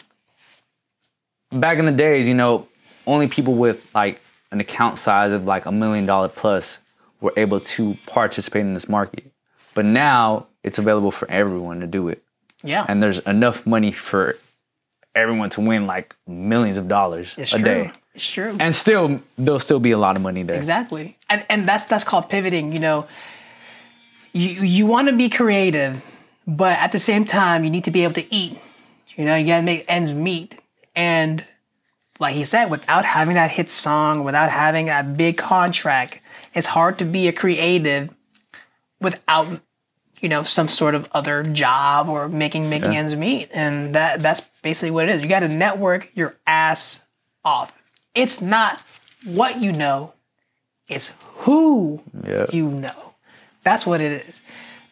back 1.52 1.78
in 1.78 1.86
the 1.86 1.92
days, 1.92 2.28
you 2.28 2.34
know, 2.34 2.68
only 3.08 3.28
people 3.28 3.56
with 3.56 3.86
like 3.94 4.20
an 4.52 4.60
account 4.60 5.00
size 5.00 5.32
of 5.32 5.46
like 5.46 5.66
a 5.66 5.72
million 5.72 6.06
dollar 6.06 6.28
plus 6.28 6.80
were 7.22 7.34
able 7.38 7.60
to 7.60 7.98
participate 8.08 8.62
in 8.62 8.74
this 8.74 8.90
market. 8.90 9.32
But 9.74 9.86
now 9.86 10.48
it's 10.64 10.80
available 10.80 11.12
for 11.12 11.30
everyone 11.32 11.80
to 11.80 11.88
do 11.88 12.10
it. 12.10 12.24
yeah, 12.64 12.86
And 12.88 13.02
there's 13.02 13.20
enough 13.20 13.66
money 13.66 13.92
for 13.92 14.38
everyone 15.16 15.50
to 15.52 15.62
win 15.62 15.88
like 15.88 16.16
millions 16.28 16.78
of 16.78 16.88
dollars 16.88 17.36
it's 17.38 17.54
a 17.54 17.58
true. 17.58 17.64
day. 17.66 17.90
It's 18.14 18.28
true. 18.28 18.58
And 18.60 18.76
still, 18.76 19.22
there'll 19.38 19.60
still 19.60 19.80
be 19.80 19.92
a 19.92 19.98
lot 19.98 20.16
of 20.18 20.22
money 20.22 20.44
there. 20.44 20.58
Exactly. 20.58 21.18
And 21.30 21.46
and 21.50 21.66
that's 21.66 21.86
that's 21.86 22.04
called 22.04 22.30
pivoting, 22.30 22.74
you 22.74 22.80
know. 22.80 23.08
You 24.34 24.64
you 24.64 24.86
want 24.86 25.08
to 25.10 25.16
be 25.16 25.30
creative, 25.30 26.02
but 26.48 26.78
at 26.80 26.92
the 26.92 27.00
same 27.00 27.26
time 27.26 27.64
you 27.64 27.70
need 27.70 27.84
to 27.86 27.92
be 27.92 28.04
able 28.04 28.14
to 28.14 28.34
eat. 28.34 28.60
You 29.16 29.26
know, 29.26 29.36
you 29.36 29.46
got 29.48 29.58
to 29.58 29.64
make 29.64 29.86
ends 29.88 30.14
meet. 30.14 30.60
And 30.96 31.46
like 32.20 32.36
he 32.36 32.46
said, 32.46 32.66
without 32.70 33.04
having 33.04 33.34
that 33.36 33.52
hit 33.52 33.70
song, 33.70 34.24
without 34.24 34.50
having 34.50 34.86
that 34.86 35.18
big 35.18 35.38
contract, 35.38 36.20
it's 36.54 36.68
hard 36.68 37.00
to 37.00 37.06
be 37.06 37.28
a 37.28 37.34
creative 37.34 38.10
without 39.02 39.60
you 40.22 40.30
know 40.30 40.44
some 40.44 40.70
sort 40.70 40.96
of 40.96 41.10
other 41.14 41.44
job 41.44 42.08
or 42.08 42.30
making 42.30 42.70
making 42.70 42.96
ends 42.96 43.16
meet 43.16 43.50
and 43.52 43.96
that 43.96 44.22
that's 44.22 44.42
basically 44.62 44.92
what 44.92 45.10
it 45.10 45.16
is 45.16 45.24
you 45.24 45.28
got 45.28 45.40
to 45.40 45.48
network 45.48 46.12
your 46.14 46.36
ass 46.46 47.02
off 47.44 47.74
it's 48.14 48.40
not 48.40 48.84
what 49.26 49.60
you 49.64 49.72
know 49.72 50.14
it's 50.88 51.12
who 51.24 52.04
Yeah. 52.24 52.46
you 52.54 52.70
know 52.70 53.11
that's 53.64 53.86
what 53.86 54.02
it 54.02 54.28
is 54.28 54.42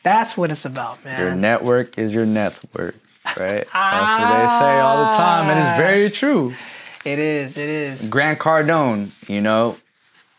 that's 0.03 0.38
what 0.38 0.51
it's 0.51 0.65
about 0.65 1.03
man. 1.03 1.20
Your 1.20 1.36
network 1.36 1.97
is 1.97 2.13
your 2.13 2.26
net 2.26 2.57
worth, 2.74 2.95
right? 3.38 3.67
Ah. 3.74 4.17
That's 4.17 4.22
what 4.22 4.39
they 4.39 4.59
say 4.59 4.80
all 4.80 5.05
the 5.05 5.17
time, 5.17 5.49
and 5.49 5.59
it's 5.59 5.78
very 5.78 6.09
true. 6.09 6.53
it 7.05 7.20
is 7.20 7.57
it 7.57 7.70
is 7.70 8.01
Grant 8.03 8.39
Cardone, 8.39 9.11
you 9.30 9.41
know, 9.41 9.78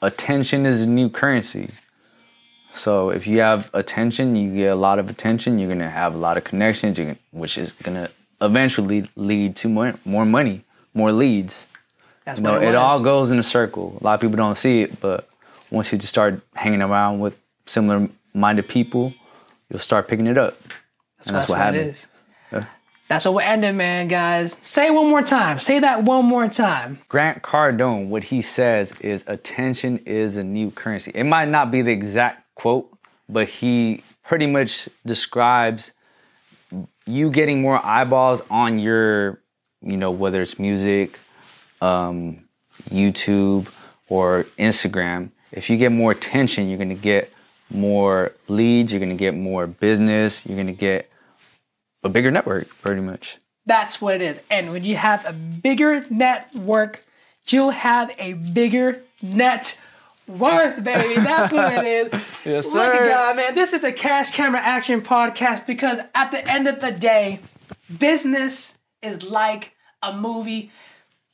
attention 0.03 0.67
is 0.67 0.81
the 0.81 0.87
new 0.87 1.09
currency. 1.09 1.71
So 2.73 3.11
if 3.11 3.27
you 3.27 3.41
have 3.41 3.69
attention, 3.75 4.37
you 4.37 4.55
get 4.55 4.67
a 4.69 4.77
lot 4.77 4.99
of 4.99 5.11
attention. 5.11 5.59
You're 5.59 5.69
gonna 5.69 5.91
have 5.91 6.15
a 6.15 6.19
lot 6.19 6.37
of 6.37 6.45
connections, 6.45 6.99
you 6.99 7.07
can, 7.07 7.19
which 7.33 7.59
is 7.59 7.73
gonna 7.73 8.11
eventually 8.41 9.11
lead 9.17 9.57
to 9.57 9.69
more 9.69 9.95
more 10.05 10.25
money, 10.25 10.65
more 10.95 11.13
leads. 11.13 11.67
that's 12.25 12.39
You 12.39 12.45
know, 12.45 12.57
it, 12.57 12.69
it, 12.69 12.75
all 12.75 13.01
goes 13.01 13.31
in 13.31 13.39
a 13.39 13.43
circle. 13.43 13.99
A 14.01 14.05
lot 14.05 14.15
of 14.15 14.21
people 14.21 14.37
don't 14.37 14.57
see 14.57 14.83
it, 14.83 15.01
but 15.01 15.29
once 15.71 15.93
you 15.93 15.99
just 15.99 16.09
start 16.09 16.41
hanging 16.55 16.83
around 16.83 17.21
with 17.21 17.41
similar 17.67 18.09
minded 18.35 18.69
people, 18.69 19.13
you'll 19.69 19.79
start 19.79 20.09
picking 20.09 20.27
it 20.27 20.39
up. 20.39 20.61
and 21.25 21.35
that's 21.37 21.49
what, 21.49 21.57
it 21.57 21.63
happened. 21.63 21.89
is. 21.91 22.07
That's 23.11 23.25
what 23.25 23.35
we're 23.35 23.43
ending, 23.43 23.77
man, 23.77 24.07
guys. 24.07 24.57
Say 24.63 24.87
it 24.87 24.95
one 24.95 25.11
more 25.11 25.21
time. 25.21 25.59
Say 25.59 25.81
that 25.81 26.05
one 26.05 26.27
more 26.27 26.49
time. 26.49 27.01
Grant 27.09 27.43
Cardone, 27.43 28.07
what 28.07 28.23
he 28.23 28.41
says 28.41 28.93
is 29.01 29.25
attention 29.27 29.99
is 30.07 30.37
a 30.37 30.45
new 30.45 30.71
currency. 30.71 31.11
It 31.13 31.25
might 31.25 31.49
not 31.49 31.73
be 31.73 31.83
the 31.83 31.91
exact 31.91 32.55
quote, 32.55 32.89
but 33.29 33.49
he 33.49 34.05
pretty 34.23 34.47
much 34.47 34.89
describes 35.05 35.91
you 37.05 37.31
getting 37.31 37.61
more 37.61 37.85
eyeballs 37.85 38.43
on 38.49 38.79
your, 38.79 39.41
you 39.83 39.97
know, 39.97 40.13
whether 40.13 40.41
it's 40.41 40.61
music, 40.61 41.19
um, 41.81 42.45
YouTube, 42.91 43.67
or 44.09 44.45
Instagram. 44.57 45.31
If 45.51 45.69
you 45.69 45.77
get 45.79 45.91
more 45.91 46.13
attention, 46.13 46.69
you're 46.69 46.79
gonna 46.79 46.95
get 46.95 47.33
more 47.71 48.33
leads, 48.49 48.93
you're 48.93 49.01
gonna 49.01 49.15
get 49.15 49.35
more 49.35 49.67
business, 49.67 50.45
you're 50.47 50.57
gonna 50.57 50.73
get 50.73 51.13
a 52.03 52.09
bigger 52.09 52.31
network, 52.31 52.69
pretty 52.81 53.01
much. 53.01 53.39
That's 53.67 54.01
what 54.01 54.17
it 54.17 54.23
is. 54.23 54.43
And 54.51 54.73
when 54.73 54.85
you 54.85 54.97
have 54.97 55.27
a 55.27 55.33
bigger 55.33 56.05
network, 56.11 57.05
you'll 57.49 57.71
have 57.71 58.11
a 58.19 58.33
bigger 58.33 59.03
net 59.23 59.79
worth, 60.27 60.83
baby. 60.83 61.15
That's 61.15 61.53
what 61.53 61.73
it 61.73 61.87
is. 61.87 62.21
Yes, 62.43 62.65
sir. 62.65 62.73
Look 62.73 62.95
at. 62.95 63.09
God, 63.11 63.37
man. 63.37 63.55
This 63.55 63.75
is 63.75 63.83
the 63.83 63.93
Cash 63.93 64.31
Camera 64.31 64.61
Action 64.61 65.03
Podcast 65.03 65.67
because 65.67 65.99
at 66.15 66.31
the 66.31 66.47
end 66.51 66.67
of 66.67 66.81
the 66.81 66.91
day, 66.91 67.41
business 67.99 68.79
is 69.03 69.23
like 69.23 69.75
a 70.03 70.17
movie. 70.17 70.71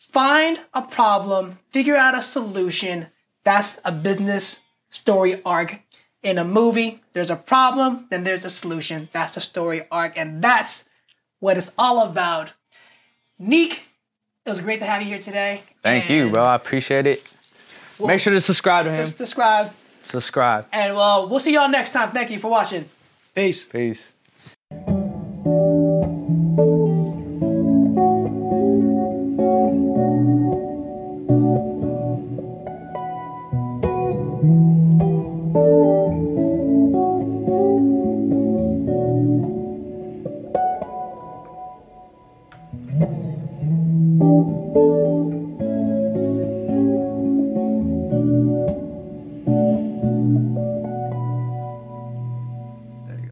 Find 0.00 0.58
a 0.74 0.82
problem, 0.82 1.60
figure 1.70 1.94
out 1.94 2.18
a 2.18 2.22
solution. 2.22 3.06
That's 3.44 3.78
a 3.84 3.92
business 3.92 4.60
story 4.90 5.40
arc. 5.44 5.78
In 6.26 6.38
a 6.38 6.44
movie, 6.44 7.00
there's 7.12 7.30
a 7.30 7.36
problem, 7.36 8.08
then 8.10 8.24
there's 8.24 8.44
a 8.44 8.50
solution. 8.50 9.08
That's 9.12 9.36
a 9.36 9.40
story 9.40 9.86
arc, 9.92 10.18
and 10.18 10.42
that's 10.42 10.84
what 11.38 11.56
it's 11.56 11.70
all 11.78 12.02
about. 12.02 12.52
Neek, 13.38 13.84
it 14.44 14.50
was 14.50 14.58
great 14.58 14.80
to 14.80 14.86
have 14.86 15.02
you 15.02 15.06
here 15.06 15.20
today. 15.20 15.62
Thank 15.84 16.10
you, 16.10 16.28
bro. 16.30 16.44
I 16.44 16.56
appreciate 16.56 17.06
it. 17.06 17.32
Make 18.04 18.18
sure 18.18 18.32
to 18.32 18.40
subscribe 18.40 18.86
to 18.86 18.92
him. 18.92 19.06
Subscribe, 19.06 19.72
Subscribe. 20.02 20.66
and 20.72 20.96
well, 20.96 21.28
we'll 21.28 21.38
see 21.38 21.54
y'all 21.54 21.68
next 21.68 21.90
time. 21.90 22.10
Thank 22.10 22.32
you 22.32 22.40
for 22.40 22.50
watching. 22.50 22.88
Peace. 23.32 23.68
Peace. 23.68 24.02